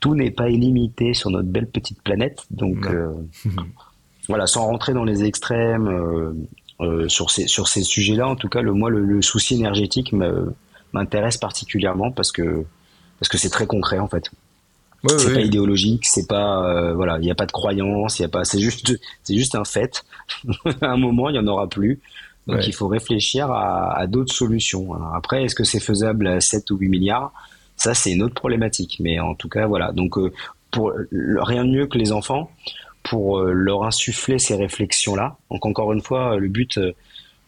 tout 0.00 0.14
n'est 0.16 0.32
pas 0.32 0.48
illimité 0.48 1.14
sur 1.14 1.30
notre 1.30 1.48
belle 1.48 1.68
petite 1.68 2.02
planète. 2.02 2.42
Donc, 2.50 2.88
voilà, 4.28 4.46
sans 4.46 4.66
rentrer 4.66 4.92
dans 4.92 5.04
les 5.04 5.24
extrêmes 5.24 5.88
euh, 5.88 6.32
euh, 6.80 7.08
sur 7.08 7.30
ces 7.30 7.48
sur 7.48 7.66
ces 7.66 7.82
sujets-là, 7.82 8.28
en 8.28 8.36
tout 8.36 8.48
cas, 8.48 8.60
le 8.60 8.72
moi 8.72 8.90
le, 8.90 9.20
souci 9.22 9.54
énergétique 9.54 10.14
m'intéresse 10.92 11.38
particulièrement 11.38 12.12
parce 12.12 12.30
que 12.30 12.64
parce 13.18 13.28
que 13.28 13.38
c'est 13.38 13.50
très 13.50 13.66
concret 13.66 13.98
en 13.98 14.08
fait. 14.08 14.30
c'est 15.06 15.32
pas 15.32 15.40
idéologique, 15.40 16.06
c'est 16.06 16.26
pas 16.26 16.64
euh, 16.64 16.94
voilà, 16.94 17.18
il 17.18 17.22
n'y 17.22 17.30
a 17.30 17.34
pas 17.34 17.46
de 17.46 17.52
croyance, 17.52 18.18
il 18.18 18.22
y 18.22 18.24
a 18.24 18.28
pas, 18.28 18.44
c'est 18.44 18.60
juste 18.60 18.98
c'est 19.22 19.36
juste 19.36 19.54
un 19.54 19.64
fait. 19.64 20.04
à 20.80 20.86
un 20.88 20.96
moment, 20.96 21.28
il 21.28 21.36
y 21.36 21.38
en 21.38 21.46
aura 21.46 21.68
plus. 21.68 22.00
Donc 22.46 22.66
il 22.66 22.72
faut 22.72 22.88
réfléchir 22.88 23.50
à, 23.50 23.94
à 23.98 24.06
d'autres 24.06 24.32
solutions. 24.32 24.94
après, 25.14 25.44
est-ce 25.44 25.54
que 25.54 25.64
c'est 25.64 25.80
faisable 25.80 26.26
à 26.26 26.40
7 26.40 26.70
ou 26.70 26.78
8 26.78 26.88
milliards? 26.88 27.30
Ça, 27.76 27.92
c'est 27.92 28.10
une 28.10 28.22
autre 28.22 28.34
problématique. 28.34 28.96
Mais 29.00 29.20
en 29.20 29.34
tout 29.34 29.50
cas, 29.50 29.66
voilà. 29.66 29.92
Donc, 29.92 30.16
pour 30.70 30.94
rien 31.12 31.66
de 31.66 31.70
mieux 31.70 31.86
que 31.86 31.98
les 31.98 32.10
enfants, 32.10 32.50
pour 33.08 33.38
euh, 33.38 33.52
leur 33.52 33.84
insuffler 33.84 34.38
ces 34.38 34.54
réflexions-là. 34.54 35.36
Donc 35.50 35.64
encore 35.64 35.92
une 35.92 36.02
fois, 36.02 36.36
le 36.36 36.48
but, 36.48 36.78
euh, 36.78 36.92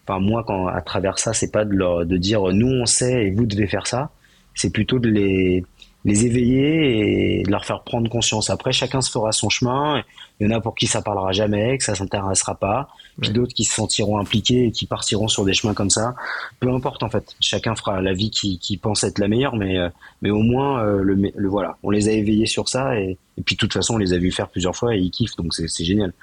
enfin 0.06 0.18
moi, 0.18 0.44
quand 0.46 0.66
à 0.68 0.80
travers 0.80 1.18
ça, 1.18 1.32
c'est 1.32 1.50
pas 1.50 1.64
de 1.64 1.74
leur 1.74 2.06
de 2.06 2.16
dire 2.16 2.42
nous 2.52 2.68
on 2.68 2.86
sait 2.86 3.26
et 3.26 3.30
vous 3.30 3.46
devez 3.46 3.66
faire 3.66 3.86
ça. 3.86 4.10
C'est 4.60 4.70
plutôt 4.70 4.98
de 4.98 5.08
les 5.08 5.64
les 6.04 6.24
éveiller 6.24 7.40
et 7.40 7.42
de 7.42 7.50
leur 7.50 7.64
faire 7.64 7.82
prendre 7.82 8.08
conscience. 8.08 8.48
Après, 8.48 8.72
chacun 8.72 9.00
se 9.00 9.10
fera 9.10 9.32
son 9.32 9.50
chemin. 9.50 10.02
Il 10.38 10.48
y 10.48 10.52
en 10.52 10.56
a 10.56 10.60
pour 10.60 10.74
qui 10.74 10.86
ça 10.86 11.02
parlera 11.02 11.32
jamais, 11.32 11.76
que 11.76 11.84
ça 11.84 11.94
s'intéressera 11.94 12.54
pas, 12.54 12.88
puis 13.20 13.30
d'autres 13.30 13.52
qui 13.52 13.64
se 13.64 13.74
sentiront 13.74 14.18
impliqués 14.18 14.66
et 14.66 14.70
qui 14.70 14.86
partiront 14.86 15.28
sur 15.28 15.44
des 15.44 15.52
chemins 15.52 15.74
comme 15.74 15.90
ça. 15.90 16.14
Peu 16.58 16.72
importe 16.72 17.02
en 17.02 17.10
fait, 17.10 17.36
chacun 17.40 17.74
fera 17.74 18.00
la 18.00 18.14
vie 18.14 18.30
qui, 18.30 18.58
qui 18.58 18.78
pense 18.78 19.04
être 19.04 19.18
la 19.18 19.28
meilleure, 19.28 19.56
mais 19.56 19.78
euh, 19.78 19.90
mais 20.22 20.30
au 20.30 20.40
moins 20.40 20.82
euh, 20.82 21.02
le, 21.02 21.14
le, 21.14 21.48
voilà, 21.48 21.76
on 21.82 21.90
les 21.90 22.08
a 22.08 22.12
éveillés 22.12 22.46
sur 22.46 22.70
ça 22.70 22.98
et, 22.98 23.18
et 23.36 23.42
puis 23.42 23.56
de 23.56 23.60
toute 23.60 23.74
façon 23.74 23.94
on 23.94 23.98
les 23.98 24.14
a 24.14 24.18
vus 24.18 24.32
faire 24.32 24.48
plusieurs 24.48 24.74
fois 24.74 24.96
et 24.96 24.98
ils 24.98 25.10
kiffent, 25.10 25.36
donc 25.36 25.52
c'est 25.52 25.84
génial. 25.84 26.14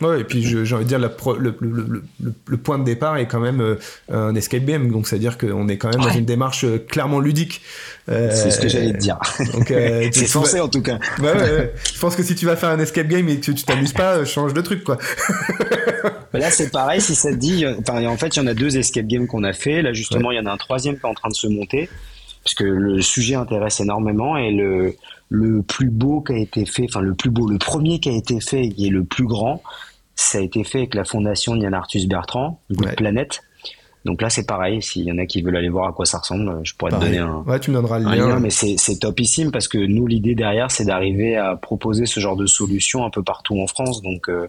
Ouais, 0.00 0.20
et 0.20 0.24
puis 0.24 0.42
j'ai 0.42 0.74
envie 0.74 0.84
de 0.84 0.88
dire, 0.88 0.98
la 0.98 1.10
le, 1.38 1.56
le, 1.60 2.02
le, 2.46 2.56
point 2.56 2.78
de 2.78 2.84
départ 2.84 3.16
est 3.16 3.26
quand 3.26 3.38
même 3.38 3.60
euh, 3.60 3.76
un 4.12 4.34
escape 4.34 4.64
game, 4.64 4.90
donc 4.90 5.06
c'est-à-dire 5.06 5.38
qu'on 5.38 5.68
est 5.68 5.78
quand 5.78 5.88
même 5.88 6.00
dans 6.00 6.12
une 6.12 6.24
démarche 6.24 6.64
euh, 6.64 6.78
clairement 6.78 7.20
ludique. 7.20 7.60
Euh, 8.08 8.30
c'est 8.34 8.50
ce 8.50 8.60
que 8.60 8.68
j'allais 8.68 8.92
te 8.92 8.98
dire. 8.98 9.18
c'est 10.12 10.26
censé 10.26 10.60
en 10.60 10.68
tout 10.68 10.82
cas. 10.82 10.98
Ouais, 11.20 11.32
ouais, 11.32 11.74
Je 11.94 11.98
pense 12.00 12.16
que 12.16 12.24
si 12.24 12.34
tu 12.34 12.44
vas 12.44 12.56
faire 12.56 12.70
un 12.70 12.80
escape 12.80 13.06
game 13.06 13.28
et 13.28 13.38
que 13.38 13.52
tu 13.52 13.54
t'amuses 13.54 13.92
pas, 13.92 14.24
change 14.24 14.52
de 14.52 14.60
truc 14.60 14.82
quoi. 14.82 14.98
là 16.32 16.50
c'est 16.50 16.70
pareil, 16.70 17.00
si 17.00 17.14
ça 17.14 17.30
te 17.30 17.36
dit, 17.36 17.64
en 17.66 18.16
fait 18.16 18.36
il 18.36 18.40
y 18.40 18.42
en 18.42 18.48
a 18.48 18.54
deux 18.54 18.76
escape 18.76 19.06
games 19.06 19.28
qu'on 19.28 19.44
a 19.44 19.52
fait, 19.52 19.80
là 19.80 19.92
justement 19.92 20.32
il 20.32 20.36
y 20.36 20.40
en 20.40 20.46
a 20.46 20.52
un 20.52 20.56
troisième 20.56 20.96
qui 20.96 21.02
est 21.02 21.08
en 21.08 21.14
train 21.14 21.28
de 21.28 21.34
se 21.34 21.46
monter, 21.46 21.88
parce 22.42 22.54
que 22.54 22.64
le 22.64 23.00
sujet 23.00 23.36
intéresse 23.36 23.78
énormément 23.78 24.36
et 24.36 24.50
le 24.50 24.96
le 25.34 25.62
plus 25.62 25.90
beau 25.90 26.20
qui 26.20 26.32
a 26.32 26.38
été 26.38 26.64
fait, 26.64 26.86
enfin 26.88 27.00
le 27.00 27.14
plus 27.14 27.30
beau, 27.30 27.48
le 27.48 27.58
premier 27.58 27.98
qui 27.98 28.08
a 28.08 28.12
été 28.12 28.40
fait 28.40 28.72
et 28.78 28.88
le 28.88 29.04
plus 29.04 29.26
grand, 29.26 29.62
ça 30.14 30.38
a 30.38 30.40
été 30.40 30.64
fait 30.64 30.78
avec 30.78 30.94
la 30.94 31.04
fondation 31.04 31.56
Yann 31.56 31.74
Arthus 31.74 32.06
Bertrand, 32.06 32.60
Good 32.70 32.86
ouais. 32.86 32.94
Planète. 32.94 33.42
Donc 34.04 34.20
là, 34.20 34.28
c'est 34.28 34.46
pareil. 34.46 34.82
S'il 34.82 35.04
y 35.04 35.12
en 35.12 35.18
a 35.18 35.24
qui 35.24 35.40
veulent 35.40 35.56
aller 35.56 35.70
voir 35.70 35.88
à 35.88 35.92
quoi 35.92 36.04
ça 36.04 36.18
ressemble, 36.18 36.60
je 36.62 36.74
pourrais 36.74 36.92
te 36.92 37.00
donner 37.00 37.18
un. 37.18 37.42
Ouais, 37.46 37.58
tu 37.58 37.70
me 37.70 37.76
donneras 37.76 37.98
le 37.98 38.04
lien. 38.04 38.38
mais 38.38 38.50
c'est 38.50 38.98
topissime 39.00 39.50
parce 39.50 39.66
que 39.66 39.78
nous, 39.78 40.06
l'idée 40.06 40.34
derrière, 40.34 40.70
c'est 40.70 40.84
d'arriver 40.84 41.36
à 41.36 41.56
proposer 41.56 42.06
ce 42.06 42.20
genre 42.20 42.36
de 42.36 42.46
solution 42.46 43.04
un 43.04 43.10
peu 43.10 43.22
partout 43.22 43.58
en 43.60 43.66
France. 43.66 44.02
Donc, 44.02 44.28
euh, 44.28 44.48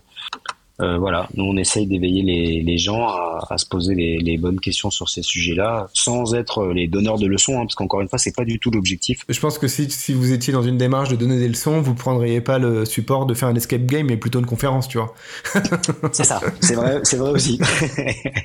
euh, 0.81 0.97
voilà, 0.97 1.29
nous 1.35 1.45
on 1.45 1.55
essaye 1.55 1.87
d'éveiller 1.87 2.21
les, 2.21 2.61
les, 2.61 2.77
gens 2.77 3.07
à, 3.07 3.47
à 3.49 3.57
se 3.57 3.65
poser 3.65 3.95
les, 3.95 4.17
les, 4.17 4.37
bonnes 4.37 4.59
questions 4.59 4.89
sur 4.89 5.09
ces 5.09 5.21
sujets-là, 5.21 5.87
sans 5.93 6.35
être 6.35 6.67
les 6.67 6.87
donneurs 6.87 7.17
de 7.17 7.27
leçons, 7.27 7.59
hein, 7.59 7.65
parce 7.65 7.75
qu'encore 7.75 8.01
une 8.01 8.09
fois, 8.09 8.19
c'est 8.19 8.35
pas 8.35 8.43
du 8.43 8.59
tout 8.59 8.71
l'objectif. 8.71 9.21
Je 9.29 9.39
pense 9.39 9.57
que 9.57 9.67
si, 9.67 9.89
si, 9.89 10.13
vous 10.13 10.33
étiez 10.33 10.51
dans 10.51 10.63
une 10.63 10.77
démarche 10.77 11.09
de 11.09 11.15
donner 11.15 11.39
des 11.39 11.47
leçons, 11.47 11.79
vous 11.81 11.95
prendriez 11.95 12.41
pas 12.41 12.59
le 12.59 12.83
support 12.83 13.25
de 13.25 13.33
faire 13.33 13.47
un 13.47 13.55
escape 13.55 13.85
game, 13.85 14.07
mais 14.07 14.17
plutôt 14.17 14.39
une 14.39 14.45
conférence, 14.45 14.87
tu 14.87 14.97
vois. 14.97 15.13
c'est 16.11 16.25
ça, 16.25 16.41
c'est 16.59 16.75
vrai, 16.75 16.99
c'est 17.03 17.17
vrai 17.17 17.31
aussi. 17.31 17.59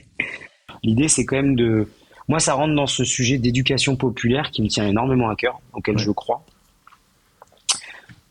L'idée, 0.85 1.09
c'est 1.09 1.25
quand 1.25 1.37
même 1.37 1.57
de, 1.57 1.89
moi, 2.31 2.39
ça 2.39 2.55
rentre 2.55 2.77
dans 2.77 2.87
ce 2.87 3.03
sujet 3.03 3.39
d'éducation 3.39 3.97
populaire 3.97 4.53
qui 4.53 4.63
me 4.63 4.69
tient 4.69 4.87
énormément 4.87 5.31
à 5.31 5.35
cœur, 5.35 5.61
auquel 5.73 5.99
je 5.99 6.13
crois. 6.13 6.45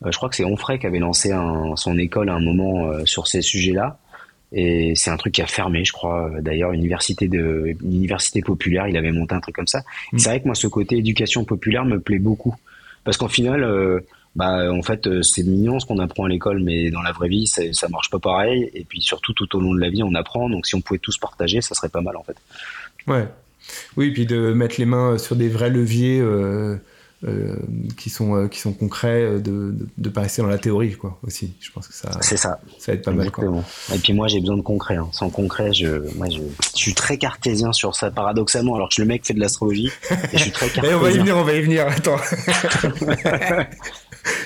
Euh, 0.06 0.12
je 0.12 0.18
crois 0.18 0.30
que 0.30 0.36
c'est 0.36 0.46
Onfray 0.46 0.80
qui 0.80 0.88
avait 0.88 1.00
lancé 1.00 1.34
son 1.76 1.98
école 1.98 2.30
à 2.30 2.34
un 2.34 2.40
moment 2.40 2.88
euh, 2.88 3.06
sur 3.06 3.28
ces 3.28 3.42
sujets-là. 3.42 4.00
Et 4.52 4.94
c'est 4.96 5.12
un 5.12 5.18
truc 5.18 5.34
qui 5.34 5.42
a 5.44 5.48
fermé, 5.48 5.86
je 5.86 5.92
crois. 5.92 6.32
D'ailleurs, 6.40 6.72
université 6.72 7.28
de, 7.28 7.76
université 7.84 8.42
populaire, 8.42 8.88
il 8.88 8.98
avait 8.98 9.12
monté 9.12 9.36
un 9.36 9.42
truc 9.42 9.56
comme 9.56 9.68
ça. 9.68 9.84
Mm. 10.12 10.18
C'est 10.18 10.30
vrai 10.30 10.40
que 10.42 10.46
moi, 10.46 10.56
ce 10.56 10.68
côté 10.68 10.98
éducation 10.98 11.46
populaire 11.46 11.86
me 11.86 12.00
plaît 12.00 12.18
beaucoup, 12.18 12.56
parce 13.04 13.18
qu'en 13.18 13.28
final, 13.28 13.64
euh, 13.64 14.00
bah, 14.36 14.72
en 14.74 14.82
fait, 14.82 15.22
c'est 15.22 15.44
mignon 15.44 15.80
ce 15.80 15.86
qu'on 15.86 16.00
apprend 16.00 16.24
à 16.24 16.30
l'école, 16.30 16.64
mais 16.64 16.90
dans 16.90 17.02
la 17.04 17.12
vraie 17.12 17.30
vie, 17.30 17.46
ça, 17.46 17.62
ça 17.74 17.90
marche 17.90 18.10
pas 18.10 18.18
pareil. 18.18 18.72
Et 18.74 18.86
puis 18.86 19.02
surtout, 19.02 19.34
tout 19.34 19.56
au 19.56 19.60
long 19.60 19.76
de 19.76 19.80
la 19.80 19.90
vie, 19.90 20.02
on 20.02 20.16
apprend. 20.16 20.50
Donc, 20.50 20.66
si 20.66 20.74
on 20.74 20.82
pouvait 20.82 21.00
tous 21.00 21.20
partager, 21.20 21.62
ça 21.62 21.76
serait 21.76 21.90
pas 21.90 22.02
mal, 22.02 22.18
en 22.18 22.24
fait. 22.24 22.38
Ouais. 23.06 23.28
Oui, 23.98 24.10
puis 24.10 24.26
de 24.26 24.52
mettre 24.52 24.76
les 24.80 24.86
mains 24.86 25.20
sur 25.20 25.36
des 25.36 25.50
vrais 25.50 25.70
leviers. 25.70 26.22
Euh 26.22 26.78
euh, 27.28 27.58
qui 27.98 28.10
sont 28.10 28.34
euh, 28.34 28.48
qui 28.48 28.60
sont 28.60 28.72
concrets 28.72 29.22
euh, 29.24 29.40
de, 29.40 29.72
de, 29.72 29.88
de, 29.98 30.10
pas 30.10 30.22
rester 30.22 30.42
dans 30.42 30.48
la 30.48 30.58
théorie 30.58 30.94
quoi 30.94 31.20
aussi. 31.28 31.54
Je 31.60 31.70
pense 31.70 31.86
que 31.86 31.94
ça 31.94 32.10
c'est 32.22 32.38
ça. 32.38 32.62
ça 32.78 32.94
va 32.94 32.98
être 32.98 33.04
pas 33.04 33.12
mal 33.12 33.30
quoi. 33.30 33.44
et 33.94 33.98
puis 33.98 34.14
moi 34.14 34.30
j'ai 34.30 34.40
besoin 34.40 34.56
de 34.56 34.62
concret 34.62 34.96
hein. 34.96 35.10
sans 35.12 35.30
concret 35.30 35.74
je 35.74 36.16
moi 36.16 36.28
je, 36.30 36.40
je, 36.74 36.78
suis 36.78 36.94
très 36.94 37.18
cartésien 37.18 37.74
sur 37.74 37.94
ça 37.94 38.10
paradoxalement. 38.10 38.76
Alors 38.76 38.88
que 38.88 39.02
le 39.02 39.08
mec 39.08 39.26
fait 39.26 39.34
de 39.34 39.42
l'astrologie 39.42 39.92
et 40.32 40.38
je 40.38 40.44
suis 40.44 40.52
très 40.52 40.70
cartésien 40.70 40.98
on 40.98 41.02
va 41.02 41.12
y 41.12 41.18
venir 41.18 41.36
on 41.36 41.44
va 41.44 41.54
y 41.56 41.62
venir 41.62 41.88
attends 41.88 42.16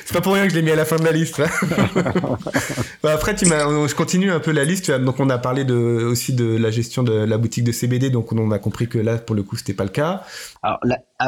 c'est 0.06 0.14
pas 0.14 0.22
pour 0.22 0.34
rien 0.34 0.44
que 0.44 0.50
je 0.50 0.56
l'ai 0.56 0.62
mis 0.62 0.72
à 0.72 0.76
la 0.76 0.86
fin 0.86 0.98
de 0.98 1.04
la 1.04 1.12
liste. 1.12 1.42
bah 3.04 3.12
après, 3.14 3.36
tu 3.36 3.46
m'as, 3.46 3.88
je 3.88 3.96
continue 3.96 4.32
un 4.32 4.40
peu 4.40 4.52
la 4.52 4.64
liste. 4.64 4.92
Donc, 4.92 5.20
on 5.20 5.30
a 5.30 5.38
parlé 5.38 5.64
de, 5.64 5.74
aussi 5.74 6.34
de 6.34 6.58
la 6.58 6.72
gestion 6.72 7.04
de 7.04 7.14
la 7.14 7.38
boutique 7.38 7.64
de 7.64 7.72
CBD. 7.72 8.10
Donc, 8.10 8.32
on 8.32 8.52
a 8.52 8.60
compris 8.60 8.88
que 8.88 8.98
là, 8.98 9.18
pour 9.18 9.36
le 9.36 9.44
coup, 9.44 9.56
c'était 9.56 9.74
pas 9.74 9.84
le 9.84 9.90
cas. 9.90 10.24
Alors, 10.62 10.80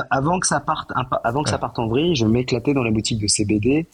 avant 0.09 0.39
que 0.39 0.47
ça 0.47 0.59
parte, 0.59 0.91
avant 1.23 1.43
que 1.43 1.49
ça 1.49 1.57
parte 1.57 1.79
en 1.79 1.87
vrille, 1.87 2.15
je 2.15 2.25
m'éclatais 2.25 2.73
dans 2.73 2.83
la 2.83 2.91
boutique 2.91 3.19
de 3.21 3.27
CBD. 3.27 3.87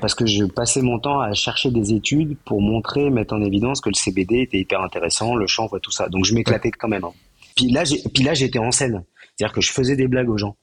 Parce 0.00 0.14
que 0.14 0.26
je 0.26 0.44
passais 0.44 0.80
mon 0.80 0.98
temps 0.98 1.20
à 1.20 1.32
chercher 1.32 1.70
des 1.70 1.92
études 1.92 2.36
pour 2.44 2.60
montrer, 2.60 3.10
mettre 3.10 3.34
en 3.34 3.42
évidence 3.42 3.80
que 3.80 3.88
le 3.88 3.94
CBD 3.94 4.42
était 4.42 4.58
hyper 4.58 4.80
intéressant, 4.80 5.34
le 5.34 5.46
chanvre 5.46 5.76
et 5.76 5.80
tout 5.80 5.90
ça. 5.90 6.08
Donc 6.08 6.24
je 6.24 6.34
m'éclatais 6.34 6.70
quand 6.70 6.88
même. 6.88 7.04
Hein. 7.04 7.12
Puis 7.56 7.70
là, 7.70 7.82
puis 8.14 8.22
là, 8.22 8.32
j'étais 8.34 8.58
en 8.58 8.70
scène. 8.70 9.04
C'est-à-dire 9.36 9.54
que 9.54 9.60
je 9.60 9.72
faisais 9.72 9.96
des 9.96 10.08
blagues 10.08 10.30
aux 10.30 10.38
gens. 10.38 10.56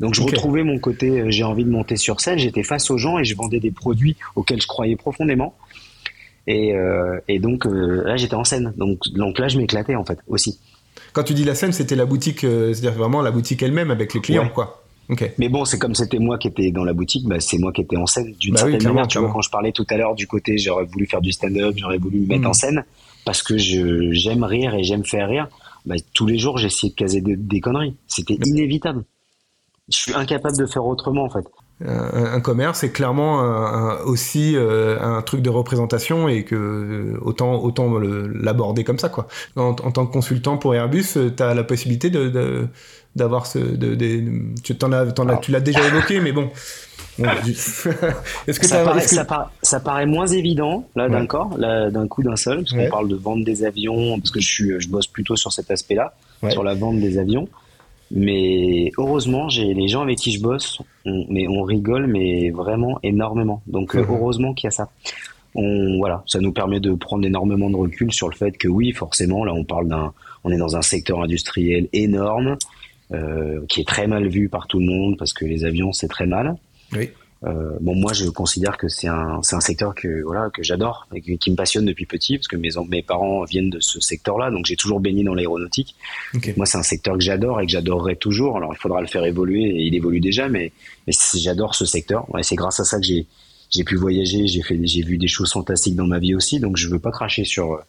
Donc 0.00 0.14
je 0.14 0.22
retrouvais 0.22 0.64
mon 0.64 0.78
côté, 0.78 1.20
euh, 1.20 1.30
j'ai 1.30 1.44
envie 1.44 1.64
de 1.64 1.70
monter 1.70 1.96
sur 1.96 2.20
scène, 2.20 2.38
j'étais 2.38 2.62
face 2.62 2.90
aux 2.90 2.96
gens 2.96 3.18
et 3.18 3.24
je 3.24 3.36
vendais 3.36 3.60
des 3.60 3.70
produits 3.70 4.16
auxquels 4.34 4.60
je 4.60 4.66
croyais 4.66 4.96
profondément. 4.96 5.54
Et, 6.46 6.74
euh, 6.74 7.20
et 7.28 7.38
donc 7.38 7.66
euh, 7.66 8.02
là 8.04 8.16
j'étais 8.16 8.34
en 8.34 8.44
scène, 8.44 8.72
donc, 8.78 9.00
donc 9.14 9.38
là 9.38 9.48
je 9.48 9.58
m'éclatais 9.58 9.94
en 9.94 10.04
fait 10.04 10.18
aussi. 10.26 10.58
Quand 11.12 11.22
tu 11.22 11.34
dis 11.34 11.44
la 11.44 11.54
scène, 11.54 11.72
c'était 11.72 11.96
la 11.96 12.06
boutique, 12.06 12.40
c'est-à-dire 12.40 12.92
vraiment 12.92 13.20
la 13.20 13.30
boutique 13.30 13.62
elle-même 13.62 13.90
avec 13.90 14.14
les 14.14 14.20
clients, 14.20 14.48
quoi. 14.48 14.82
Okay. 15.10 15.32
Mais 15.38 15.48
bon, 15.48 15.64
c'est 15.64 15.78
comme 15.78 15.94
c'était 15.94 16.20
moi 16.20 16.38
qui 16.38 16.46
étais 16.46 16.70
dans 16.70 16.84
la 16.84 16.92
boutique, 16.92 17.26
bah, 17.26 17.40
c'est 17.40 17.58
moi 17.58 17.72
qui 17.72 17.80
étais 17.80 17.96
en 17.96 18.06
scène 18.06 18.32
d'une 18.38 18.54
bah 18.54 18.60
certaine 18.60 18.82
manière. 18.84 19.08
Tu 19.08 19.18
vois, 19.18 19.28
quand 19.30 19.40
je 19.40 19.50
parlais 19.50 19.72
tout 19.72 19.86
à 19.90 19.96
l'heure 19.96 20.14
du 20.14 20.28
côté, 20.28 20.56
j'aurais 20.56 20.84
voulu 20.84 21.06
faire 21.06 21.20
du 21.20 21.32
stand-up, 21.32 21.74
j'aurais 21.76 21.98
voulu 21.98 22.20
me 22.20 22.26
mettre 22.26 22.42
hmm. 22.42 22.50
en 22.50 22.52
scène 22.52 22.84
parce 23.24 23.42
que 23.42 23.58
j'aime 23.58 24.44
rire 24.44 24.74
et 24.74 24.84
j'aime 24.84 25.04
faire 25.04 25.28
rire. 25.28 25.48
Bah, 25.84 25.96
tous 26.14 26.26
les 26.26 26.38
jours, 26.38 26.58
j'essayais 26.58 26.92
de 26.92 26.96
caser 26.96 27.22
des 27.22 27.60
conneries. 27.60 27.96
C'était 28.06 28.38
inévitable 28.44 29.04
je 29.90 29.96
suis 29.96 30.14
incapable 30.14 30.56
de 30.56 30.66
faire 30.66 30.84
autrement 30.84 31.24
en 31.24 31.30
fait. 31.30 31.44
un, 31.86 32.40
commerce 32.40 32.84
est 32.84 32.90
clairement 32.90 33.40
aussi 34.04 34.56
un 34.56 35.22
truc 35.22 35.42
de 35.42 35.50
représentation 35.50 36.28
et 36.28 36.44
que 36.44 37.18
autant 37.22 37.62
autant 37.62 37.98
l'aborder 37.98 38.84
comme 38.84 38.98
ça 38.98 39.08
quoi. 39.08 39.26
En, 39.56 39.74
tant 39.74 40.06
que 40.06 40.12
consultant 40.12 40.58
pour 40.58 40.74
Airbus, 40.74 41.16
tu 41.36 41.42
as 41.42 41.54
la 41.54 41.64
possibilité 41.64 42.10
de, 42.10 42.68
d'avoir 43.16 43.46
ce 43.46 43.58
de, 43.58 43.94
tu 44.62 44.76
as, 44.80 45.36
tu 45.40 45.50
l'as 45.52 45.60
déjà 45.60 45.86
évoqué 45.86 46.20
mais 46.20 46.32
bon 46.32 46.50
Est-ce 48.46 48.60
que 48.60 48.66
ça, 48.66 48.82
paraît, 48.82 49.06
ça, 49.62 49.80
paraît, 49.80 50.06
moins 50.06 50.26
évident 50.26 50.88
là 50.96 51.08
d'un 51.08 51.26
corps, 51.26 51.58
d'un 51.58 52.08
coup 52.08 52.22
d'un 52.22 52.36
seul, 52.36 52.58
parce 52.58 52.72
qu'on 52.72 52.88
parle 52.88 53.08
de 53.08 53.16
vendre 53.16 53.44
des 53.44 53.64
avions, 53.64 54.18
parce 54.18 54.30
que 54.30 54.40
je 54.40 54.48
suis, 54.48 54.80
je 54.80 54.88
bosse 54.88 55.06
plutôt 55.06 55.36
sur 55.36 55.52
cet 55.52 55.70
aspect-là, 55.70 56.14
sur 56.48 56.64
la 56.64 56.74
vente 56.74 57.00
des 57.00 57.18
avions. 57.18 57.48
Mais 58.10 58.90
heureusement, 58.98 59.48
j'ai 59.48 59.72
les 59.72 59.86
gens 59.86 60.02
avec 60.02 60.18
qui 60.18 60.32
je 60.32 60.42
bosse, 60.42 60.80
on, 61.04 61.26
mais 61.28 61.46
on 61.46 61.62
rigole, 61.62 62.06
mais 62.06 62.50
vraiment 62.50 62.98
énormément. 63.02 63.62
Donc 63.66 63.94
euh, 63.94 64.04
heureusement 64.08 64.52
qu'il 64.52 64.66
y 64.66 64.68
a 64.68 64.72
ça. 64.72 64.90
On, 65.54 65.98
voilà, 65.98 66.22
ça 66.26 66.40
nous 66.40 66.52
permet 66.52 66.80
de 66.80 66.92
prendre 66.92 67.24
énormément 67.26 67.70
de 67.70 67.76
recul 67.76 68.12
sur 68.12 68.28
le 68.28 68.34
fait 68.34 68.56
que 68.56 68.68
oui, 68.68 68.92
forcément, 68.92 69.44
là, 69.44 69.52
on 69.52 69.64
parle 69.64 69.88
d'un, 69.88 70.12
on 70.44 70.50
est 70.50 70.56
dans 70.56 70.76
un 70.76 70.82
secteur 70.82 71.22
industriel 71.22 71.88
énorme, 71.92 72.56
euh, 73.12 73.60
qui 73.68 73.80
est 73.80 73.88
très 73.88 74.06
mal 74.06 74.28
vu 74.28 74.48
par 74.48 74.68
tout 74.68 74.78
le 74.78 74.86
monde 74.86 75.16
parce 75.18 75.32
que 75.32 75.44
les 75.44 75.64
avions 75.64 75.92
c'est 75.92 76.08
très 76.08 76.26
mal. 76.26 76.56
Oui. 76.96 77.10
Euh, 77.44 77.78
bon, 77.80 77.94
moi, 77.94 78.12
je 78.12 78.26
considère 78.26 78.76
que 78.76 78.88
c'est 78.88 79.08
un, 79.08 79.40
c'est 79.42 79.56
un 79.56 79.60
secteur 79.60 79.94
que 79.94 80.22
voilà 80.22 80.50
que 80.50 80.62
j'adore 80.62 81.06
et 81.14 81.38
qui 81.38 81.50
me 81.50 81.56
passionne 81.56 81.86
depuis 81.86 82.04
petit 82.04 82.36
parce 82.36 82.48
que 82.48 82.56
mes 82.56 82.70
mes 82.88 83.02
parents 83.02 83.44
viennent 83.44 83.70
de 83.70 83.80
ce 83.80 83.98
secteur-là, 83.98 84.50
donc 84.50 84.66
j'ai 84.66 84.76
toujours 84.76 85.00
baigné 85.00 85.24
dans 85.24 85.34
l'aéronautique. 85.34 85.96
Moi, 86.56 86.66
c'est 86.66 86.78
un 86.78 86.82
secteur 86.82 87.14
que 87.14 87.22
j'adore 87.22 87.60
et 87.60 87.66
que 87.66 87.72
j'adorerai 87.72 88.16
toujours. 88.16 88.58
Alors, 88.58 88.74
il 88.74 88.78
faudra 88.78 89.00
le 89.00 89.06
faire 89.06 89.24
évoluer 89.24 89.62
et 89.62 89.86
il 89.86 89.94
évolue 89.94 90.20
déjà, 90.20 90.48
mais, 90.48 90.72
mais 91.06 91.14
j'adore 91.34 91.74
ce 91.74 91.86
secteur. 91.86 92.32
Ouais, 92.34 92.42
c'est 92.42 92.56
grâce 92.56 92.80
à 92.80 92.84
ça 92.84 92.98
que 92.98 93.06
j'ai 93.06 93.26
j'ai 93.70 93.84
pu 93.84 93.94
voyager, 93.94 94.48
j'ai 94.48 94.62
fait, 94.62 94.78
j'ai 94.82 95.02
vu 95.02 95.16
des 95.16 95.28
choses 95.28 95.52
fantastiques 95.52 95.94
dans 95.94 96.06
ma 96.06 96.18
vie 96.18 96.34
aussi, 96.34 96.58
donc 96.58 96.76
je 96.76 96.88
veux 96.88 96.98
pas 96.98 97.12
cracher 97.12 97.44
sur 97.44 97.80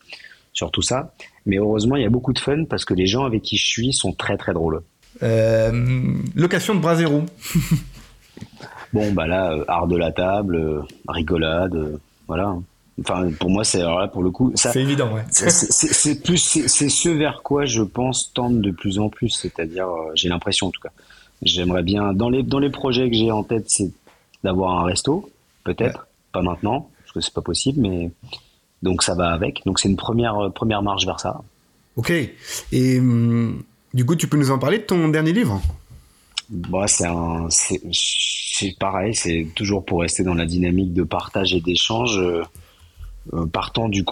sur 0.53 0.71
tout 0.71 0.81
ça. 0.81 1.13
Mais 1.45 1.57
heureusement, 1.57 1.95
il 1.95 2.03
y 2.03 2.05
a 2.05 2.09
beaucoup 2.09 2.33
de 2.33 2.39
fun 2.39 2.65
parce 2.65 2.85
que 2.85 2.93
les 2.93 3.07
gens 3.07 3.25
avec 3.25 3.41
qui 3.41 3.57
je 3.57 3.65
suis 3.65 3.93
sont 3.93 4.13
très 4.13 4.37
très 4.37 4.53
drôles. 4.53 4.81
Euh, 5.23 6.13
location 6.35 6.75
de 6.75 6.79
bras 6.79 6.95
zéro. 6.95 7.23
Bon, 8.93 9.11
bah 9.13 9.27
là, 9.27 9.53
euh, 9.53 9.65
art 9.67 9.87
de 9.87 9.95
la 9.97 10.11
table, 10.11 10.55
euh, 10.55 10.81
rigolade, 11.07 11.75
euh, 11.75 11.97
voilà. 12.27 12.55
Enfin, 12.99 13.29
pour 13.39 13.49
moi, 13.49 13.63
c'est 13.63 13.81
alors 13.81 13.99
là 13.99 14.07
pour 14.07 14.21
le 14.21 14.31
coup, 14.31 14.51
c'est 14.55 14.75
évident, 14.75 15.13
ouais. 15.13 15.23
C'est 15.29 16.21
plus, 16.21 16.37
c'est 16.37 16.89
ce 16.89 17.09
vers 17.09 17.41
quoi 17.41 17.65
je 17.65 17.81
pense 17.81 18.31
tendre 18.33 18.59
de 18.59 18.71
plus 18.71 18.99
en 18.99 19.09
plus, 19.09 19.29
c'est-à-dire, 19.29 19.87
j'ai 20.13 20.29
l'impression 20.29 20.67
en 20.67 20.71
tout 20.71 20.81
cas. 20.81 20.91
J'aimerais 21.41 21.83
bien 21.83 22.13
dans 22.13 22.29
les 22.29 22.43
dans 22.43 22.59
les 22.59 22.69
projets 22.69 23.09
que 23.09 23.15
j'ai 23.15 23.31
en 23.31 23.43
tête, 23.43 23.65
c'est 23.69 23.89
d'avoir 24.43 24.79
un 24.79 24.83
resto, 24.83 25.29
peut-être, 25.63 26.05
pas 26.31 26.41
maintenant, 26.41 26.89
parce 26.99 27.13
que 27.13 27.21
c'est 27.21 27.33
pas 27.33 27.41
possible, 27.41 27.81
mais 27.81 28.11
donc 28.83 29.01
ça 29.01 29.15
va 29.15 29.31
avec. 29.31 29.61
Donc 29.65 29.79
c'est 29.79 29.89
une 29.89 29.97
première 29.97 30.51
première 30.53 30.83
marche 30.83 31.05
vers 31.05 31.19
ça. 31.19 31.41
Ok. 31.95 32.11
Et 32.71 32.99
hum, 32.99 33.63
du 33.93 34.05
coup, 34.05 34.15
tu 34.15 34.27
peux 34.27 34.37
nous 34.37 34.51
en 34.51 34.59
parler 34.59 34.79
de 34.79 34.83
ton 34.83 35.07
dernier 35.09 35.33
livre? 35.33 35.61
Bah, 36.51 36.85
c'est 36.85 37.05
un, 37.05 37.47
c'est 37.49 38.77
pareil, 38.77 39.15
c'est 39.15 39.47
toujours 39.55 39.85
pour 39.85 40.01
rester 40.01 40.23
dans 40.23 40.33
la 40.33 40.45
dynamique 40.45 40.93
de 40.93 41.03
partage 41.03 41.53
et 41.53 41.61
d'échange, 41.61 42.17
euh, 42.17 42.43
euh, 43.33 43.45
partant 43.45 43.87
du, 43.87 44.03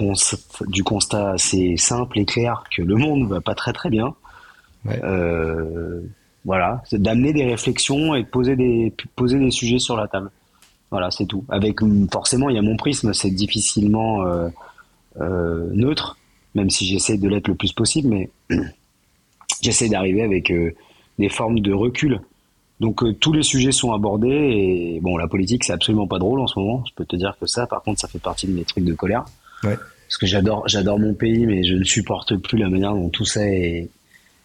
du 0.67 0.83
constat 0.85 1.31
assez 1.31 1.75
simple 1.75 2.17
et 2.17 2.23
clair 2.23 2.63
que 2.73 2.81
le 2.81 2.95
monde 2.95 3.27
va 3.27 3.41
pas 3.41 3.55
très 3.55 3.73
très 3.73 3.89
bien. 3.89 4.15
Euh, 4.87 5.99
voilà, 6.45 6.81
c'est 6.85 7.01
d'amener 7.01 7.33
des 7.33 7.43
réflexions 7.43 8.15
et 8.15 8.23
de 8.23 8.27
poser 8.29 8.55
des 8.55 8.93
poser 9.17 9.37
des 9.37 9.51
sujets 9.51 9.79
sur 9.79 9.97
la 9.97 10.07
table. 10.07 10.31
Voilà, 10.91 11.11
c'est 11.11 11.25
tout. 11.25 11.43
Avec 11.49 11.79
forcément, 12.09 12.49
il 12.49 12.55
y 12.55 12.59
a 12.59 12.61
mon 12.61 12.77
prisme, 12.77 13.13
c'est 13.13 13.31
difficilement 13.31 14.23
neutre, 15.19 16.17
même 16.55 16.69
si 16.69 16.85
j'essaie 16.85 17.17
de 17.17 17.27
l'être 17.27 17.49
le 17.49 17.55
plus 17.55 17.73
possible, 17.73 18.07
mais 18.07 18.29
j'essaie 19.61 19.89
d'arriver 19.89 20.21
avec 20.21 20.53
des 21.19 21.29
formes 21.29 21.59
de 21.59 21.73
recul 21.73 22.21
donc 22.79 23.03
euh, 23.03 23.13
tous 23.13 23.33
les 23.33 23.43
sujets 23.43 23.71
sont 23.71 23.91
abordés 23.91 24.29
et 24.29 24.99
bon 25.01 25.17
la 25.17 25.27
politique 25.27 25.63
c'est 25.65 25.73
absolument 25.73 26.07
pas 26.07 26.19
drôle 26.19 26.39
en 26.39 26.47
ce 26.47 26.57
moment. 26.57 26.83
Je 26.87 26.93
peux 26.95 27.05
te 27.05 27.15
dire 27.15 27.35
que 27.39 27.45
ça 27.45 27.67
par 27.67 27.83
contre 27.83 27.99
ça 27.99 28.07
fait 28.07 28.19
partie 28.19 28.47
de 28.47 28.53
mes 28.53 28.63
trucs 28.63 28.85
de 28.85 28.93
colère. 28.93 29.25
Ouais. 29.63 29.75
Parce 29.75 30.17
que 30.17 30.25
j'adore 30.25 30.67
j'adore 30.67 30.97
mon 30.97 31.13
pays 31.13 31.45
mais 31.45 31.63
je 31.63 31.75
ne 31.75 31.83
supporte 31.83 32.37
plus 32.37 32.57
la 32.57 32.69
manière 32.69 32.93
dont 32.93 33.09
tout 33.09 33.25
ça 33.25 33.45
est, 33.45 33.89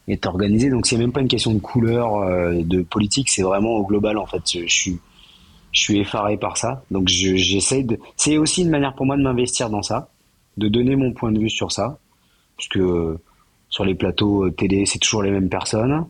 est 0.09 0.27
organisé. 0.27 0.69
Donc 0.69 0.87
c'est 0.87 0.97
même 0.97 1.13
pas 1.13 1.21
une 1.21 1.29
question 1.29 1.53
de 1.53 1.61
couleur 1.61 2.17
euh, 2.17 2.63
de 2.63 2.83
politique, 2.83 3.31
c'est 3.31 3.43
vraiment 3.43 3.77
au 3.77 3.87
global 3.87 4.19
en 4.19 4.27
fait. 4.27 4.43
Je, 4.45 4.67
suis 4.67 4.99
je 5.71 5.81
suis 5.81 6.01
effaré 6.01 6.37
par 6.37 6.57
ça. 6.57 6.83
Donc 6.91 7.07
j'essaie 7.07 7.85
de 7.85 8.01
c'est 8.17 8.37
aussi 8.37 8.63
une 8.63 8.71
manière 8.71 8.95
pour 8.95 9.07
moi 9.07 9.17
de 9.17 9.23
m'investir 9.23 9.71
dans 9.71 9.83
ça, 9.83 10.09
de 10.57 10.67
donner 10.67 10.97
mon 10.97 11.13
point 11.13 11.31
de 11.31 11.39
vue 11.39 11.51
sur 11.51 11.71
ça 11.71 11.99
puisque 12.57 12.79
euh, 12.79 13.21
sur 13.69 13.85
les 13.85 13.95
plateaux 13.95 14.51
télé, 14.51 14.87
c'est 14.87 14.99
toujours 14.99 15.23
les 15.23 15.31
mêmes 15.31 15.49
personnes 15.49 16.05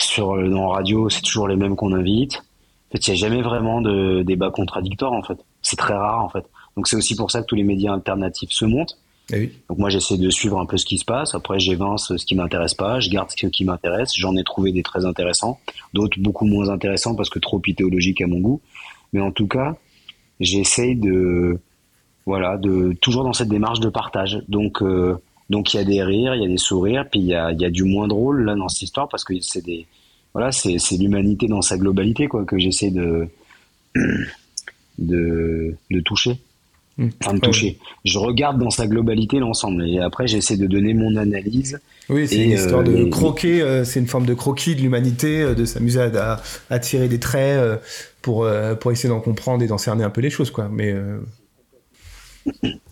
sur 0.00 0.36
dans 0.48 0.68
radio, 0.68 1.08
c'est 1.08 1.22
toujours 1.22 1.48
les 1.48 1.56
mêmes 1.56 1.76
qu'on 1.76 1.92
invite. 1.92 2.36
En 2.36 2.92
fait, 2.92 3.06
il 3.06 3.10
n'y 3.10 3.16
a 3.16 3.28
jamais 3.28 3.42
vraiment 3.42 3.80
de 3.80 4.22
débat 4.22 4.50
contradictoire 4.50 5.12
en 5.12 5.22
fait. 5.22 5.38
C'est 5.62 5.76
très 5.76 5.94
rare 5.94 6.24
en 6.24 6.28
fait. 6.28 6.44
Donc 6.76 6.88
c'est 6.88 6.96
aussi 6.96 7.16
pour 7.16 7.30
ça 7.30 7.42
que 7.42 7.46
tous 7.46 7.54
les 7.54 7.64
médias 7.64 7.92
alternatifs 7.92 8.50
se 8.50 8.64
montent. 8.64 8.98
Eh 9.30 9.52
Donc 9.68 9.78
moi 9.78 9.90
j'essaie 9.90 10.16
de 10.16 10.30
suivre 10.30 10.58
un 10.58 10.64
peu 10.64 10.78
ce 10.78 10.86
qui 10.86 10.96
se 10.96 11.04
passe. 11.04 11.34
Après 11.34 11.58
j'évince 11.58 12.16
ce 12.16 12.24
qui 12.24 12.34
m'intéresse 12.34 12.74
pas, 12.74 12.98
je 13.00 13.10
garde 13.10 13.30
ce 13.30 13.46
qui 13.46 13.64
m'intéresse. 13.64 14.12
J'en 14.14 14.36
ai 14.36 14.44
trouvé 14.44 14.72
des 14.72 14.82
très 14.82 15.04
intéressants, 15.04 15.58
d'autres 15.92 16.18
beaucoup 16.18 16.46
moins 16.46 16.70
intéressants 16.70 17.14
parce 17.14 17.28
que 17.28 17.38
trop 17.38 17.60
idéologiques 17.66 18.22
à 18.22 18.26
mon 18.26 18.38
goût. 18.38 18.60
Mais 19.12 19.20
en 19.20 19.32
tout 19.32 19.46
cas, 19.46 19.76
j'essaie 20.40 20.94
de 20.94 21.60
voilà 22.24 22.56
de 22.56 22.96
toujours 23.00 23.24
dans 23.24 23.32
cette 23.34 23.48
démarche 23.48 23.80
de 23.80 23.90
partage. 23.90 24.42
Donc 24.48 24.82
euh, 24.82 25.16
donc 25.50 25.72
il 25.72 25.78
y 25.78 25.80
a 25.80 25.84
des 25.84 26.02
rires, 26.02 26.34
il 26.34 26.42
y 26.42 26.44
a 26.44 26.48
des 26.48 26.58
sourires, 26.58 27.06
puis 27.10 27.20
il 27.20 27.26
y 27.26 27.34
a, 27.34 27.52
y 27.52 27.64
a 27.64 27.70
du 27.70 27.84
moins 27.84 28.08
drôle 28.08 28.44
là 28.44 28.54
dans 28.54 28.68
cette 28.68 28.82
histoire 28.82 29.08
parce 29.08 29.24
que 29.24 29.34
c'est 29.40 29.64
des 29.64 29.86
voilà 30.34 30.52
c'est 30.52 30.78
l'humanité 30.98 31.46
dans 31.46 31.62
sa 31.62 31.78
globalité 31.78 32.28
quoi 32.28 32.44
que 32.44 32.58
j'essaie 32.58 32.90
de, 32.90 33.28
de 34.98 35.74
de 35.90 36.00
toucher. 36.00 36.38
Mmh. 36.98 37.08
Enfin, 37.22 37.34
de 37.34 37.38
toucher. 37.38 37.78
Je 38.04 38.18
regarde 38.18 38.58
dans 38.58 38.70
sa 38.70 38.88
globalité 38.88 39.38
l'ensemble 39.38 39.88
et 39.88 40.00
après 40.00 40.26
j'essaie 40.26 40.56
de 40.56 40.66
donner 40.66 40.94
mon 40.94 41.14
analyse. 41.16 41.78
Oui, 42.08 42.26
c'est 42.26 42.44
une 42.44 42.50
histoire 42.50 42.82
de 42.82 42.92
euh, 42.92 43.08
croquer, 43.08 43.62
euh, 43.62 43.84
c'est 43.84 44.00
une 44.00 44.08
forme 44.08 44.26
de 44.26 44.34
croquis 44.34 44.74
de 44.74 44.80
l'humanité, 44.80 45.42
euh, 45.42 45.54
de 45.54 45.64
s'amuser 45.64 46.00
à, 46.00 46.42
à, 46.70 46.78
tirer 46.80 47.06
des 47.06 47.20
traits 47.20 47.80
pour, 48.20 48.48
pour 48.80 48.92
essayer 48.92 49.08
d'en 49.08 49.20
comprendre 49.20 49.62
et 49.62 49.68
d'en 49.68 49.78
cerner 49.78 50.02
un 50.02 50.10
peu 50.10 50.20
les 50.20 50.30
choses, 50.30 50.50
quoi. 50.50 50.68
Mais 50.72 50.94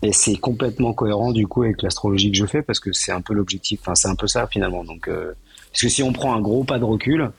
et 0.01 0.11
c'est 0.13 0.35
complètement 0.35 0.93
cohérent 0.93 1.31
du 1.31 1.47
coup 1.47 1.63
avec 1.63 1.81
l'astrologie 1.81 2.31
que 2.31 2.37
je 2.37 2.45
fais 2.45 2.61
parce 2.61 2.79
que 2.79 2.91
c'est 2.91 3.11
un 3.11 3.21
peu 3.21 3.33
l'objectif. 3.33 3.79
Enfin, 3.81 3.95
c'est 3.95 4.07
un 4.07 4.15
peu 4.15 4.27
ça 4.27 4.47
finalement. 4.47 4.83
Donc, 4.83 5.07
euh, 5.07 5.33
parce 5.71 5.81
que 5.81 5.89
si 5.89 6.03
on 6.03 6.13
prend 6.13 6.35
un 6.35 6.41
gros 6.41 6.63
pas 6.63 6.79
de 6.79 6.83
recul, 6.83 7.29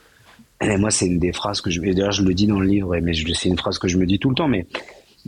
et 0.60 0.76
moi 0.76 0.90
c'est 0.90 1.06
une 1.06 1.18
des 1.18 1.32
phrases 1.32 1.60
que 1.60 1.70
je. 1.70 1.80
Et 1.82 1.94
d'ailleurs 1.94 2.12
je 2.12 2.22
le 2.22 2.34
dis 2.34 2.46
dans 2.46 2.60
le 2.60 2.66
livre, 2.66 2.96
mais 3.00 3.12
c'est 3.34 3.48
une 3.48 3.58
phrase 3.58 3.78
que 3.78 3.88
je 3.88 3.96
me 3.96 4.06
dis 4.06 4.18
tout 4.18 4.30
le 4.30 4.34
temps. 4.34 4.48
Mais 4.48 4.66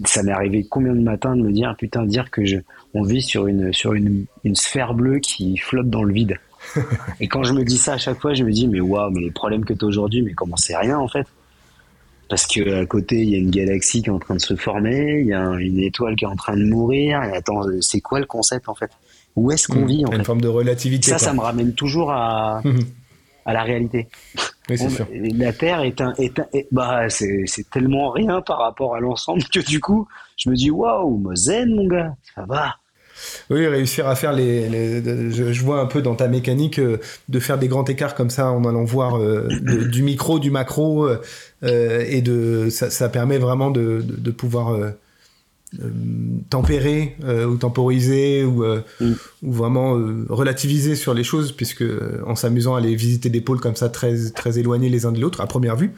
ça 0.04 0.22
m'est 0.22 0.32
arrivé 0.32 0.66
combien 0.68 0.94
de 0.94 1.00
matins 1.00 1.36
de 1.36 1.42
me 1.42 1.52
dire 1.52 1.74
putain 1.76 2.04
dire 2.04 2.30
que 2.30 2.44
je 2.44 2.58
on 2.94 3.02
vit 3.02 3.22
sur 3.22 3.46
une 3.46 3.72
sur 3.72 3.94
une, 3.94 4.24
une 4.44 4.56
sphère 4.56 4.94
bleue 4.94 5.18
qui 5.18 5.56
flotte 5.56 5.90
dans 5.90 6.02
le 6.02 6.12
vide. 6.12 6.36
et 7.20 7.28
quand 7.28 7.42
je 7.42 7.54
me 7.54 7.64
dis 7.64 7.78
ça 7.78 7.94
à 7.94 7.98
chaque 7.98 8.20
fois, 8.20 8.34
je 8.34 8.44
me 8.44 8.52
dis 8.52 8.68
mais 8.68 8.80
waouh, 8.80 9.10
mais 9.10 9.20
les 9.20 9.30
problèmes 9.30 9.64
que 9.64 9.72
tu 9.72 9.84
as 9.84 9.88
aujourd'hui, 9.88 10.22
mais 10.22 10.32
comment 10.32 10.56
c'est 10.56 10.76
rien 10.76 10.98
en 10.98 11.08
fait 11.08 11.26
parce 12.30 12.46
que 12.46 12.80
à 12.80 12.86
côté 12.86 13.16
il 13.16 13.28
y 13.28 13.34
a 13.34 13.38
une 13.38 13.50
galaxie 13.50 14.02
qui 14.02 14.08
est 14.08 14.12
en 14.12 14.18
train 14.18 14.36
de 14.36 14.40
se 14.40 14.54
former, 14.56 15.20
il 15.20 15.26
y 15.26 15.34
a 15.34 15.44
une 15.58 15.80
étoile 15.80 16.16
qui 16.16 16.24
est 16.24 16.28
en 16.28 16.36
train 16.36 16.56
de 16.56 16.64
mourir. 16.64 17.22
Et 17.24 17.36
attends, 17.36 17.62
c'est 17.80 18.00
quoi 18.00 18.20
le 18.20 18.26
concept 18.26 18.68
en 18.68 18.74
fait? 18.74 18.90
Où 19.36 19.50
est-ce 19.50 19.68
qu'on 19.68 19.80
hmm. 19.80 19.86
vit 19.86 20.06
en 20.06 20.12
Une 20.12 20.24
forme 20.24 20.40
de 20.40 20.48
relativité. 20.48 21.10
Ça, 21.10 21.18
ça 21.18 21.34
me 21.34 21.40
ramène 21.40 21.74
toujours 21.74 22.12
à 22.12 22.62
à 23.44 23.52
la 23.52 23.62
réalité. 23.62 24.08
Oui, 24.68 24.78
c'est 24.78 24.90
sûr. 24.90 25.06
La 25.12 25.52
Terre 25.52 25.80
est 25.80 26.00
un, 26.00 26.14
est 26.14 26.38
un 26.38 26.46
bah 26.70 27.10
c'est 27.10 27.68
tellement 27.70 28.10
rien 28.10 28.40
par 28.40 28.58
rapport 28.58 28.94
à 28.94 29.00
l'ensemble 29.00 29.42
que 29.52 29.60
du 29.60 29.80
coup 29.80 30.06
je 30.36 30.48
me 30.48 30.54
dis 30.54 30.70
waouh, 30.70 31.34
zen 31.34 31.74
mon 31.74 31.86
gars, 31.86 32.14
ça 32.34 32.44
va. 32.46 32.76
Oui, 33.50 33.66
réussir 33.66 34.06
à 34.06 34.14
faire 34.14 34.32
les. 34.32 35.02
je, 35.30 35.62
vois 35.62 35.80
un 35.80 35.86
peu 35.86 36.02
dans 36.02 36.14
ta 36.14 36.28
mécanique 36.28 36.78
euh, 36.78 36.98
de 37.28 37.40
faire 37.40 37.58
des 37.58 37.68
grands 37.68 37.84
écarts 37.84 38.14
comme 38.14 38.30
ça 38.30 38.50
en 38.50 38.64
allant 38.64 38.84
voir 38.84 39.18
euh, 39.18 39.48
du 39.90 40.02
micro, 40.02 40.38
du 40.38 40.50
macro, 40.50 41.08
euh, 41.62 42.04
et 42.08 42.22
de 42.22 42.68
ça, 42.70 43.08
permet 43.08 43.38
vraiment 43.38 43.70
de, 43.70 44.02
de, 44.06 44.30
pouvoir 44.30 44.78
tempérer 46.48 47.16
ou 47.48 47.56
temporiser 47.56 48.44
ou, 48.44 48.64
mm. 48.64 49.14
ou 49.42 49.52
vraiment 49.52 49.92
relativiser 50.28 50.94
sur 50.94 51.14
les 51.14 51.24
choses, 51.24 51.52
puisque 51.52 51.84
en 52.26 52.34
s'amusant 52.34 52.74
à 52.74 52.78
aller 52.78 52.94
visiter 52.94 53.30
des 53.30 53.40
pôles 53.40 53.60
comme 53.60 53.76
ça 53.76 53.88
très, 53.88 54.16
très 54.34 54.58
éloignés 54.58 54.88
les 54.88 55.06
uns 55.06 55.12
de 55.12 55.20
l'autre 55.20 55.40
à 55.40 55.46
première 55.46 55.76
vue, 55.76 55.92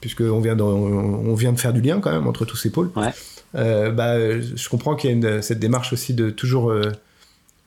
puisqu'on 0.00 0.40
vient, 0.40 0.56
de, 0.56 0.62
on 0.62 1.34
vient 1.34 1.52
de 1.52 1.58
faire 1.58 1.72
du 1.72 1.80
lien 1.80 2.00
quand 2.00 2.12
même 2.12 2.26
entre 2.26 2.44
tous 2.44 2.56
ces 2.56 2.70
pôles. 2.70 2.90
Ouais. 2.96 3.12
Euh, 3.54 3.90
bah, 3.90 4.38
je 4.40 4.68
comprends 4.68 4.96
qu'il 4.96 5.22
y 5.22 5.26
a 5.26 5.42
cette 5.42 5.58
démarche 5.58 5.92
aussi 5.92 6.14
de 6.14 6.30
toujours 6.30 6.70
euh, 6.70 6.92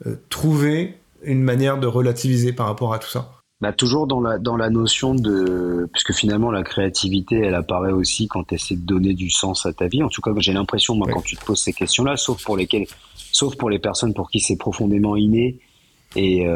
euh, 0.05 0.15
trouver 0.29 0.95
une 1.23 1.41
manière 1.41 1.79
de 1.79 1.87
relativiser 1.87 2.53
par 2.53 2.67
rapport 2.67 2.93
à 2.93 2.99
tout 2.99 3.09
ça. 3.09 3.31
bah, 3.61 3.73
toujours 3.73 4.07
dans 4.07 4.21
la, 4.21 4.37
dans 4.37 4.55
la 4.55 4.69
notion 4.69 5.15
de. 5.15 5.89
Puisque 5.91 6.13
finalement, 6.13 6.51
la 6.51 6.63
créativité, 6.63 7.39
elle 7.39 7.55
apparaît 7.55 7.91
aussi 7.91 8.27
quand 8.27 8.45
tu 8.45 8.55
essaies 8.55 8.75
de 8.75 8.85
donner 8.85 9.13
du 9.13 9.29
sens 9.29 9.65
à 9.65 9.73
ta 9.73 9.87
vie. 9.87 10.03
En 10.03 10.09
tout 10.09 10.21
cas, 10.21 10.31
j'ai 10.37 10.53
l'impression, 10.53 10.95
moi, 10.95 11.07
quand 11.11 11.21
tu 11.21 11.35
te 11.35 11.43
poses 11.43 11.61
ces 11.61 11.73
questions-là, 11.73 12.17
sauf 12.17 12.43
pour 12.43 12.55
lesquelles. 12.55 12.87
Sauf 13.31 13.55
pour 13.57 13.69
les 13.69 13.79
personnes 13.79 14.13
pour 14.13 14.31
qui 14.31 14.39
c'est 14.39 14.57
profondément 14.57 15.15
inné 15.15 15.59
et, 16.15 16.47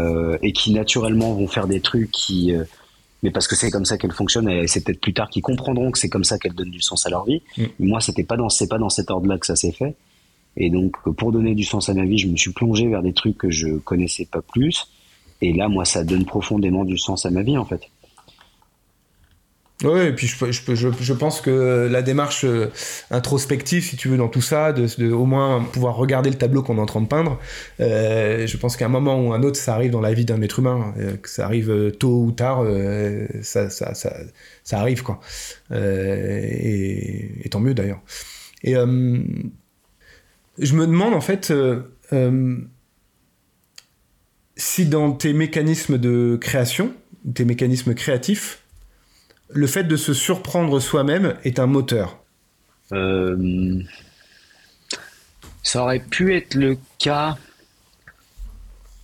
et 0.42 0.54
qui 0.54 0.74
naturellement 0.74 1.34
vont 1.34 1.48
faire 1.48 1.68
des 1.68 1.82
trucs 1.82 2.10
qui. 2.12 2.54
Mais 3.24 3.32
parce 3.32 3.48
que 3.48 3.56
c'est 3.56 3.72
comme 3.72 3.86
ça 3.86 3.98
qu'elles 3.98 4.12
fonctionnent 4.12 4.50
et 4.50 4.68
c'est 4.68 4.84
peut-être 4.84 5.00
plus 5.00 5.14
tard 5.14 5.30
qu'ils 5.30 5.42
comprendront 5.42 5.92
que 5.92 5.98
c'est 5.98 6.10
comme 6.10 6.26
ça 6.26 6.38
qu'elles 6.38 6.54
donnent 6.54 6.72
du 6.72 6.82
sens 6.82 7.06
à 7.08 7.10
leur 7.10 7.26
vie. 7.26 7.42
Mm. 7.58 7.64
Moi, 7.80 8.02
c'était 8.02 8.24
pas 8.24 8.38
dans, 8.38 8.50
c'est 8.50 8.68
pas 8.68 8.78
dans 8.78 8.90
cet 8.90 9.10
ordre-là 9.10 9.38
que 9.38 9.46
ça 9.46 9.56
s'est 9.56 9.72
fait. 9.72 9.96
Et 10.58 10.70
donc, 10.70 10.98
pour 11.18 11.32
donner 11.32 11.56
du 11.56 11.64
sens 11.64 11.90
à 11.90 11.94
ma 11.94 12.06
vie, 12.06 12.18
je 12.18 12.28
me 12.28 12.36
suis 12.36 12.52
plongé 12.52 12.88
vers 12.88 13.02
des 13.02 13.14
trucs 13.14 13.38
que 13.38 13.50
je 13.50 13.78
connaissais 13.78 14.26
pas 14.26 14.42
plus. 14.42 14.88
Et 15.42 15.54
là, 15.54 15.68
moi, 15.68 15.86
ça 15.86 16.04
donne 16.04 16.26
profondément 16.26 16.86
du 16.86 16.98
sens 16.98 17.26
à 17.26 17.32
ma 17.32 17.42
vie, 17.42 17.58
en 17.58 17.66
fait. 17.66 17.90
Oui, 19.84 20.00
et 20.00 20.14
puis 20.14 20.28
je, 20.28 20.52
je, 20.52 20.92
je, 21.00 21.14
pense 21.14 21.42
que 21.42 21.90
la 21.92 22.02
démarche 22.02 22.46
euh, 22.46 22.68
introspective, 23.12 23.84
si 23.84 23.98
tu 23.98 24.08
veux, 24.08 24.16
dans 24.16 24.30
tout 24.30 24.42
ça, 24.42 24.72
de, 24.72 25.12
au 25.12 25.26
moins 25.26 25.62
pouvoir 25.62 25.98
regarder 25.98 26.30
le 26.30 26.38
tableau 26.38 26.64
qu'on 26.64 26.78
est 26.78 26.82
en 26.82 26.86
train 26.86 27.02
de 27.02 27.08
peindre, 27.08 27.38
euh, 27.82 28.48
je 28.48 28.58
pense 28.58 28.78
qu'à 28.78 28.86
un 28.86 28.90
moment 28.90 29.20
ou 29.20 29.34
un 29.34 29.44
autre, 29.44 29.58
ça 29.58 29.76
arrive 29.76 29.92
dans 29.92 30.00
la 30.00 30.14
vie 30.14 30.24
d'un 30.24 30.42
être 30.42 30.60
humain, 30.60 30.94
euh, 30.98 31.18
que 31.18 31.30
ça 31.30 31.46
arrive 31.46 31.92
tôt 32.00 32.24
ou 32.24 32.32
tard, 32.32 32.64
ça, 33.42 33.70
ça, 33.70 33.94
ça, 33.94 34.80
arrive, 34.80 35.04
quoi. 35.04 35.20
Et, 35.72 37.46
et, 37.46 37.50
tant 37.50 37.60
mieux 37.60 37.74
d'ailleurs. 37.74 38.02
Et 38.64 38.74
je 38.74 40.76
me 40.76 40.88
demande, 40.88 41.14
en 41.14 41.22
fait, 41.22 41.52
si 44.56 44.86
dans 44.86 45.12
tes 45.12 45.34
mécanismes 45.34 45.98
de 45.98 46.38
création, 46.40 46.94
tes 47.34 47.46
mécanismes 47.46 47.94
créatifs, 47.94 48.63
le 49.50 49.68
fait 49.68 49.84
de 49.84 49.96
se 49.96 50.14
surprendre 50.14 50.80
soi-même 50.80 51.36
est 51.44 51.60
un 51.60 51.68
moteur 51.68 52.20
euh, 52.92 53.82
Ça 55.62 55.84
aurait 55.84 56.00
pu 56.00 56.36
être 56.36 56.56
le 56.56 56.78
cas. 57.00 57.38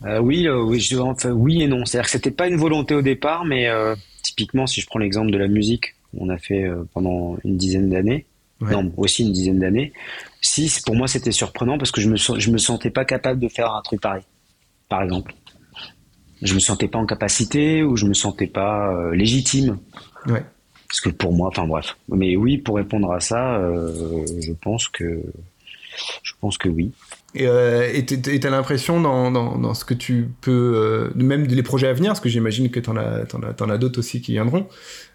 Euh, 0.05 0.19
oui, 0.19 0.47
euh, 0.47 0.61
oui, 0.61 0.79
je, 0.79 0.97
enfin, 0.97 1.31
oui 1.31 1.61
et 1.61 1.67
non. 1.67 1.85
C'est-à-dire 1.85 2.05
que 2.05 2.11
c'était 2.11 2.31
pas 2.31 2.47
une 2.47 2.57
volonté 2.57 2.95
au 2.95 3.01
départ, 3.01 3.45
mais 3.45 3.67
typiquement, 4.23 4.67
si 4.67 4.81
je 4.81 4.87
prends 4.87 4.99
l'exemple 4.99 5.31
de 5.31 5.37
la 5.37 5.47
musique, 5.47 5.95
on 6.17 6.29
a 6.29 6.37
fait 6.37 6.67
pendant 6.93 7.37
une 7.43 7.57
dizaine 7.57 7.89
d'années, 7.89 8.25
non, 8.61 8.91
aussi 8.97 9.23
une 9.23 9.31
dizaine 9.31 9.59
d'années. 9.59 9.93
Si, 10.41 10.71
pour 10.85 10.95
moi, 10.95 11.07
c'était 11.07 11.31
surprenant 11.31 11.77
parce 11.77 11.91
que 11.91 12.01
je 12.01 12.09
me, 12.09 12.15
je 12.15 12.51
me 12.51 12.57
sentais 12.57 12.89
pas 12.89 13.05
capable 13.05 13.39
de 13.39 13.47
faire 13.47 13.73
un 13.73 13.81
truc 13.81 14.01
pareil, 14.01 14.23
par 14.87 15.03
exemple 15.03 15.33
je 16.41 16.53
me 16.53 16.59
sentais 16.59 16.87
pas 16.87 16.97
en 16.97 17.05
capacité 17.05 17.83
ou 17.83 17.97
je 17.97 18.05
me 18.05 18.13
sentais 18.13 18.47
pas 18.47 19.11
légitime. 19.11 19.77
Ouais. 20.27 20.43
Parce 20.87 21.01
que 21.01 21.09
pour 21.09 21.33
moi, 21.33 21.49
enfin 21.49 21.67
bref. 21.67 21.97
Mais 22.09 22.35
oui, 22.35 22.57
pour 22.57 22.77
répondre 22.77 23.11
à 23.11 23.19
ça, 23.19 23.57
euh, 23.57 24.25
je 24.41 24.53
pense 24.53 24.87
que 24.87 25.21
je 26.23 26.33
pense 26.39 26.57
que 26.57 26.69
oui. 26.69 26.91
Et 27.35 27.45
euh, 27.45 28.01
tu 28.07 28.39
as 28.47 28.49
l'impression 28.49 28.99
dans, 28.99 29.29
dans, 29.29 29.57
dans, 29.57 29.73
ce 29.75 29.85
que 29.85 29.93
tu 29.93 30.29
peux, 30.41 30.73
euh, 30.75 31.11
même 31.15 31.43
les 31.43 31.61
projets 31.61 31.87
à 31.87 31.93
venir, 31.93 32.11
parce 32.11 32.19
que 32.19 32.29
j'imagine 32.29 32.71
que 32.71 32.79
tu 32.79 32.89
en 32.89 32.97
as, 32.97 33.23
as, 33.23 33.71
as 33.71 33.77
d'autres 33.77 33.99
aussi 33.99 34.21
qui 34.21 34.31
viendront, 34.31 34.67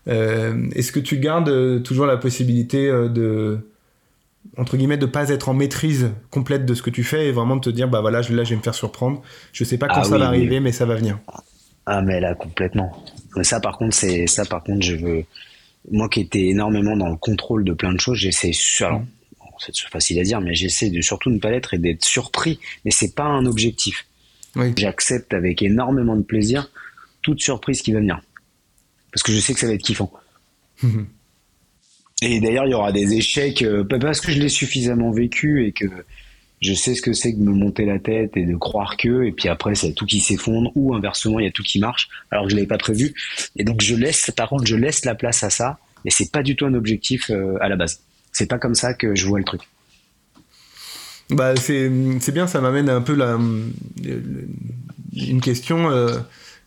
est-ce 0.07 0.93
que 0.93 1.01
tu 1.01 1.19
gardes 1.19 1.83
toujours 1.83 2.07
la 2.07 2.19
possibilité 2.19 2.87
de, 2.89 3.59
entre 4.57 4.77
guillemets, 4.77 4.97
de 4.97 5.07
pas 5.07 5.31
être 5.31 5.49
en 5.49 5.55
maîtrise 5.55 6.13
complète 6.31 6.67
de 6.67 6.75
ce 6.75 6.83
que 6.83 6.91
tu 6.91 7.03
fais 7.03 7.27
et 7.27 7.33
vraiment 7.33 7.57
de 7.57 7.63
te 7.63 7.71
dire, 7.71 7.89
bah 7.89 8.01
voilà, 8.01 8.19
là, 8.21 8.45
je 8.45 8.51
vais 8.51 8.57
me 8.57 8.63
faire 8.63 8.75
surprendre. 8.75 9.23
Je 9.53 9.65
sais 9.65 9.79
pas 9.79 9.89
quand 9.89 10.01
ah 10.01 10.05
ça 10.05 10.19
va 10.19 10.27
arriver, 10.27 10.61
mais 10.61 10.73
ça 10.73 10.87
va 10.87 10.95
venir. 10.95 11.19
Ah, 11.87 12.03
mais 12.03 12.21
là, 12.21 12.35
complètement. 12.35 12.93
Mais 13.37 13.45
ça, 13.45 13.61
par 13.61 13.79
contre, 13.79 13.95
c'est 13.95 14.27
ça, 14.27 14.45
par 14.45 14.63
contre, 14.63 14.83
je 14.83 14.97
veux. 14.97 15.25
Moi 15.91 16.09
qui 16.09 16.21
étais 16.21 16.47
énormément 16.47 16.97
dans 16.97 17.11
le 17.11 17.17
contrôle 17.17 17.63
de 17.63 17.73
plein 17.75 17.93
de 17.93 18.01
choses, 18.01 18.17
j'essaie. 18.17 18.53
Alors, 18.81 19.01
mm. 19.01 19.07
c'est 19.59 19.77
facile 19.91 20.19
à 20.19 20.23
dire, 20.23 20.41
mais 20.41 20.55
j'essaie 20.55 20.89
de 20.89 21.01
surtout 21.03 21.31
ne 21.31 21.39
pas 21.39 21.51
l'être 21.51 21.75
et 21.75 21.79
d'être 21.79 22.05
surpris. 22.05 22.59
Mais 22.85 22.91
c'est 22.91 23.15
pas 23.15 23.25
un 23.25 23.45
objectif. 23.45 24.07
J'accepte 24.77 25.35
avec 25.35 25.63
énormément 25.63 26.17
de 26.17 26.23
plaisir 26.23 26.71
toute 27.23 27.41
surprise 27.41 27.83
qui 27.83 27.93
va 27.93 27.99
venir. 27.99 28.21
Parce 29.13 29.23
que 29.23 29.33
je 29.33 29.41
sais 29.41 29.53
que 29.53 29.61
ça 29.61 29.67
va 29.67 29.75
être 29.75 29.83
kiffant. 29.83 30.13
Et 32.23 32.41
d'ailleurs, 32.41 32.67
il 32.67 32.71
y 32.71 32.75
aura 32.75 32.93
des 32.93 33.15
échecs, 33.15 33.63
euh, 33.63 33.85
parce 33.85 34.21
que 34.21 34.33
je 34.33 34.39
l'ai 34.39 34.49
suffisamment 34.49 35.11
vécu 35.11 35.67
et 35.67 35.73
que 35.73 35.87
je 36.65 36.73
sais 36.73 36.95
ce 36.95 37.03
que 37.03 37.13
c'est 37.13 37.35
que 37.35 37.39
de 37.39 37.45
me 37.45 37.53
monter 37.53 37.85
la 37.85 37.99
tête 37.99 38.39
et 38.39 38.47
de 38.47 38.57
croire 38.57 38.97
que, 38.97 39.25
et 39.25 39.33
puis 39.33 39.51
après, 39.51 39.75
c'est 39.75 39.93
tout 39.93 40.07
qui 40.07 40.21
s'effondre, 40.21 40.73
ou 40.75 40.95
inversement, 40.95 41.39
il 41.39 41.45
y 41.45 41.49
a 41.49 41.51
tout 41.51 41.63
qui 41.63 41.79
marche, 41.79 42.09
alors 42.31 42.45
que 42.45 42.51
je 42.51 42.57
l'avais 42.57 42.67
pas 42.67 42.79
prévu. 42.79 43.15
Et 43.57 43.65
donc, 43.65 43.83
je 43.83 43.95
laisse, 43.95 44.31
par 44.35 44.49
contre, 44.49 44.65
je 44.65 44.75
laisse 44.75 45.05
la 45.05 45.15
place 45.15 45.43
à 45.43 45.51
ça, 45.51 45.79
et 46.07 46.11
c'est 46.11 46.33
pas 46.33 46.43
du 46.43 46.57
tout 46.57 46.65
un 46.65 46.73
objectif 46.73 47.31
euh, 47.31 47.59
à 47.61 47.69
la 47.69 47.77
base. 47.77 48.01
C'est 48.33 48.47
pas 48.47 48.59
comme 48.59 48.75
ça 48.75 48.95
que 48.95 49.15
je 49.15 49.27
vois 49.27 49.39
le 49.39 49.45
truc. 49.45 49.61
Bah, 51.29 51.55
c'est 51.55 51.91
bien, 52.33 52.47
ça 52.47 52.63
m'amène 52.63 52.89
un 52.89 53.03
peu 53.03 53.15
la, 53.15 53.39
une 55.13 55.41
question 55.43 55.91
euh, 55.91 56.19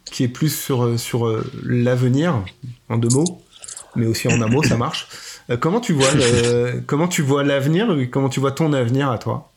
qui 0.05 0.23
est 0.23 0.27
plus 0.27 0.55
sur, 0.55 0.99
sur 0.99 1.43
l'avenir, 1.63 2.45
en 2.89 2.99
deux 2.99 3.09
mots, 3.09 3.41
mais 3.95 4.05
aussi 4.05 4.27
en 4.27 4.39
un 4.43 4.47
mot, 4.47 4.61
ça 4.61 4.77
marche. 4.77 5.07
Euh, 5.49 5.57
comment 5.57 5.79
tu 5.79 5.93
vois 5.93 6.13
l'avenir 7.43 7.87
Comment 8.11 8.29
tu 8.29 8.39
vois 8.39 8.51
ton 8.51 8.73
avenir 8.73 9.09
à 9.09 9.17
toi? 9.17 9.51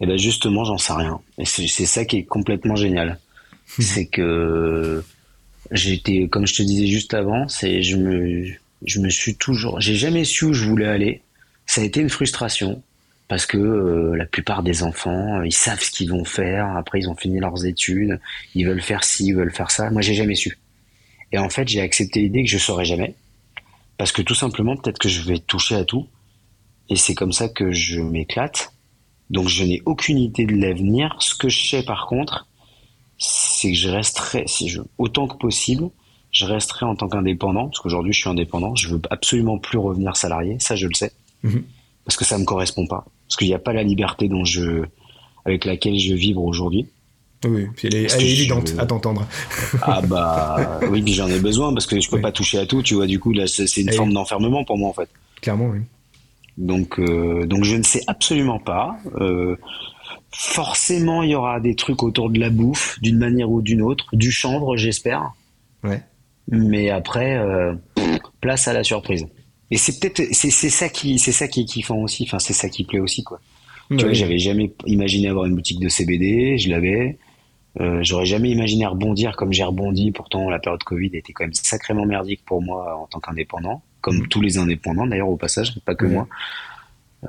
Eh 0.00 0.06
ben 0.06 0.16
justement, 0.16 0.64
j'en 0.64 0.78
sais 0.78 0.92
rien. 0.92 1.20
Et 1.38 1.44
c'est 1.44 1.66
ça 1.86 2.04
qui 2.04 2.18
est 2.18 2.24
complètement 2.24 2.76
génial. 2.76 3.18
c'est 3.78 4.06
que 4.06 5.02
j'étais, 5.70 6.28
comme 6.28 6.46
je 6.46 6.54
te 6.54 6.62
disais 6.62 6.86
juste 6.86 7.14
avant, 7.14 7.48
c'est 7.48 7.82
je 7.82 7.96
me 7.96 8.46
je 8.86 9.00
me 9.00 9.10
suis 9.10 9.34
toujours, 9.34 9.80
j'ai 9.80 9.96
jamais 9.96 10.24
su 10.24 10.44
où 10.46 10.52
je 10.52 10.64
voulais 10.64 10.86
aller. 10.86 11.22
Ça 11.66 11.80
a 11.80 11.84
été 11.84 12.00
une 12.00 12.10
frustration 12.10 12.82
parce 13.26 13.44
que 13.44 13.58
euh, 13.58 14.16
la 14.16 14.24
plupart 14.24 14.62
des 14.62 14.82
enfants, 14.82 15.42
ils 15.42 15.52
savent 15.52 15.82
ce 15.82 15.90
qu'ils 15.90 16.10
vont 16.10 16.24
faire. 16.24 16.76
Après, 16.76 16.98
ils 17.00 17.08
ont 17.08 17.16
fini 17.16 17.40
leurs 17.40 17.66
études, 17.66 18.20
ils 18.54 18.66
veulent 18.66 18.80
faire 18.80 19.04
ci, 19.04 19.26
ils 19.26 19.34
veulent 19.34 19.54
faire 19.54 19.70
ça. 19.70 19.90
Moi, 19.90 20.00
j'ai 20.00 20.14
jamais 20.14 20.34
su. 20.34 20.58
Et 21.30 21.38
en 21.38 21.50
fait, 21.50 21.68
j'ai 21.68 21.82
accepté 21.82 22.20
l'idée 22.20 22.42
que 22.42 22.50
je 22.50 22.56
saurais 22.56 22.86
jamais. 22.86 23.14
Parce 23.98 24.12
que 24.12 24.22
tout 24.22 24.34
simplement, 24.34 24.76
peut-être 24.76 24.98
que 24.98 25.10
je 25.10 25.20
vais 25.22 25.38
toucher 25.38 25.74
à 25.74 25.84
tout. 25.84 26.08
Et 26.88 26.96
c'est 26.96 27.14
comme 27.14 27.32
ça 27.32 27.48
que 27.50 27.70
je 27.70 28.00
m'éclate. 28.00 28.72
Donc 29.30 29.48
je 29.48 29.64
n'ai 29.64 29.82
aucune 29.84 30.18
idée 30.18 30.46
de 30.46 30.54
l'avenir. 30.54 31.16
Ce 31.20 31.34
que 31.34 31.48
je 31.48 31.68
sais 31.68 31.82
par 31.82 32.06
contre, 32.06 32.46
c'est 33.18 33.72
que 33.72 33.76
je 33.76 33.88
resterai, 33.88 34.44
si 34.46 34.68
je, 34.68 34.80
autant 34.96 35.26
que 35.26 35.36
possible, 35.36 35.90
je 36.30 36.44
resterai 36.44 36.86
en 36.86 36.94
tant 36.94 37.08
qu'indépendant, 37.08 37.66
parce 37.66 37.80
qu'aujourd'hui 37.80 38.12
je 38.12 38.20
suis 38.20 38.30
indépendant, 38.30 38.74
je 38.76 38.88
veux 38.88 39.00
absolument 39.10 39.58
plus 39.58 39.78
revenir 39.78 40.16
salarié, 40.16 40.56
ça 40.60 40.76
je 40.76 40.86
le 40.86 40.94
sais, 40.94 41.12
mhm. 41.42 41.64
parce 42.04 42.16
que 42.16 42.24
ça 42.24 42.38
me 42.38 42.44
correspond 42.44 42.86
pas, 42.86 43.04
parce 43.26 43.36
qu'il 43.36 43.48
n'y 43.48 43.54
a 43.54 43.58
pas 43.58 43.72
la 43.72 43.82
liberté 43.82 44.28
dont 44.28 44.44
je, 44.44 44.84
avec 45.44 45.64
laquelle 45.64 45.98
je 45.98 46.14
vibre 46.14 46.44
aujourd'hui. 46.44 46.86
Oui, 47.44 47.68
puis 47.76 47.86
elle 47.86 47.94
est, 47.94 48.20
évidente 48.20 48.74
à 48.78 48.86
t'entendre. 48.86 49.24
Ah 49.82 50.00
bah 50.00 50.80
oui, 50.90 51.02
puis 51.02 51.14
j'en 51.14 51.28
ai 51.28 51.38
besoin 51.38 51.72
parce 51.72 51.86
que 51.86 52.00
je 52.00 52.10
peux 52.10 52.20
pas 52.20 52.32
toucher 52.32 52.58
à 52.58 52.66
tout, 52.66 52.82
tu 52.82 52.94
vois. 52.94 53.06
Du 53.06 53.20
coup, 53.20 53.32
là, 53.32 53.46
c'est 53.46 53.76
une 53.76 53.92
forme 53.92 54.12
d'enfermement 54.12 54.64
pour 54.64 54.76
moi 54.76 54.88
en 54.88 54.92
fait. 54.92 55.08
Clairement, 55.40 55.68
oui. 55.68 55.78
Donc, 56.58 56.98
euh, 56.98 57.46
donc 57.46 57.64
je 57.64 57.76
ne 57.76 57.82
sais 57.82 58.02
absolument 58.08 58.58
pas. 58.58 58.98
Euh, 59.20 59.56
forcément, 60.32 61.22
il 61.22 61.30
y 61.30 61.34
aura 61.34 61.60
des 61.60 61.74
trucs 61.74 62.02
autour 62.02 62.30
de 62.30 62.38
la 62.38 62.50
bouffe, 62.50 63.00
d'une 63.00 63.16
manière 63.16 63.50
ou 63.50 63.62
d'une 63.62 63.80
autre, 63.80 64.06
du 64.12 64.30
chanvre, 64.30 64.76
j'espère. 64.76 65.32
Ouais. 65.84 66.02
Mais 66.48 66.90
après, 66.90 67.38
euh, 67.38 67.74
place 68.40 68.68
à 68.68 68.72
la 68.72 68.82
surprise. 68.82 69.26
Et 69.70 69.76
c'est 69.76 70.00
peut-être, 70.00 70.22
c'est 70.32 70.50
ça 70.50 70.88
qui, 70.88 71.18
c'est 71.18 71.32
ça 71.32 71.46
qui 71.46 71.60
est 71.60 71.64
kiffant 71.64 71.98
aussi. 71.98 72.24
Enfin, 72.24 72.38
c'est 72.38 72.54
ça 72.54 72.68
qui 72.68 72.84
plaît 72.84 73.00
aussi, 73.00 73.22
quoi. 73.22 73.40
Tu 73.90 73.96
vois, 73.96 74.12
j'avais 74.12 74.38
jamais 74.38 74.74
imaginé 74.84 75.28
avoir 75.28 75.46
une 75.46 75.54
boutique 75.54 75.80
de 75.80 75.88
CBD, 75.88 76.58
je 76.58 76.68
l'avais. 76.68 77.18
Euh, 77.80 78.00
j'aurais 78.02 78.26
jamais 78.26 78.50
imaginé 78.50 78.84
rebondir 78.86 79.34
comme 79.36 79.52
j'ai 79.52 79.64
rebondi. 79.64 80.10
Pourtant, 80.10 80.50
la 80.50 80.58
période 80.58 80.82
Covid 80.82 81.10
était 81.14 81.32
quand 81.32 81.44
même 81.44 81.54
sacrément 81.54 82.04
merdique 82.04 82.44
pour 82.44 82.60
moi 82.60 82.98
en 83.00 83.06
tant 83.06 83.20
qu'indépendant, 83.20 83.82
comme 84.00 84.18
mm. 84.18 84.28
tous 84.28 84.40
les 84.40 84.58
indépendants 84.58 85.06
d'ailleurs 85.06 85.28
au 85.28 85.36
passage, 85.36 85.78
pas 85.84 85.94
que 85.94 86.06
moi. 86.06 86.28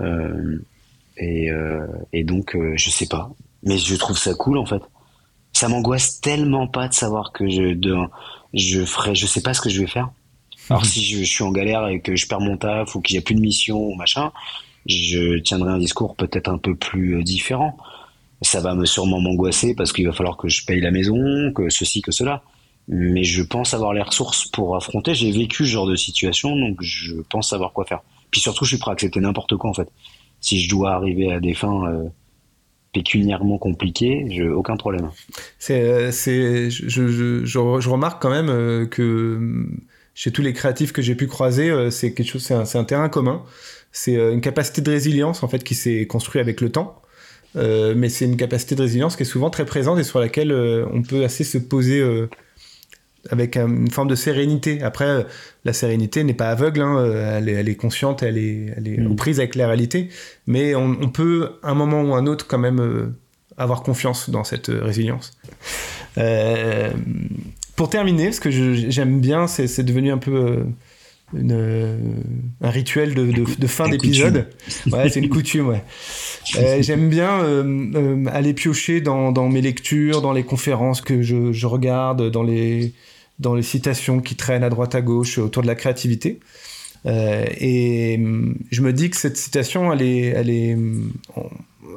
Euh, 0.01 0.57
et, 1.17 1.51
euh, 1.51 1.88
et, 2.13 2.24
donc, 2.24 2.55
euh, 2.55 2.74
je 2.76 2.89
sais 2.89 3.07
pas, 3.07 3.32
mais 3.63 3.78
je 3.78 3.95
trouve 3.95 4.17
ça 4.17 4.34
cool 4.34 4.57
en 4.57 4.65
fait. 4.65 4.82
Ça 5.53 5.67
m'angoisse 5.67 6.22
tellement 6.22 6.67
pas 6.67 6.88
de 6.88 6.93
savoir 6.93 7.32
que 7.32 7.49
je, 7.49 7.74
de, 7.74 7.95
je 8.53 8.86
ferai, 8.86 9.15
je 9.15 9.26
sais 9.26 9.41
pas 9.41 9.53
ce 9.53 9.61
que 9.61 9.70
je 9.70 9.82
vais 9.82 9.88
faire. 9.88 10.09
Alors 10.70 10.84
mm. 10.84 10.86
si 10.86 11.03
je, 11.03 11.17
je, 11.20 11.24
suis 11.24 11.43
en 11.43 11.51
galère 11.51 11.88
et 11.88 12.01
que 12.01 12.15
je 12.15 12.28
perds 12.28 12.41
mon 12.41 12.57
taf 12.57 12.95
ou 12.95 13.01
qu'il 13.01 13.15
n'y 13.15 13.20
a 13.20 13.24
plus 13.24 13.36
de 13.36 13.41
mission 13.41 13.80
ou 13.80 13.95
machin, 13.95 14.32
je 14.86 15.39
tiendrai 15.39 15.72
un 15.72 15.80
discours 15.80 16.15
peut-être 16.15 16.49
un 16.49 16.57
peu 16.57 16.76
plus 16.76 17.24
différent 17.24 17.78
ça 18.41 18.61
va 18.61 18.74
me 18.74 18.86
sûrement 18.86 19.20
m'angoisser 19.20 19.76
parce 19.76 19.91
qu'il 19.91 20.07
va 20.07 20.13
falloir 20.13 20.38
que 20.38 20.47
je 20.47 20.65
paye 20.65 20.80
la 20.80 20.91
maison, 20.91 21.51
que 21.53 21.70
ceci, 21.70 22.01
que 22.01 22.11
cela. 22.11 22.43
Mais 22.90 23.24
je 23.24 23.44
pense 23.44 23.74
avoir 23.74 23.94
les 23.94 24.02
ressources 24.02 24.48
pour 24.48 24.76
affronter. 24.76 25.14
J'ai 25.14 25.32
vécu 25.32 25.66
ce 25.66 25.72
genre 25.72 25.88
de 25.88 25.96
situation, 25.96 26.56
donc 26.56 26.82
je 26.82 27.16
pense 27.30 27.50
savoir 27.50 27.72
quoi 27.72 27.86
faire. 27.86 28.02
Puis 28.32 28.42
surtout, 28.42 28.66
je 28.66 28.72
suis 28.72 28.78
prêt 28.80 28.92
à 28.92 28.94
accepter 28.94 29.20
n'importe 29.20 29.56
quoi 29.58 29.70
en 29.70 29.74
fait. 29.74 29.88
Si 30.42 30.60
je 30.60 30.70
dois 30.70 30.92
arriver 30.92 31.32
à 31.32 31.40
des 31.40 31.54
fins, 31.54 31.88
euh, 31.88 32.06
pécuniairement 32.94 33.58
compliqué, 33.58 34.26
j'ai 34.30 34.48
aucun 34.50 34.76
problème. 34.76 35.12
C'est, 35.60 36.12
c'est, 36.12 36.72
je, 36.72 36.90
je, 36.90 37.46
je, 37.46 37.90
remarque 37.90 38.22
quand 38.22 38.32
même 38.32 38.88
que 38.90 39.68
chez 40.16 40.32
tous 40.32 40.42
les 40.42 40.54
créatifs 40.54 40.92
que 40.92 41.02
j'ai 41.04 41.16
pu 41.16 41.28
croiser, 41.28 41.92
c'est 41.92 42.14
quelque 42.14 42.28
chose, 42.28 42.44
c'est 42.44 42.56
un, 42.56 42.66
c'est 42.66 42.80
un 42.80 42.86
terrain 42.86 43.10
commun. 43.10 43.44
C'est 43.92 44.16
une 44.16 44.42
capacité 44.42 44.82
de 44.82 44.90
résilience 44.90 45.44
en 45.44 45.48
fait 45.48 45.64
qui 45.64 45.76
s'est 45.76 46.08
construite 46.08 46.42
avec 46.42 46.62
le 46.62 46.72
temps. 46.72 47.00
Euh, 47.56 47.94
mais 47.96 48.10
c'est 48.10 48.26
une 48.26 48.38
capacité 48.38 48.76
de 48.76 48.82
résilience 48.82 49.16
qui 49.16 49.24
est 49.24 49.26
souvent 49.26 49.50
très 49.50 49.66
présente 49.66 49.98
et 50.00 50.04
sur 50.04 50.20
laquelle 50.20 50.52
euh, 50.52 50.86
on 50.94 51.02
peut 51.02 51.24
assez 51.24 51.44
se 51.44 51.58
poser 51.58 52.00
euh, 52.00 52.30
avec 53.30 53.57
une 53.57 53.89
forme 53.89 54.07
de 54.07 54.15
sérénité. 54.15 54.82
Après, 54.82 55.25
la 55.65 55.73
sérénité 55.73 56.23
n'est 56.23 56.34
pas 56.34 56.49
aveugle, 56.49 56.82
hein, 56.82 57.03
elle, 57.38 57.49
est, 57.49 57.53
elle, 57.53 57.69
est, 57.69 57.75
consciente, 57.75 58.23
elle 58.23 58.38
est, 58.38 58.73
elle 58.77 58.88
est 58.88 58.97
mm. 58.97 59.15
prise 59.15 59.39
avec 59.39 59.55
la 59.55 59.67
réalité, 59.67 60.09
mais 60.47 60.75
on, 60.75 60.97
on, 61.01 61.09
peut, 61.09 61.51
un 61.63 61.73
moment 61.73 62.01
ou 62.01 62.13
un 62.13 62.25
autre, 62.25 62.47
quand 62.47 62.59
même 62.59 63.13
avoir 63.57 63.84
confiance 63.84 64.30
dans 64.30 64.43
cette 64.43 64.67
résilience. 64.67 65.38
pour 67.75 67.89
terminer, 67.89 68.32
ce 68.32 68.39
que 68.39 68.49
j'aime 68.49 69.21
bien, 69.21 69.47
c'est 69.47 69.84
devenu 69.84 70.11
un 70.11 70.17
peu 70.17 70.63
une, 71.34 72.23
un 72.61 72.69
rituel 72.69 73.13
de, 73.13 73.25
de, 73.25 73.45
de 73.57 73.67
fin 73.67 73.88
d'épisode. 73.89 74.47
Ouais, 74.91 75.09
c'est 75.09 75.19
une 75.19 75.30
coutume, 75.30 75.69
ouais. 75.69 75.84
Euh, 76.57 76.77
J'aime 76.82 77.09
bien 77.09 77.41
euh, 77.41 77.63
euh, 77.95 78.25
aller 78.32 78.53
piocher 78.53 79.01
dans, 79.01 79.32
dans, 79.32 79.49
mes 79.49 79.61
lectures, 79.61 80.21
dans 80.21 80.34
les 80.34 80.43
conférences 80.43 81.01
que 81.01 81.21
je, 81.21 81.51
je, 81.51 81.67
regarde, 81.67 82.32
dans 82.32 82.43
les, 82.43 82.93
dans 83.40 83.56
les 83.56 83.64
citations 83.64 84.20
qui 84.20 84.36
traînent 84.36 84.64
à 84.64 84.70
droite 84.70 84.96
à 84.96 85.02
gauche 85.02 85.38
autour 85.38 85.64
de 85.64 85.68
la 85.68 85.76
créativité. 85.76 86.40
Euh, 87.06 87.46
et 87.58 88.16
hum, 88.18 88.58
je 88.72 88.82
me 88.82 88.94
dis 88.94 89.10
que 89.10 89.18
cette 89.18 89.38
citation, 89.38 89.92
elle 89.94 90.02
est, 90.02 90.26
elle 90.26 90.50
est, 90.50 90.78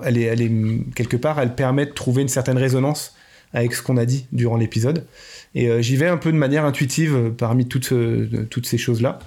est, 0.06 0.22
elle 0.22 0.40
est 0.40 0.50
quelque 0.94 1.16
part, 1.16 1.40
elle 1.40 1.54
permet 1.54 1.86
de 1.86 1.92
trouver 1.92 2.22
une 2.22 2.28
certaine 2.28 2.58
résonance 2.58 3.14
avec 3.52 3.74
ce 3.74 3.82
qu'on 3.82 3.96
a 3.96 4.06
dit 4.06 4.26
durant 4.32 4.56
l'épisode. 4.56 5.06
Et 5.54 5.68
euh, 5.68 5.82
j'y 5.82 5.96
vais 5.96 6.08
un 6.08 6.16
peu 6.16 6.32
de 6.32 6.36
manière 6.36 6.64
intuitive 6.64 7.14
euh, 7.14 7.30
parmi 7.30 7.66
toutes, 7.66 7.92
toutes 8.48 8.66
ces 8.66 8.78
choses-là. 8.78 9.18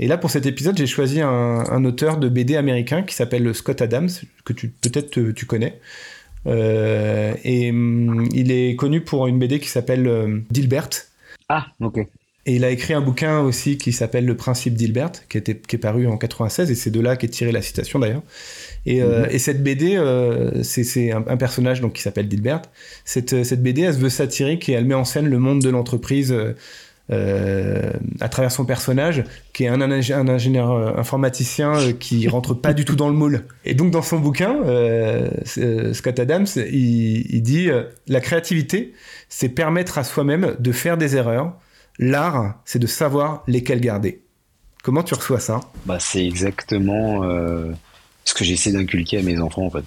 Et 0.00 0.06
là, 0.06 0.16
pour 0.16 0.30
cet 0.30 0.46
épisode, 0.46 0.78
j'ai 0.78 0.86
choisi 0.86 1.20
un, 1.20 1.28
un, 1.28 1.84
auteur 1.84 2.18
de 2.18 2.28
BD 2.28 2.56
américain 2.56 3.02
qui 3.02 3.14
s'appelle 3.14 3.52
Scott 3.52 3.82
Adams, 3.82 4.08
que 4.44 4.52
peut-être 4.52 5.32
tu 5.32 5.44
connais. 5.46 5.80
Et 6.46 7.66
il 7.66 8.52
est 8.52 8.76
connu 8.76 9.00
pour 9.00 9.26
une 9.26 9.40
BD 9.40 9.58
qui 9.58 9.68
s'appelle 9.68 10.44
Dilbert. 10.50 10.88
Ah, 11.48 11.66
ok. 11.80 12.06
Et 12.46 12.56
il 12.56 12.64
a 12.64 12.70
écrit 12.70 12.94
un 12.94 13.02
bouquin 13.02 13.40
aussi 13.40 13.76
qui 13.76 13.92
s'appelle 13.92 14.24
Le 14.24 14.34
principe 14.34 14.72
d'Hilbert, 14.72 15.12
qui, 15.28 15.36
était, 15.36 15.54
qui 15.54 15.76
est 15.76 15.78
paru 15.78 16.06
en 16.06 16.16
96, 16.16 16.70
et 16.70 16.74
c'est 16.74 16.90
de 16.90 16.98
là 16.98 17.16
qu'est 17.16 17.28
tirée 17.28 17.52
la 17.52 17.60
citation 17.60 17.98
d'ailleurs. 17.98 18.22
Et, 18.86 19.02
euh, 19.02 19.24
mhm. 19.24 19.28
et, 19.32 19.38
cette 19.38 19.62
BD, 19.62 19.96
euh, 19.96 20.62
c'est 20.62 21.12
un, 21.12 21.24
un, 21.26 21.36
personnage 21.36 21.82
donc, 21.82 21.92
qui 21.92 22.00
s'appelle 22.00 22.26
Dilbert. 22.26 22.62
Cette, 23.04 23.44
cette 23.44 23.62
BD, 23.62 23.82
elle 23.82 23.92
se 23.92 23.98
veut 23.98 24.08
satirique 24.08 24.66
et 24.70 24.72
elle 24.72 24.86
met 24.86 24.94
en 24.94 25.04
scène 25.04 25.28
le 25.28 25.38
monde 25.38 25.60
de 25.60 25.68
l'entreprise 25.68 26.32
euh, 26.32 26.54
à 27.10 28.28
travers 28.28 28.52
son 28.52 28.64
personnage, 28.64 29.24
qui 29.52 29.64
est 29.64 29.68
un, 29.68 29.80
un 29.80 30.28
ingénieur 30.28 30.98
informaticien 30.98 31.92
qui 31.98 32.28
rentre 32.28 32.54
pas 32.54 32.74
du 32.74 32.84
tout 32.84 32.96
dans 32.96 33.08
le 33.08 33.14
moule. 33.14 33.44
Et 33.64 33.74
donc 33.74 33.90
dans 33.90 34.02
son 34.02 34.18
bouquin, 34.18 34.56
Scott 35.92 36.18
Adams, 36.18 36.46
il, 36.56 37.34
il 37.34 37.42
dit 37.42 37.70
la 38.06 38.20
créativité, 38.20 38.92
c'est 39.28 39.48
permettre 39.48 39.98
à 39.98 40.04
soi-même 40.04 40.56
de 40.58 40.72
faire 40.72 40.98
des 40.98 41.16
erreurs 41.16 41.54
L'art, 41.98 42.60
c'est 42.64 42.78
de 42.78 42.86
savoir 42.86 43.42
lesquels 43.48 43.80
garder. 43.80 44.22
Comment 44.84 45.02
tu 45.02 45.14
reçois 45.14 45.40
ça? 45.40 45.60
Bah, 45.84 45.98
C'est 45.98 46.24
exactement 46.24 47.24
euh, 47.24 47.72
ce 48.24 48.34
que 48.34 48.44
j'essaie 48.44 48.70
d'inculquer 48.70 49.18
à 49.18 49.22
mes 49.22 49.40
enfants, 49.40 49.66
en 49.66 49.70
fait. 49.70 49.84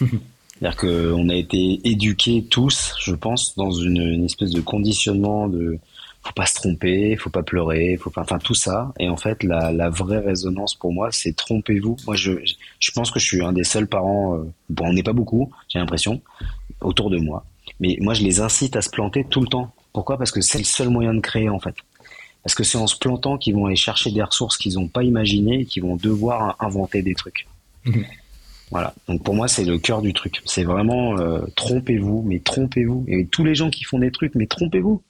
C'est-à-dire 0.00 0.76
qu'on 0.76 1.28
a 1.30 1.34
été 1.34 1.80
éduqués 1.84 2.44
tous, 2.48 2.94
je 3.00 3.14
pense, 3.14 3.56
dans 3.56 3.72
une, 3.72 4.24
espèce 4.24 4.50
de 4.50 4.60
conditionnement 4.60 5.48
de 5.48 5.78
faut 6.24 6.32
pas 6.32 6.46
se 6.46 6.54
tromper, 6.54 7.16
faut 7.16 7.30
pas 7.30 7.42
pleurer, 7.42 7.98
faut 8.00 8.10
pas, 8.10 8.22
enfin 8.22 8.38
tout 8.38 8.54
ça. 8.54 8.92
Et 8.98 9.08
en 9.08 9.16
fait, 9.16 9.42
la, 9.42 9.90
vraie 9.90 10.20
résonance 10.20 10.74
pour 10.74 10.92
moi, 10.92 11.10
c'est 11.12 11.36
trompez-vous. 11.36 11.96
Moi, 12.06 12.16
je, 12.16 12.32
je 12.78 12.90
pense 12.92 13.10
que 13.10 13.18
je 13.18 13.26
suis 13.26 13.44
un 13.44 13.52
des 13.52 13.64
seuls 13.64 13.86
parents. 13.86 14.36
Euh, 14.36 14.50
bon, 14.70 14.86
on 14.86 14.92
n'est 14.94 15.02
pas 15.02 15.12
beaucoup, 15.12 15.52
j'ai 15.68 15.78
l'impression, 15.78 16.22
autour 16.80 17.10
de 17.10 17.18
moi. 17.18 17.44
Mais 17.78 17.98
moi, 18.00 18.14
je 18.14 18.22
les 18.22 18.40
incite 18.40 18.74
à 18.76 18.80
se 18.80 18.88
planter 18.88 19.24
tout 19.24 19.40
le 19.40 19.48
temps. 19.48 19.74
Pourquoi? 19.92 20.16
Parce 20.16 20.30
que 20.30 20.40
c'est 20.40 20.58
le 20.58 20.64
seul 20.64 20.88
moyen 20.88 21.12
de 21.12 21.20
créer 21.20 21.48
en 21.50 21.60
fait. 21.60 21.76
Parce 22.42 22.54
que 22.54 22.64
c'est 22.64 22.78
en 22.78 22.86
se 22.86 22.98
plantant 22.98 23.38
qu'ils 23.38 23.54
vont 23.54 23.66
aller 23.66 23.76
chercher 23.76 24.10
des 24.10 24.22
ressources 24.22 24.56
qu'ils 24.56 24.74
n'ont 24.74 24.88
pas 24.88 25.02
imaginées 25.02 25.60
et 25.60 25.64
qu'ils 25.66 25.82
vont 25.82 25.96
devoir 25.96 26.56
inventer 26.60 27.02
des 27.02 27.14
trucs. 27.14 27.46
Mhm. 27.84 28.04
Voilà. 28.70 28.94
Donc 29.08 29.22
pour 29.22 29.34
moi, 29.34 29.46
c'est 29.46 29.64
le 29.64 29.78
cœur 29.78 30.02
du 30.02 30.12
truc. 30.14 30.40
C'est 30.46 30.64
vraiment 30.64 31.18
euh, 31.18 31.40
trompez-vous, 31.54 32.22
mais 32.26 32.40
trompez-vous. 32.40 33.04
Et 33.08 33.26
tous 33.26 33.44
les 33.44 33.54
gens 33.54 33.70
qui 33.70 33.84
font 33.84 33.98
des 33.98 34.10
trucs, 34.10 34.34
mais 34.34 34.46
trompez-vous. 34.46 35.02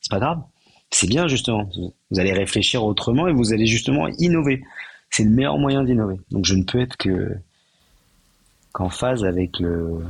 C'est 0.00 0.10
pas 0.10 0.20
grave. 0.20 0.42
C'est 0.90 1.06
bien 1.06 1.28
justement. 1.28 1.68
Vous 2.10 2.20
allez 2.20 2.32
réfléchir 2.32 2.84
autrement 2.84 3.28
et 3.28 3.32
vous 3.32 3.52
allez 3.52 3.66
justement 3.66 4.08
innover. 4.18 4.62
C'est 5.10 5.24
le 5.24 5.30
meilleur 5.30 5.58
moyen 5.58 5.84
d'innover. 5.84 6.20
Donc 6.30 6.44
je 6.44 6.54
ne 6.54 6.62
peux 6.62 6.80
être 6.80 6.96
que 6.96 7.34
qu'en 8.72 8.88
phase 8.88 9.24
avec 9.24 9.58
le 9.58 10.00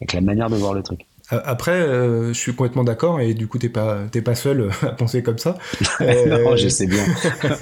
avec 0.00 0.12
la 0.12 0.20
manière 0.20 0.48
de 0.48 0.56
voir 0.56 0.74
le 0.74 0.82
truc. 0.82 1.00
Euh, 1.32 1.40
après, 1.44 1.72
euh, 1.72 2.28
je 2.28 2.38
suis 2.38 2.54
complètement 2.54 2.84
d'accord 2.84 3.20
et 3.20 3.34
du 3.34 3.46
coup, 3.46 3.58
t'es 3.58 3.68
pas, 3.68 3.98
t'es 4.10 4.22
pas 4.22 4.34
seul 4.34 4.70
à 4.82 4.88
penser 4.88 5.22
comme 5.22 5.38
ça. 5.38 5.56
non, 6.00 6.56
je 6.56 6.68
sais 6.68 6.86
bien. 6.86 7.04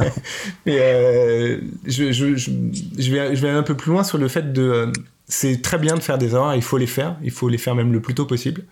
Mais 0.66 0.78
euh, 0.78 1.60
je, 1.86 2.12
je, 2.12 2.36
je, 2.36 2.50
je, 2.98 3.10
vais, 3.10 3.36
je 3.36 3.42
vais 3.42 3.48
aller 3.48 3.58
un 3.58 3.62
peu 3.62 3.76
plus 3.76 3.90
loin 3.92 4.04
sur 4.04 4.18
le 4.18 4.28
fait 4.28 4.52
de. 4.52 4.92
c'est 5.26 5.60
très 5.60 5.78
bien 5.78 5.96
de 5.96 6.00
faire 6.00 6.18
des 6.18 6.32
erreurs, 6.32 6.54
il 6.54 6.62
faut 6.62 6.78
les 6.78 6.86
faire, 6.86 7.16
il 7.22 7.30
faut 7.30 7.48
les 7.48 7.58
faire 7.58 7.74
même 7.74 7.92
le 7.92 8.00
plus 8.00 8.14
tôt 8.14 8.26
possible. 8.26 8.64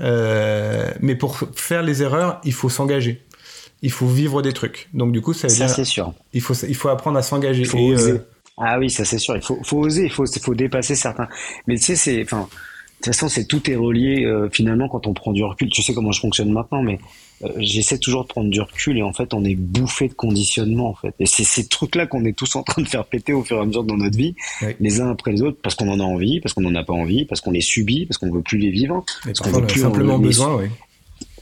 mais 0.00 1.14
pour 1.18 1.38
faire 1.54 1.82
les 1.82 2.02
erreurs, 2.02 2.40
il 2.44 2.52
faut 2.52 2.68
s'engager. 2.68 3.22
Il 3.82 3.90
faut 3.90 4.06
vivre 4.06 4.42
des 4.42 4.52
trucs. 4.52 4.88
Donc 4.94 5.12
du 5.12 5.20
coup, 5.20 5.32
ça 5.32 5.48
veut 5.48 5.54
ça, 5.54 5.68
c'est 5.68 5.84
sûr. 5.84 6.14
Il 6.32 6.40
faut, 6.40 6.54
il 6.54 6.74
faut 6.74 6.88
apprendre 6.88 7.18
à 7.18 7.22
s'engager. 7.22 7.64
Ah 8.58 8.78
oui, 8.78 8.90
ça 8.90 9.04
c'est 9.04 9.18
sûr. 9.18 9.34
Il 9.36 9.42
faut, 9.42 9.58
faut 9.64 9.78
oser, 9.78 10.04
il 10.04 10.10
faut, 10.10 10.54
dépasser 10.54 10.94
certains. 10.94 11.28
Mais 11.66 11.76
tu 11.76 11.84
sais, 11.84 11.96
c'est, 11.96 12.22
enfin 12.22 12.48
de 13.02 13.06
toute 13.06 13.16
façon, 13.16 13.28
c'est 13.28 13.46
tout 13.46 13.68
est 13.68 13.74
relié 13.74 14.24
euh, 14.24 14.48
finalement 14.52 14.88
quand 14.88 15.08
on 15.08 15.12
prend 15.14 15.32
du 15.32 15.42
recul. 15.42 15.68
Tu 15.68 15.82
sais 15.82 15.92
comment 15.92 16.12
je 16.12 16.20
fonctionne 16.20 16.52
maintenant, 16.52 16.82
mais 16.82 17.00
euh, 17.42 17.48
j'essaie 17.56 17.98
toujours 17.98 18.22
de 18.22 18.28
prendre 18.28 18.48
du 18.48 18.60
recul 18.60 18.96
et 18.96 19.02
en 19.02 19.12
fait, 19.12 19.34
on 19.34 19.44
est 19.44 19.56
bouffé 19.56 20.06
de 20.06 20.14
conditionnement 20.14 20.90
en 20.90 20.94
fait. 20.94 21.12
Et 21.18 21.26
c'est 21.26 21.42
ces 21.42 21.66
trucs-là 21.66 22.06
qu'on 22.06 22.24
est 22.24 22.36
tous 22.36 22.54
en 22.54 22.62
train 22.62 22.80
de 22.80 22.86
faire 22.86 23.04
péter 23.04 23.32
au 23.32 23.42
fur 23.42 23.56
et 23.56 23.60
à 23.60 23.64
mesure 23.64 23.82
dans 23.82 23.96
notre 23.96 24.16
vie, 24.16 24.36
les 24.78 25.00
uns 25.00 25.10
après 25.10 25.32
les 25.32 25.42
autres, 25.42 25.58
parce 25.60 25.74
qu'on 25.74 25.88
en 25.88 25.98
a 25.98 26.04
envie, 26.04 26.40
parce 26.40 26.54
qu'on 26.54 26.60
n'en 26.60 26.76
a 26.76 26.84
pas 26.84 26.92
envie, 26.92 27.24
parce 27.24 27.40
qu'on 27.40 27.50
les 27.50 27.60
subit, 27.60 28.06
parce 28.06 28.18
qu'on 28.18 28.30
veut 28.30 28.42
plus 28.42 28.58
les 28.58 28.70
vivre, 28.70 29.04
parce 29.24 29.40
qu'on 29.40 29.50
veut 29.50 29.66
plus 29.66 29.80
simplement 29.80 30.20
besoin. 30.20 30.54
Oui. 30.54 30.66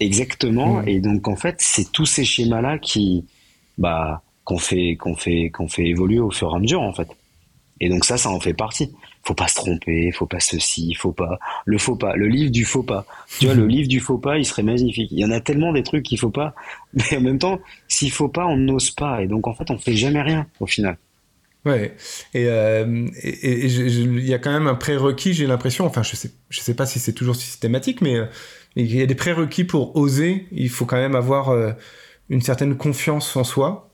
Exactement. 0.01 0.83
Et 0.83 1.01
donc 1.01 1.29
en 1.29 1.37
fait, 1.37 1.57
c'est 1.59 1.93
tous 1.93 2.07
ces 2.07 2.25
schémas-là 2.25 2.79
qui, 2.79 3.27
bah, 3.79 4.23
qu'on 4.45 4.59
fait, 4.59 4.97
qu'on 4.97 5.15
fait, 5.15 5.51
qu'on 5.51 5.69
fait 5.69 5.87
évoluer 5.87 6.19
au 6.19 6.31
fur 6.31 6.53
et 6.53 6.57
à 6.57 6.59
mesure 6.59 6.83
en 6.83 6.93
fait. 6.93 7.09
Et 7.81 7.89
donc 7.89 8.05
ça, 8.05 8.17
ça 8.17 8.31
en 8.31 8.41
fait 8.41 8.55
partie 8.55 8.91
faut 9.23 9.35
pas 9.35 9.49
se 9.49 9.57
tromper, 9.57 10.11
faut 10.13 10.27
pas 10.27 10.41
ceci, 10.41 10.95
faut 10.95 11.13
pas 11.13 11.39
le 11.65 11.79
faux 11.79 11.97
pas, 11.97 12.17
le 12.17 12.27
livre 12.27 12.51
du 12.51 12.65
faux 12.65 12.83
pas. 12.83 13.07
Tu 13.39 13.47
vois, 13.47 13.55
le 13.55 13.67
livre 13.67 13.89
du 13.89 14.01
faux 14.01 14.19
pas, 14.19 14.39
il 14.39 14.45
serait 14.45 14.63
magnifique. 14.63 15.11
Il 15.13 15.19
y 15.19 15.25
en 15.25 15.31
a 15.31 15.41
tellement 15.41 15.73
des 15.73 15.83
trucs 15.83 16.05
qu'il 16.05 16.19
faut 16.19 16.31
pas, 16.31 16.55
mais 16.95 17.17
en 17.17 17.21
même 17.21 17.39
temps, 17.39 17.61
s'il 17.89 18.11
faut 18.11 18.29
pas, 18.29 18.47
on 18.47 18.57
n'ose 18.57 18.91
pas, 18.91 19.23
et 19.23 19.27
donc 19.27 19.47
en 19.47 19.55
fait, 19.55 19.71
on 19.71 19.79
fait 19.79 19.95
jamais 19.95 20.23
rien 20.23 20.47
au 20.61 20.67
final. 20.67 20.97
Ouais, 21.67 21.95
et 22.33 22.47
euh, 22.47 23.07
il 23.23 24.27
y 24.27 24.33
a 24.33 24.39
quand 24.39 24.51
même 24.51 24.67
un 24.67 24.75
prérequis, 24.75 25.35
j'ai 25.35 25.47
l'impression. 25.47 25.85
Enfin, 25.85 26.03
je 26.03 26.17
sais, 26.17 26.31
je 26.49 26.61
sais 26.61 26.73
pas 26.73 26.87
si 26.87 26.99
c'est 26.99 27.13
toujours 27.13 27.37
systématique, 27.37 28.01
mais 28.01 28.17
il 28.77 28.95
y 28.95 29.03
a 29.03 29.07
des 29.07 29.15
prérequis 29.15 29.65
pour 29.65 29.97
oser. 29.97 30.47
Il 30.53 30.71
faut 30.71 30.87
quand 30.87 30.97
même 30.97 31.17
avoir 31.17 31.51
euh, 31.51 31.73
une 32.29 32.41
certaine 32.41 32.77
confiance 32.77 33.37
en 33.37 33.45
soi, 33.45 33.91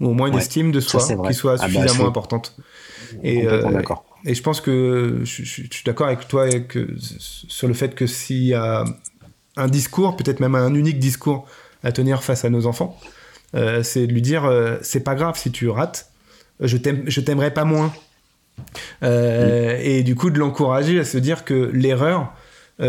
ou 0.00 0.08
au 0.08 0.14
moins 0.14 0.28
une 0.28 0.38
estime 0.38 0.72
de 0.72 0.80
soi 0.80 1.00
qui 1.26 1.34
soit 1.34 1.56
ah 1.58 1.66
bah, 1.66 1.72
suffisamment 1.72 2.08
importante. 2.08 2.56
Et, 3.22 3.46
euh. 3.46 3.62
Et 4.24 4.34
je 4.34 4.42
pense 4.42 4.60
que 4.60 5.20
je, 5.22 5.44
suis 5.44 5.70
d'accord 5.84 6.08
avec 6.08 6.26
toi 6.28 6.48
que, 6.60 6.94
sur 6.98 7.68
le 7.68 7.74
fait 7.74 7.94
que 7.94 8.06
s'il 8.06 8.44
y 8.44 8.54
a 8.54 8.84
un 9.56 9.68
discours, 9.68 10.16
peut-être 10.16 10.40
même 10.40 10.54
un 10.54 10.74
unique 10.74 10.98
discours 10.98 11.46
à 11.82 11.92
tenir 11.92 12.22
face 12.22 12.44
à 12.44 12.50
nos 12.50 12.66
enfants, 12.66 12.98
euh, 13.54 13.82
c'est 13.82 14.06
de 14.06 14.12
lui 14.12 14.22
dire 14.22 14.44
euh, 14.44 14.76
c'est 14.82 15.00
pas 15.00 15.14
grave 15.14 15.38
si 15.38 15.50
tu 15.50 15.68
rates, 15.68 16.10
je 16.60 16.76
t'aimerais 16.76 17.52
pas 17.52 17.64
moins. 17.64 17.92
Euh, 19.02 19.78
et 19.80 20.02
du 20.02 20.16
coup, 20.16 20.30
de 20.30 20.38
l'encourager 20.38 20.98
à 20.98 21.04
se 21.04 21.18
dire 21.18 21.44
que 21.44 21.70
l'erreur, 21.72 22.32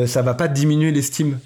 ça 0.05 0.21
va 0.21 0.33
pas 0.33 0.47
diminuer 0.47 0.91
l'estime 0.91 1.39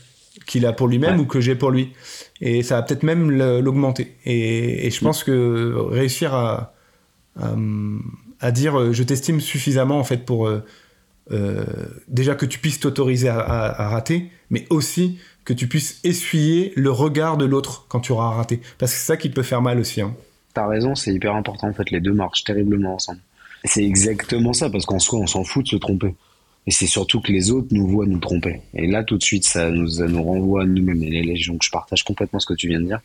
qu'il 0.46 0.66
a 0.66 0.74
pour 0.74 0.88
lui-même 0.88 1.20
ou 1.20 1.26
que 1.26 1.40
j'ai 1.40 1.56
pour 1.56 1.72
lui. 1.72 1.94
Et 2.42 2.64
ça 2.64 2.76
va 2.76 2.82
peut-être 2.82 3.04
même 3.04 3.32
l'augmenter. 3.32 4.16
Et, 4.26 4.88
et, 4.88 4.92
je 4.92 5.00
pense 5.00 5.24
que 5.24 5.74
réussir 5.90 6.34
à, 6.34 6.74
à, 7.40 7.56
à 8.44 8.52
dire 8.52 8.78
euh, 8.78 8.94
je 8.94 9.04
t'estime 9.04 9.40
suffisamment 9.40 9.98
en 9.98 10.04
fait 10.04 10.26
pour 10.26 10.48
euh, 10.48 10.64
euh, 11.32 11.64
déjà 12.10 12.36
que 12.36 12.46
tu 12.46 12.60
puisses 12.60 12.80
t'autoriser 12.80 13.30
à, 13.30 13.88
rater, 13.88 14.30
mais 14.50 14.66
aussi 14.70 15.18
que 15.46 15.54
tu 15.54 15.68
puisses 15.68 16.00
essuyer 16.04 16.74
le 16.76 16.92
regard 16.92 17.38
de 17.38 17.46
l'autre 17.46 17.86
quand 17.88 18.02
tu 18.02 18.12
auras 18.12 18.32
raté. 18.32 18.60
Parce 18.78 18.92
que 18.92 18.98
c'est 18.98 19.06
ça 19.06 19.18
qui 19.18 19.30
peut 19.30 19.44
faire 19.44 19.62
mal 19.62 19.80
aussi. 19.80 20.02
Hein. 20.02 20.14
T'as 20.54 20.68
raison, 20.68 20.94
c'est 20.94 21.14
hyper 21.14 21.36
important 21.36 21.70
en 21.70 21.74
fait, 21.74 21.90
les 21.90 22.02
deux 22.02 22.14
marchent 22.14 22.44
terriblement 22.44 22.96
ensemble. 22.96 23.20
C'est 23.64 23.84
exactement 23.84 24.52
ça, 24.52 24.70
parce 24.70 24.86
qu'en 24.86 25.00
soi, 25.00 25.20
on 25.20 25.28
s'en 25.28 25.46
fout 25.46 25.64
de 25.64 25.70
se 25.70 25.78
tromper. 25.78 26.14
Et 26.66 26.72
c'est 26.72 26.88
surtout 26.88 27.20
que 27.20 27.32
les 27.32 27.52
autres 27.52 27.68
nous 27.72 27.88
voient 27.88 28.06
nous 28.06 28.20
tromper. 28.20 28.62
Et 28.74 28.88
là, 28.88 29.04
tout 29.04 29.18
de 29.18 29.24
suite, 29.24 29.46
ça 29.46 29.70
nous, 29.70 29.88
ça 29.88 30.08
nous 30.08 30.24
renvoie 30.24 30.64
à 30.64 30.66
nous-mêmes. 30.66 31.04
Et 31.04 31.42
donc, 31.48 31.62
je 31.64 31.70
partage 31.70 32.04
complètement 32.04 32.40
ce 32.40 32.46
que 32.46 32.54
tu 32.54 32.68
viens 32.68 32.80
de 32.80 32.86
dire. 32.86 33.02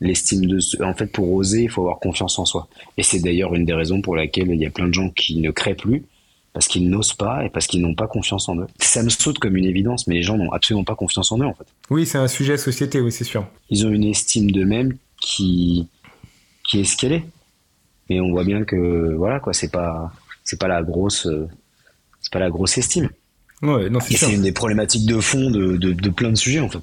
L'estime 0.00 0.46
de, 0.46 0.58
en 0.82 0.94
fait, 0.94 1.06
pour 1.06 1.32
oser, 1.32 1.64
il 1.64 1.70
faut 1.70 1.82
avoir 1.82 1.98
confiance 1.98 2.38
en 2.38 2.44
soi. 2.44 2.68
Et 2.96 3.02
c'est 3.02 3.18
d'ailleurs 3.18 3.54
une 3.54 3.64
des 3.64 3.74
raisons 3.74 4.00
pour 4.00 4.16
laquelle 4.16 4.48
il 4.48 4.60
y 4.60 4.66
a 4.66 4.70
plein 4.70 4.88
de 4.88 4.94
gens 4.94 5.10
qui 5.10 5.38
ne 5.40 5.50
créent 5.50 5.74
plus 5.74 6.04
parce 6.52 6.66
qu'ils 6.66 6.88
n'osent 6.88 7.14
pas 7.14 7.44
et 7.44 7.50
parce 7.50 7.66
qu'ils 7.66 7.80
n'ont 7.80 7.94
pas 7.94 8.06
confiance 8.06 8.48
en 8.48 8.56
eux. 8.56 8.66
Ça 8.80 9.02
me 9.02 9.08
saute 9.08 9.38
comme 9.38 9.56
une 9.56 9.66
évidence, 9.66 10.06
mais 10.06 10.14
les 10.14 10.22
gens 10.22 10.36
n'ont 10.36 10.50
absolument 10.52 10.84
pas 10.84 10.94
confiance 10.94 11.30
en 11.32 11.38
eux, 11.38 11.46
en 11.46 11.54
fait. 11.54 11.66
Oui, 11.90 12.06
c'est 12.06 12.18
un 12.18 12.28
sujet 12.28 12.56
société, 12.56 13.00
oui, 13.00 13.12
c'est 13.12 13.24
sûr. 13.24 13.46
Ils 13.70 13.86
ont 13.86 13.90
une 13.90 14.04
estime 14.04 14.50
d'eux-mêmes 14.50 14.96
qui, 15.20 15.86
qui 16.64 16.80
est 16.80 16.84
ce 16.84 16.96
qu'elle 16.96 17.12
est. 17.12 17.24
Mais 18.08 18.20
on 18.20 18.30
voit 18.30 18.44
bien 18.44 18.64
que, 18.64 19.14
voilà, 19.14 19.38
quoi, 19.38 19.52
c'est 19.52 19.70
pas, 19.70 20.12
c'est 20.42 20.58
pas 20.58 20.66
la 20.66 20.82
grosse, 20.82 21.28
c'est 22.30 22.38
pas 22.38 22.44
la 22.44 22.50
grosse 22.50 22.78
estime. 22.78 23.08
Ouais, 23.62 23.90
non, 23.90 23.98
c'est 24.00 24.16
C'est 24.16 24.32
une 24.32 24.42
des 24.42 24.52
problématiques 24.52 25.06
de 25.06 25.20
fond 25.20 25.50
de, 25.50 25.76
de, 25.76 25.92
de 25.92 26.08
plein 26.10 26.30
de 26.30 26.36
sujets, 26.36 26.60
en 26.60 26.68
fait. 26.68 26.78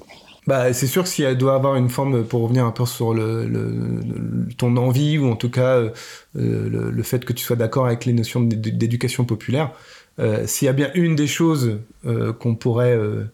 Bah, 0.46 0.72
c'est 0.72 0.86
sûr 0.86 1.02
que 1.02 1.08
s'il 1.08 1.36
doit 1.36 1.54
avoir 1.54 1.76
une 1.76 1.88
forme, 1.88 2.24
pour 2.24 2.42
revenir 2.42 2.64
un 2.64 2.70
peu 2.70 2.86
sur 2.86 3.12
le, 3.12 3.46
le, 3.46 4.48
ton 4.56 4.76
envie, 4.76 5.18
ou 5.18 5.30
en 5.30 5.36
tout 5.36 5.50
cas 5.50 5.76
euh, 5.76 5.90
le, 6.34 6.90
le, 6.90 7.02
fait 7.02 7.24
que 7.24 7.32
tu 7.32 7.44
sois 7.44 7.56
d'accord 7.56 7.86
avec 7.86 8.04
les 8.06 8.12
notions 8.12 8.40
d'éducation 8.40 9.24
populaire, 9.24 9.72
euh, 10.18 10.46
s'il 10.46 10.66
y 10.66 10.68
a 10.68 10.72
bien 10.72 10.90
une 10.94 11.16
des 11.16 11.26
choses 11.26 11.78
euh, 12.06 12.32
qu'on 12.32 12.54
pourrait 12.54 12.96
euh, 12.96 13.24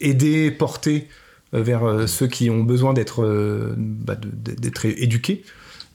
aider, 0.00 0.50
porter 0.50 1.08
euh, 1.54 1.62
vers 1.62 2.06
ceux 2.08 2.26
qui 2.26 2.50
ont 2.50 2.62
besoin 2.62 2.92
d'être 2.92 3.74
bah, 3.76 4.16
d'être 4.16 4.84
éduqués, 4.84 5.44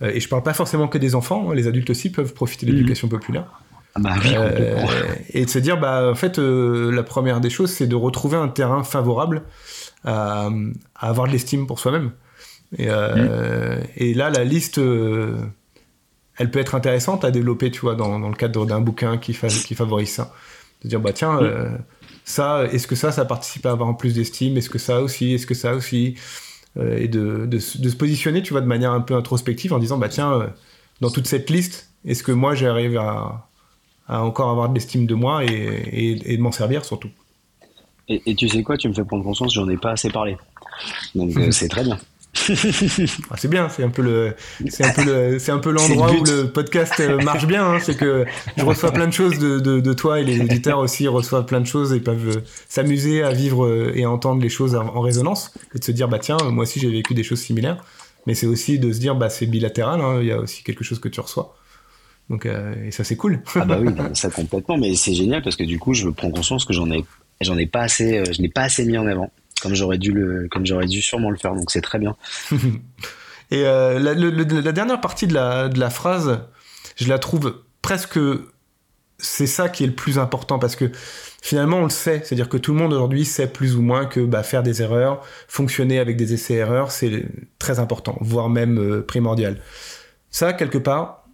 et 0.02 0.20
je 0.20 0.28
parle 0.30 0.44
pas 0.44 0.54
forcément 0.54 0.88
que 0.88 0.98
des 0.98 1.16
enfants, 1.16 1.52
hein, 1.52 1.56
les 1.56 1.68
adultes 1.68 1.90
aussi 1.90 2.12
peuvent 2.12 2.34
profiter 2.34 2.66
de 2.66 2.72
l'éducation 2.72 3.08
mmh. 3.08 3.12
populaire. 3.12 3.62
Bah 4.00 4.16
oui, 4.24 4.36
et 5.32 5.46
de 5.46 5.50
se 5.50 5.60
dire, 5.60 5.80
bah, 5.80 6.10
en 6.12 6.16
fait, 6.16 6.38
la 6.38 7.04
première 7.04 7.40
des 7.42 7.50
choses, 7.50 7.72
c'est 7.72 7.88
de 7.88 7.96
retrouver 7.96 8.38
un 8.38 8.48
terrain 8.48 8.84
favorable 8.84 9.44
à, 10.04 10.50
à 10.96 11.10
avoir 11.10 11.28
de 11.28 11.32
l'estime 11.34 11.68
pour 11.68 11.80
soi-même. 11.80 12.12
Et, 12.78 12.90
euh, 12.90 13.78
mmh. 13.78 13.84
et, 13.98 14.14
là, 14.14 14.30
la 14.30 14.44
liste, 14.44 14.78
euh, 14.78 15.38
elle 16.38 16.52
peut 16.52 16.60
être 16.60 16.76
intéressante 16.76 17.24
à 17.24 17.32
développer, 17.32 17.72
tu 17.72 17.82
vois, 17.82 17.96
dans, 17.96 18.20
dans 18.20 18.30
le 18.30 18.36
cadre 18.36 18.66
d'un 18.66 18.82
bouquin 18.82 19.18
qui, 19.18 19.34
fa 19.34 19.48
qui 19.48 19.76
favorise 19.76 20.10
ça. 20.10 20.34
De 20.84 20.90
dire, 20.90 21.00
bah 21.00 21.14
tiens, 21.14 21.34
mmh. 21.34 21.44
euh, 21.44 21.70
ça, 22.26 22.66
est-ce 22.72 22.88
que 22.88 22.96
ça, 22.96 23.12
ça 23.12 23.26
participe 23.26 23.66
à 23.66 23.72
avoir 23.72 23.96
plus 23.98 24.16
d'estime? 24.16 24.58
Est-ce 24.58 24.70
que 24.70 24.80
ça 24.80 25.02
aussi? 25.02 25.34
Est-ce 25.34 25.48
que 25.48 25.56
ça 25.56 25.76
aussi? 25.76 26.16
Euh, 26.78 26.98
Et 26.98 27.08
de, 27.08 27.46
de, 27.46 27.58
de, 27.58 27.90
se 27.90 27.96
positionner, 27.96 28.42
tu 28.44 28.54
vois, 28.54 28.62
de 28.62 28.68
manière 28.68 28.92
un 28.92 29.02
peu 29.02 29.16
introspective 29.16 29.74
en 29.74 29.80
disant, 29.80 29.98
bah 29.98 30.10
tiens, 30.10 30.34
euh, 30.34 30.48
dans 31.02 31.10
toute 31.10 31.28
cette 31.28 31.50
liste, 31.50 31.90
est-ce 32.06 32.22
que 32.22 32.32
moi, 32.32 32.54
j'arrive 32.54 32.98
à, 32.98 33.48
à, 34.08 34.24
encore 34.24 34.50
avoir 34.50 34.70
de 34.70 34.74
l'estime 34.74 35.06
de 35.06 35.16
moi 35.16 35.44
et, 35.44 35.48
et, 35.48 36.34
et 36.34 36.38
de 36.38 36.42
m'en 36.42 36.52
servir 36.52 36.86
surtout 36.86 37.10
et, 38.10 38.22
et, 38.26 38.36
tu 38.36 38.48
sais 38.48 38.64
quoi, 38.64 38.78
tu 38.78 38.88
me 38.88 38.94
fais 38.94 39.04
prendre 39.04 39.24
conscience, 39.24 39.54
j'en 39.54 39.68
ai 39.70 39.78
pas 39.78 39.92
assez 39.92 40.10
parlé. 40.10 40.38
Donc 41.16 41.36
euh, 41.38 41.52
c'est 41.52 41.68
très 41.68 41.84
bien. 41.84 42.00
ah, 43.30 43.36
c'est 43.38 43.48
bien, 43.48 43.68
c'est 43.68 43.84
un 43.84 43.90
peu 43.90 44.02
le, 44.02 44.36
c'est 44.70 44.86
un 44.86 44.94
peu 44.94 45.04
le, 45.04 45.40
c'est 45.40 45.52
un 45.52 45.58
peu 45.58 45.72
l'endroit 45.72 46.12
où 46.12 46.24
le 46.24 46.52
podcast 46.52 46.94
euh, 47.00 47.20
marche 47.22 47.48
bien. 47.48 47.66
Hein, 47.66 47.80
c'est 47.82 47.98
que 47.98 48.26
je 48.56 48.64
reçois 48.64 48.92
plein 48.92 49.08
de 49.08 49.14
choses 49.14 49.40
de, 49.40 49.60
de, 49.60 49.80
de, 49.80 49.94
toi 49.94 50.20
et 50.20 50.24
les 50.24 50.40
auditeurs 50.40 50.80
aussi 50.80 51.08
reçoivent 51.08 51.46
plein 51.46 51.62
de 51.62 51.66
choses 51.66 51.94
et 51.94 52.00
peuvent 52.00 52.38
euh, 52.38 52.42
s'amuser 52.70 53.24
à 53.24 53.32
vivre 53.32 53.92
et 53.94 54.04
à 54.04 54.12
entendre 54.12 54.42
les 54.42 54.50
choses 54.50 54.76
en, 54.76 55.02
résonance 55.02 55.54
et 55.76 55.80
de 55.80 55.84
se 55.84 55.92
dire 55.92 56.08
bah 56.08 56.20
tiens, 56.20 56.38
moi 56.52 56.64
aussi 56.64 56.80
j'ai 56.80 56.92
vécu 56.92 57.14
des 57.14 57.24
choses 57.24 57.40
similaires. 57.40 57.84
Mais 58.28 58.36
c'est 58.36 58.48
aussi 58.48 58.78
de 58.78 58.92
se 58.92 59.00
dire 59.00 59.16
bah 59.16 59.30
c'est 59.30 59.48
bilatéral. 59.48 60.00
Hein, 60.00 60.20
il 60.22 60.28
y 60.28 60.32
a 60.32 60.40
aussi 60.40 60.64
quelque 60.64 60.84
chose 60.84 61.00
que 61.00 61.10
tu 61.10 61.20
reçois. 61.20 61.57
Donc 62.30 62.46
euh, 62.46 62.76
et 62.86 62.92
ça 62.92 63.04
c'est 63.04 63.16
cool. 63.16 63.42
ah 63.56 63.66
bah 63.66 63.80
oui, 63.80 63.94
ça 64.14 64.30
complètement. 64.30 64.78
Mais 64.78 64.96
c'est 64.96 65.14
génial 65.14 65.42
parce 65.42 65.56
que 65.56 65.64
du 65.64 65.80
coup 65.80 65.94
je 65.94 66.10
prends 66.10 66.30
conscience 66.30 66.66
que 66.66 66.74
j'en 66.74 66.92
ai 66.92 67.06
j'en 67.42 67.58
ai 67.58 67.66
pas 67.66 67.82
assez, 67.82 68.18
euh, 68.18 68.26
je 68.32 68.42
n'ai 68.42 68.50
pas 68.50 68.64
assez 68.64 68.86
mis 68.86 68.98
en 68.98 69.08
avant, 69.08 69.32
comme 69.62 69.76
j'aurais 69.76 69.98
dû 69.98 70.12
le, 70.12 70.48
comme 70.50 70.66
j'aurais 70.66 70.88
dû 70.88 71.02
sûrement 71.02 71.30
le 71.30 71.38
faire. 71.38 71.54
Donc 71.54 71.72
c'est 71.72 71.82
très 71.82 72.00
bien. 72.00 72.16
Et 73.50 73.66
euh, 73.66 73.98
la, 74.00 74.14
le, 74.14 74.30
la, 74.30 74.72
dernière 74.74 75.00
partie 75.00 75.26
de 75.26 75.34
la, 75.34 75.70
de 75.70 75.80
la 75.80 75.90
phrase, 75.90 76.42
je 76.98 77.08
la 77.08 77.18
trouve 77.18 77.62
presque, 77.82 78.20
c'est 79.20 79.48
ça 79.48 79.70
qui 79.70 79.86
est 79.86 79.88
le 79.88 79.96
plus 79.96 80.20
important 80.20 80.60
parce 80.60 80.76
que 80.76 80.92
finalement 81.42 81.78
on 81.78 81.84
le 81.84 81.90
sait, 81.90 82.22
c'est-à-dire 82.26 82.50
que 82.50 82.58
tout 82.58 82.74
le 82.74 82.80
monde 82.80 82.92
aujourd'hui 82.92 83.24
sait 83.24 83.48
plus 83.48 83.78
ou 83.78 83.82
moins 83.82 84.06
que 84.06 84.20
bah, 84.20 84.44
faire 84.44 84.64
des 84.64 84.82
erreurs, 84.82 85.24
fonctionner 85.48 86.00
avec 86.00 86.18
des 86.18 86.34
essais-erreurs, 86.34 86.92
c'est 86.92 87.26
très 87.58 87.80
important, 87.80 88.18
voire 88.20 88.50
même 88.50 88.80
euh, 88.80 89.02
primordial. 89.02 89.62
Ça, 90.30 90.52
quelque 90.52 90.78
part, 90.78 91.27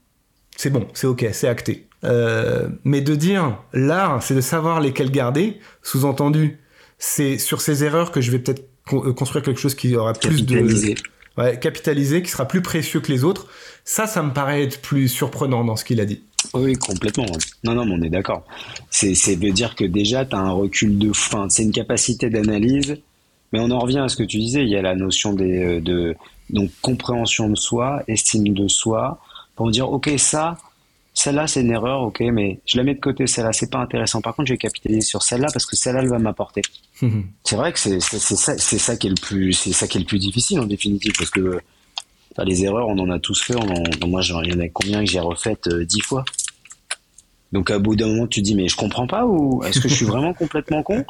c'est 0.57 0.69
bon, 0.69 0.87
c'est 0.93 1.07
ok, 1.07 1.25
c'est 1.31 1.47
acté. 1.47 1.87
Euh, 2.03 2.67
mais 2.83 3.01
de 3.01 3.15
dire 3.15 3.57
l'art, 3.73 4.21
c'est 4.21 4.35
de 4.35 4.41
savoir 4.41 4.81
lesquels 4.81 5.11
garder, 5.11 5.59
sous-entendu, 5.81 6.59
c'est 6.97 7.37
sur 7.37 7.61
ces 7.61 7.83
erreurs 7.83 8.11
que 8.11 8.21
je 8.21 8.31
vais 8.31 8.39
peut-être 8.39 8.67
euh, 8.93 9.13
construire 9.13 9.43
quelque 9.43 9.59
chose 9.59 9.75
qui 9.75 9.95
aura 9.95 10.13
plus 10.13 10.45
de 10.45 10.95
ouais, 11.37 11.59
capitalisé, 11.59 12.21
qui 12.21 12.29
sera 12.29 12.47
plus 12.47 12.61
précieux 12.61 12.99
que 12.99 13.11
les 13.11 13.23
autres. 13.23 13.47
Ça, 13.85 14.07
ça 14.07 14.21
me 14.23 14.31
paraît 14.33 14.63
être 14.63 14.81
plus 14.81 15.07
surprenant 15.07 15.63
dans 15.63 15.75
ce 15.75 15.85
qu'il 15.85 16.01
a 16.01 16.05
dit. 16.05 16.21
Oui, 16.53 16.73
complètement. 16.73 17.25
Non, 17.63 17.73
non, 17.73 17.85
mais 17.85 17.93
on 17.93 18.01
est 18.01 18.09
d'accord. 18.09 18.43
C'est, 18.89 19.35
de 19.35 19.49
dire 19.49 19.75
que 19.75 19.85
déjà, 19.85 20.25
tu 20.25 20.35
as 20.35 20.39
un 20.39 20.51
recul 20.51 20.97
de 20.97 21.13
fin. 21.13 21.47
C'est 21.49 21.63
une 21.63 21.71
capacité 21.71 22.29
d'analyse. 22.29 22.97
Mais 23.51 23.59
on 23.59 23.69
en 23.71 23.79
revient 23.79 23.99
à 23.99 24.09
ce 24.09 24.15
que 24.15 24.23
tu 24.23 24.37
disais. 24.37 24.63
Il 24.63 24.69
y 24.69 24.75
a 24.75 24.81
la 24.81 24.95
notion 24.95 25.33
des, 25.33 25.63
euh, 25.63 25.79
de 25.79 26.15
donc 26.49 26.71
compréhension 26.81 27.49
de 27.49 27.55
soi, 27.55 28.03
estime 28.07 28.53
de 28.53 28.67
soi, 28.67 29.19
pour 29.55 29.69
dire, 29.71 29.89
OK, 29.91 30.09
ça, 30.17 30.57
celle-là 31.13 31.47
c'est 31.47 31.61
une 31.61 31.71
erreur, 31.71 32.01
ok, 32.01 32.21
mais 32.31 32.59
je 32.65 32.77
la 32.77 32.83
mets 32.83 32.95
de 32.95 32.99
côté, 32.99 33.27
celle-là 33.27 33.53
c'est 33.53 33.69
pas 33.69 33.79
intéressant. 33.79 34.21
Par 34.21 34.35
contre, 34.35 34.47
je 34.47 34.53
vais 34.53 34.57
capitaliser 34.57 35.01
sur 35.01 35.21
celle-là 35.21 35.47
parce 35.53 35.65
que 35.65 35.75
celle-là 35.75 36.01
elle 36.01 36.09
va 36.09 36.19
m'apporter. 36.19 36.61
c'est 37.43 37.55
vrai 37.55 37.71
que 37.71 37.79
c'est 37.79 37.99
ça, 37.99 38.57
c'est 38.57 38.79
ça 38.79 38.97
qui 38.97 39.07
est 39.07 39.11
le 39.11 39.21
plus, 39.21 39.53
c'est 39.53 39.73
ça 39.73 39.87
qui 39.87 39.97
est 39.97 40.01
le 40.01 40.07
plus 40.07 40.19
difficile 40.19 40.59
en 40.59 40.65
définitive 40.65 41.13
parce 41.17 41.29
que 41.29 41.59
bah, 42.35 42.43
les 42.45 42.63
erreurs 42.63 42.87
on 42.87 42.97
en 42.97 43.09
a 43.09 43.19
tous 43.19 43.41
fait. 43.43 43.55
On 43.55 43.69
en, 43.69 44.07
moi 44.07 44.21
j'en 44.21 44.41
ai 44.41 44.69
combien 44.69 45.03
que 45.03 45.09
j'ai 45.09 45.19
refaites 45.19 45.67
euh, 45.67 45.85
dix 45.85 46.01
fois? 46.01 46.25
Donc 47.53 47.71
à 47.71 47.79
bout 47.79 47.95
d'un 47.95 48.07
moment, 48.07 48.27
tu 48.27 48.41
te 48.41 48.45
dis 48.45 48.55
mais 48.55 48.67
je 48.67 48.75
comprends 48.75 49.07
pas 49.07 49.25
ou 49.25 49.63
est-ce 49.63 49.79
que 49.79 49.87
je 49.87 49.93
suis 49.93 50.05
vraiment 50.05 50.33
complètement 50.33 50.83
con 50.83 51.05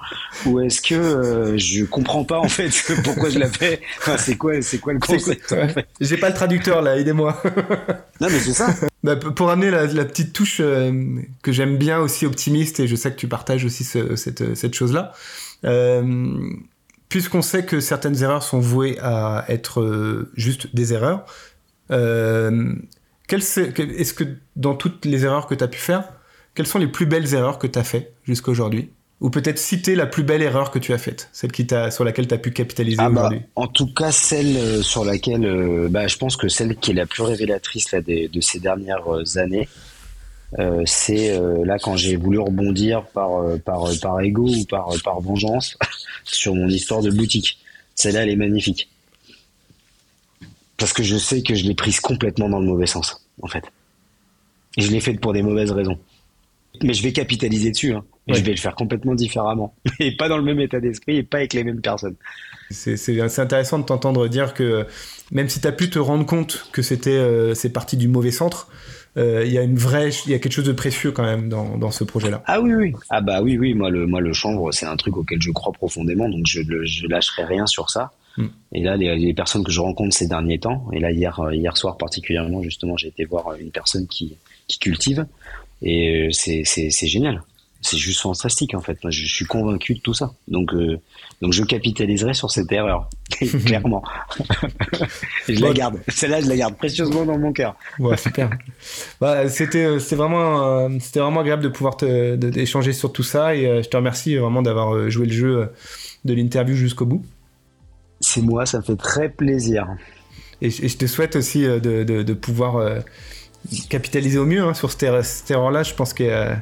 ou 0.45 0.59
est-ce 0.59 0.81
que 0.81 0.93
euh, 0.93 1.57
je 1.57 1.85
comprends 1.85 2.23
pas 2.23 2.39
en 2.39 2.47
fait 2.47 2.69
pourquoi 3.03 3.29
je 3.29 3.39
l'ai 3.39 3.47
fait 3.47 3.81
enfin, 3.99 4.17
C'est 4.17 4.35
quoi 4.35 4.61
c'est 4.61 4.77
quoi 4.77 4.93
le 4.93 4.99
concept 4.99 5.51
en 5.53 5.67
fait? 5.69 5.87
J'ai 5.99 6.17
pas 6.17 6.29
le 6.29 6.35
traducteur 6.35 6.81
là, 6.81 6.97
aidez-moi. 6.97 7.41
non 8.21 8.27
mais 8.29 8.39
c'est 8.39 8.53
ça. 8.53 8.75
Bah, 9.03 9.17
pour 9.17 9.49
amener 9.49 9.69
la, 9.69 9.85
la 9.85 10.05
petite 10.05 10.31
touche 10.31 10.61
euh, 10.61 10.93
que 11.41 11.51
j'aime 11.51 11.75
bien 11.77 11.99
aussi 11.99 12.25
optimiste 12.25 12.79
et 12.79 12.87
je 12.87 12.95
sais 12.95 13.11
que 13.11 13.17
tu 13.17 13.27
partages 13.27 13.65
aussi 13.65 13.83
ce, 13.83 14.15
cette, 14.15 14.55
cette 14.55 14.75
chose 14.75 14.93
là. 14.93 15.11
Euh, 15.65 16.39
Puisqu'on 17.13 17.43
sait 17.43 17.63
que 17.63 17.79
certaines 17.79 18.23
erreurs 18.23 18.41
sont 18.41 18.57
vouées 18.57 18.97
à 18.99 19.45
être 19.47 19.81
euh, 19.81 20.31
juste 20.35 20.75
des 20.75 20.93
erreurs, 20.93 21.27
euh, 21.91 22.73
est-ce 23.29 24.13
que 24.15 24.23
dans 24.55 24.73
toutes 24.73 25.05
les 25.05 25.23
erreurs 25.23 25.45
que 25.45 25.53
tu 25.53 25.63
as 25.63 25.67
pu 25.67 25.77
faire, 25.77 26.11
quelles 26.55 26.67
sont 26.67 26.79
les 26.79 26.87
plus 26.87 27.05
belles 27.05 27.33
erreurs 27.33 27.59
que 27.59 27.67
tu 27.67 27.79
as 27.79 27.83
faites 27.83 28.13
jusqu'à 28.25 28.51
aujourd'hui 28.51 28.89
Ou 29.21 29.29
peut-être 29.29 29.57
citer 29.57 29.95
la 29.95 30.05
plus 30.05 30.23
belle 30.23 30.41
erreur 30.41 30.71
que 30.71 30.79
tu 30.79 30.93
as 30.93 30.97
faite, 30.97 31.29
celle 31.33 31.51
qui 31.51 31.67
sur 31.91 32.03
laquelle 32.03 32.27
tu 32.27 32.33
as 32.33 32.37
pu 32.37 32.51
capitaliser 32.51 32.97
ah 32.99 33.09
bah, 33.09 33.21
aujourd'hui? 33.21 33.41
En 33.55 33.67
tout 33.67 33.91
cas, 33.93 34.11
celle 34.11 34.57
euh, 34.57 34.81
sur 34.81 35.03
laquelle, 35.05 35.45
euh, 35.45 35.87
bah, 35.89 36.07
je 36.07 36.17
pense 36.17 36.37
que 36.37 36.47
celle 36.47 36.75
qui 36.75 36.91
est 36.91 36.95
la 36.95 37.05
plus 37.05 37.23
révélatrice 37.23 37.91
là, 37.91 38.01
de, 38.01 38.27
de 38.27 38.41
ces 38.41 38.59
dernières 38.59 39.07
euh, 39.07 39.37
années, 39.37 39.67
euh, 40.59 40.83
c'est 40.85 41.31
euh, 41.31 41.65
là 41.65 41.79
quand 41.79 41.97
j'ai 41.97 42.15
voulu 42.15 42.37
rebondir 42.37 43.03
par, 43.05 43.43
par, 43.65 43.85
par 43.99 44.21
ego 44.21 44.47
ou 44.47 44.65
par, 44.65 44.89
par 45.03 45.19
vengeance 45.19 45.77
sur 46.23 46.53
mon 46.53 46.67
histoire 46.67 47.01
de 47.01 47.09
boutique. 47.09 47.57
Celle-là, 47.95 48.23
elle 48.23 48.29
est 48.29 48.35
magnifique. 48.35 48.89
Parce 50.77 50.93
que 50.93 51.03
je 51.03 51.17
sais 51.17 51.41
que 51.41 51.55
je 51.55 51.63
l'ai 51.63 51.75
prise 51.75 51.99
complètement 51.99 52.49
dans 52.49 52.59
le 52.59 52.65
mauvais 52.65 52.87
sens, 52.87 53.25
en 53.41 53.47
fait. 53.47 53.63
Et 54.77 54.81
je 54.81 54.91
l'ai 54.91 54.99
faite 54.99 55.19
pour 55.19 55.33
des 55.33 55.41
mauvaises 55.41 55.71
raisons. 55.71 55.99
Mais 56.81 56.93
je 56.93 57.03
vais 57.03 57.11
capitaliser 57.11 57.71
dessus. 57.71 57.93
Hein. 57.93 58.03
Ouais. 58.27 58.35
Je 58.35 58.43
vais 58.43 58.51
le 58.51 58.57
faire 58.57 58.75
complètement 58.75 59.15
différemment. 59.15 59.75
Et 59.99 60.15
pas 60.15 60.29
dans 60.29 60.37
le 60.37 60.43
même 60.43 60.59
état 60.59 60.79
d'esprit 60.79 61.17
et 61.17 61.23
pas 61.23 61.37
avec 61.37 61.53
les 61.53 61.63
mêmes 61.63 61.81
personnes. 61.81 62.15
C'est 62.71 63.39
intéressant 63.39 63.79
de 63.79 63.83
t'entendre 63.83 64.27
dire 64.27 64.53
que 64.53 64.87
même 65.31 65.49
si 65.49 65.61
tu 65.61 65.67
as 65.67 65.71
pu 65.71 65.89
te 65.89 65.99
rendre 65.99 66.25
compte 66.25 66.69
que 66.71 66.81
c'était 66.81 67.11
euh, 67.11 67.53
c'est 67.53 67.69
parti 67.69 67.97
du 67.97 68.07
mauvais 68.07 68.31
centre, 68.31 68.69
euh, 69.17 69.43
il 69.45 69.51
y 69.51 69.59
a 69.59 69.61
une 69.61 69.75
vraie, 69.75 70.09
il 70.25 70.31
y 70.31 70.33
a 70.33 70.39
quelque 70.39 70.53
chose 70.53 70.65
de 70.65 70.71
précieux 70.71 71.11
quand 71.11 71.23
même 71.23 71.49
dans, 71.49 71.77
dans 71.77 71.91
ce 71.91 72.03
projet-là. 72.03 72.41
Ah 72.47 72.61
oui 72.61 72.73
oui. 72.73 72.93
Ah 73.09 73.21
bah 73.21 73.41
oui 73.43 73.57
oui. 73.57 73.75
Moi 73.75 73.91
le 73.91 74.07
moi 74.07 74.21
le 74.21 74.33
chanvre 74.33 74.71
c'est 74.71 74.87
un 74.87 74.95
truc 74.95 75.17
auquel 75.17 75.41
je 75.41 75.51
crois 75.51 75.71
profondément 75.71 76.27
donc 76.29 76.47
je 76.47 76.61
je 76.85 77.07
lâcherai 77.07 77.43
rien 77.43 77.67
sur 77.67 77.89
ça. 77.89 78.11
Mm. 78.37 78.47
Et 78.71 78.83
là, 78.83 78.97
les, 78.97 79.15
les, 79.15 79.33
personnes 79.35 79.63
que 79.63 79.71
je 79.71 79.79
rencontre 79.79 80.15
ces 80.15 80.27
derniers 80.27 80.57
temps, 80.57 80.87
et 80.91 80.99
là 80.99 81.11
hier, 81.11 81.39
hier 81.51 81.77
soir 81.77 81.97
particulièrement, 81.97 82.63
justement, 82.63 82.97
j'ai 82.97 83.09
été 83.09 83.25
voir 83.25 83.53
une 83.59 83.69
personne 83.69 84.07
qui, 84.07 84.37
qui 84.67 84.79
cultive, 84.79 85.27
et 85.83 86.27
euh, 86.27 86.29
c'est, 86.31 87.07
génial. 87.07 87.43
C'est 87.81 87.97
juste 87.97 88.21
fantastique 88.21 88.73
en 88.73 88.79
fait. 88.79 88.97
Moi, 89.03 89.11
je 89.11 89.25
suis 89.25 89.45
convaincu 89.45 89.95
de 89.95 89.99
tout 89.99 90.13
ça. 90.13 90.33
Donc, 90.47 90.73
euh, 90.73 90.97
donc 91.41 91.51
je 91.51 91.63
capitaliserai 91.63 92.33
sur 92.33 92.49
cette 92.49 92.71
erreur. 92.71 93.09
clairement. 93.65 94.01
je 95.49 95.61
la 95.61 95.73
garde. 95.73 95.99
Celle-là, 96.07 96.39
je 96.39 96.47
la 96.47 96.55
garde 96.55 96.77
précieusement 96.77 97.25
dans 97.25 97.37
mon 97.37 97.51
cœur. 97.51 97.75
Ouais, 97.99 98.15
super. 98.15 98.49
bah, 99.19 99.49
c'était, 99.49 99.99
c'était 99.99 100.15
vraiment, 100.15 100.89
c'était 100.99 101.19
vraiment 101.19 101.41
agréable 101.41 101.63
de 101.63 101.69
pouvoir 101.69 101.97
te, 101.97 102.35
d'échanger 102.35 102.93
sur 102.93 103.11
tout 103.11 103.23
ça 103.23 103.53
et 103.53 103.83
je 103.83 103.89
te 103.89 103.97
remercie 103.97 104.37
vraiment 104.37 104.61
d'avoir 104.61 105.09
joué 105.09 105.27
le 105.27 105.33
jeu 105.33 105.69
de 106.23 106.33
l'interview 106.33 106.75
jusqu'au 106.75 107.05
bout. 107.05 107.25
C'est 108.21 108.41
moi, 108.41 108.65
ça 108.65 108.77
me 108.77 108.83
fait 108.83 108.95
très 108.95 109.27
plaisir. 109.27 109.87
Et, 110.61 110.69
je 110.69 110.95
te 110.95 111.07
souhaite 111.07 111.35
aussi 111.35 111.63
de, 111.63 111.79
de, 111.79 112.23
de 112.23 112.33
pouvoir 112.33 113.03
capitaliser 113.89 114.37
au 114.37 114.45
mieux 114.45 114.63
hein, 114.63 114.73
sur 114.73 114.91
cette, 114.91 115.03
erreur-là. 115.49 115.83
Je 115.83 115.93
pense 115.93 116.13
qu'elle 116.13 116.61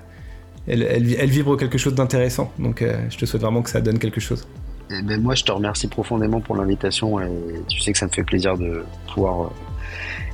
elle, 0.67 0.83
elle, 0.83 1.29
vibre 1.29 1.57
quelque 1.57 1.77
chose 1.77 1.95
d'intéressant. 1.95 2.51
Donc 2.59 2.81
euh, 2.81 2.97
je 3.09 3.17
te 3.17 3.25
souhaite 3.25 3.41
vraiment 3.41 3.61
que 3.61 3.69
ça 3.69 3.81
donne 3.81 3.99
quelque 3.99 4.21
chose. 4.21 4.47
Eh 4.91 5.01
ben, 5.03 5.21
moi, 5.21 5.35
je 5.35 5.43
te 5.43 5.51
remercie 5.51 5.87
profondément 5.87 6.41
pour 6.41 6.55
l'invitation 6.55 7.19
et 7.19 7.29
tu 7.69 7.79
sais 7.79 7.93
que 7.93 7.97
ça 7.97 8.07
me 8.07 8.11
fait 8.11 8.23
plaisir 8.23 8.57
de 8.57 8.83
pouvoir 9.13 9.43
euh, 9.43 9.49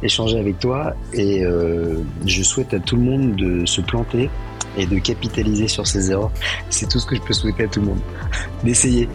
échanger 0.02 0.40
avec 0.40 0.60
toi. 0.60 0.96
Et 1.14 1.44
euh, 1.44 1.98
je 2.26 2.44
souhaite 2.44 2.74
à 2.74 2.80
tout 2.80 2.96
le 2.96 3.04
monde 3.04 3.36
de 3.36 3.66
se 3.66 3.82
planter 3.82 4.30
et 4.76 4.86
de 4.86 4.98
capitaliser 5.00 5.68
sur 5.68 5.86
ses 5.86 6.12
erreurs. 6.12 6.32
C'est 6.70 6.90
tout 6.90 7.00
ce 7.00 7.06
que 7.06 7.16
je 7.16 7.22
peux 7.22 7.34
souhaiter 7.34 7.66
à 7.66 7.68
tout 7.68 7.82
le 7.82 7.88
monde. 7.88 8.00
D'essayer. 8.64 9.08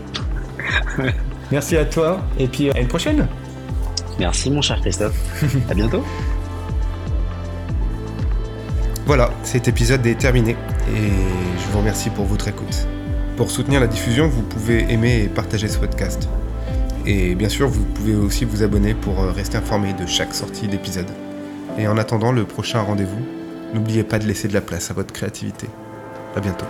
Merci 1.51 1.77
à 1.77 1.85
toi 1.85 2.23
et 2.39 2.47
puis 2.47 2.71
à 2.71 2.81
une 2.81 2.89
prochaine. 2.89 3.27
Merci 4.19 4.51
mon 4.51 4.63
cher 4.63 4.81
Christophe. 4.81 5.17
à 5.69 5.75
bientôt. 5.75 6.05
Voilà, 9.05 9.31
cet 9.43 9.67
épisode 9.67 10.07
est 10.07 10.15
terminé 10.15 10.53
et 10.53 11.11
je 11.59 11.73
vous 11.73 11.79
remercie 11.79 12.09
pour 12.09 12.25
votre 12.25 12.47
écoute. 12.47 12.87
Pour 13.37 13.51
soutenir 13.51 13.81
la 13.81 13.89
diffusion, 13.89 14.29
vous 14.29 14.43
pouvez 14.43 14.93
aimer 14.93 15.23
et 15.25 15.29
partager 15.29 15.67
ce 15.67 15.79
podcast. 15.79 16.29
Et 17.05 17.35
bien 17.35 17.49
sûr, 17.49 17.69
vous 17.69 17.85
pouvez 17.85 18.15
aussi 18.15 18.45
vous 18.45 18.63
abonner 18.63 18.95
pour 18.95 19.21
euh, 19.21 19.33
rester 19.33 19.59
informé 19.59 19.93
de 19.93 20.07
chaque 20.07 20.35
sortie 20.35 20.69
d'épisode. 20.69 21.11
Et 21.79 21.89
en 21.89 21.99
attendant 21.99 22.31
le 22.31 22.45
prochain 22.45 22.81
rendez-vous, 22.81 23.25
n'oubliez 23.75 24.05
pas 24.05 24.21
de 24.21 24.27
laisser 24.27 24.47
de 24.47 24.55
la 24.55 24.61
place 24.61 24.91
à 24.93 24.95
votre 24.95 25.13
créativité. 25.13 25.67
À 26.37 26.41
bientôt. 26.41 26.67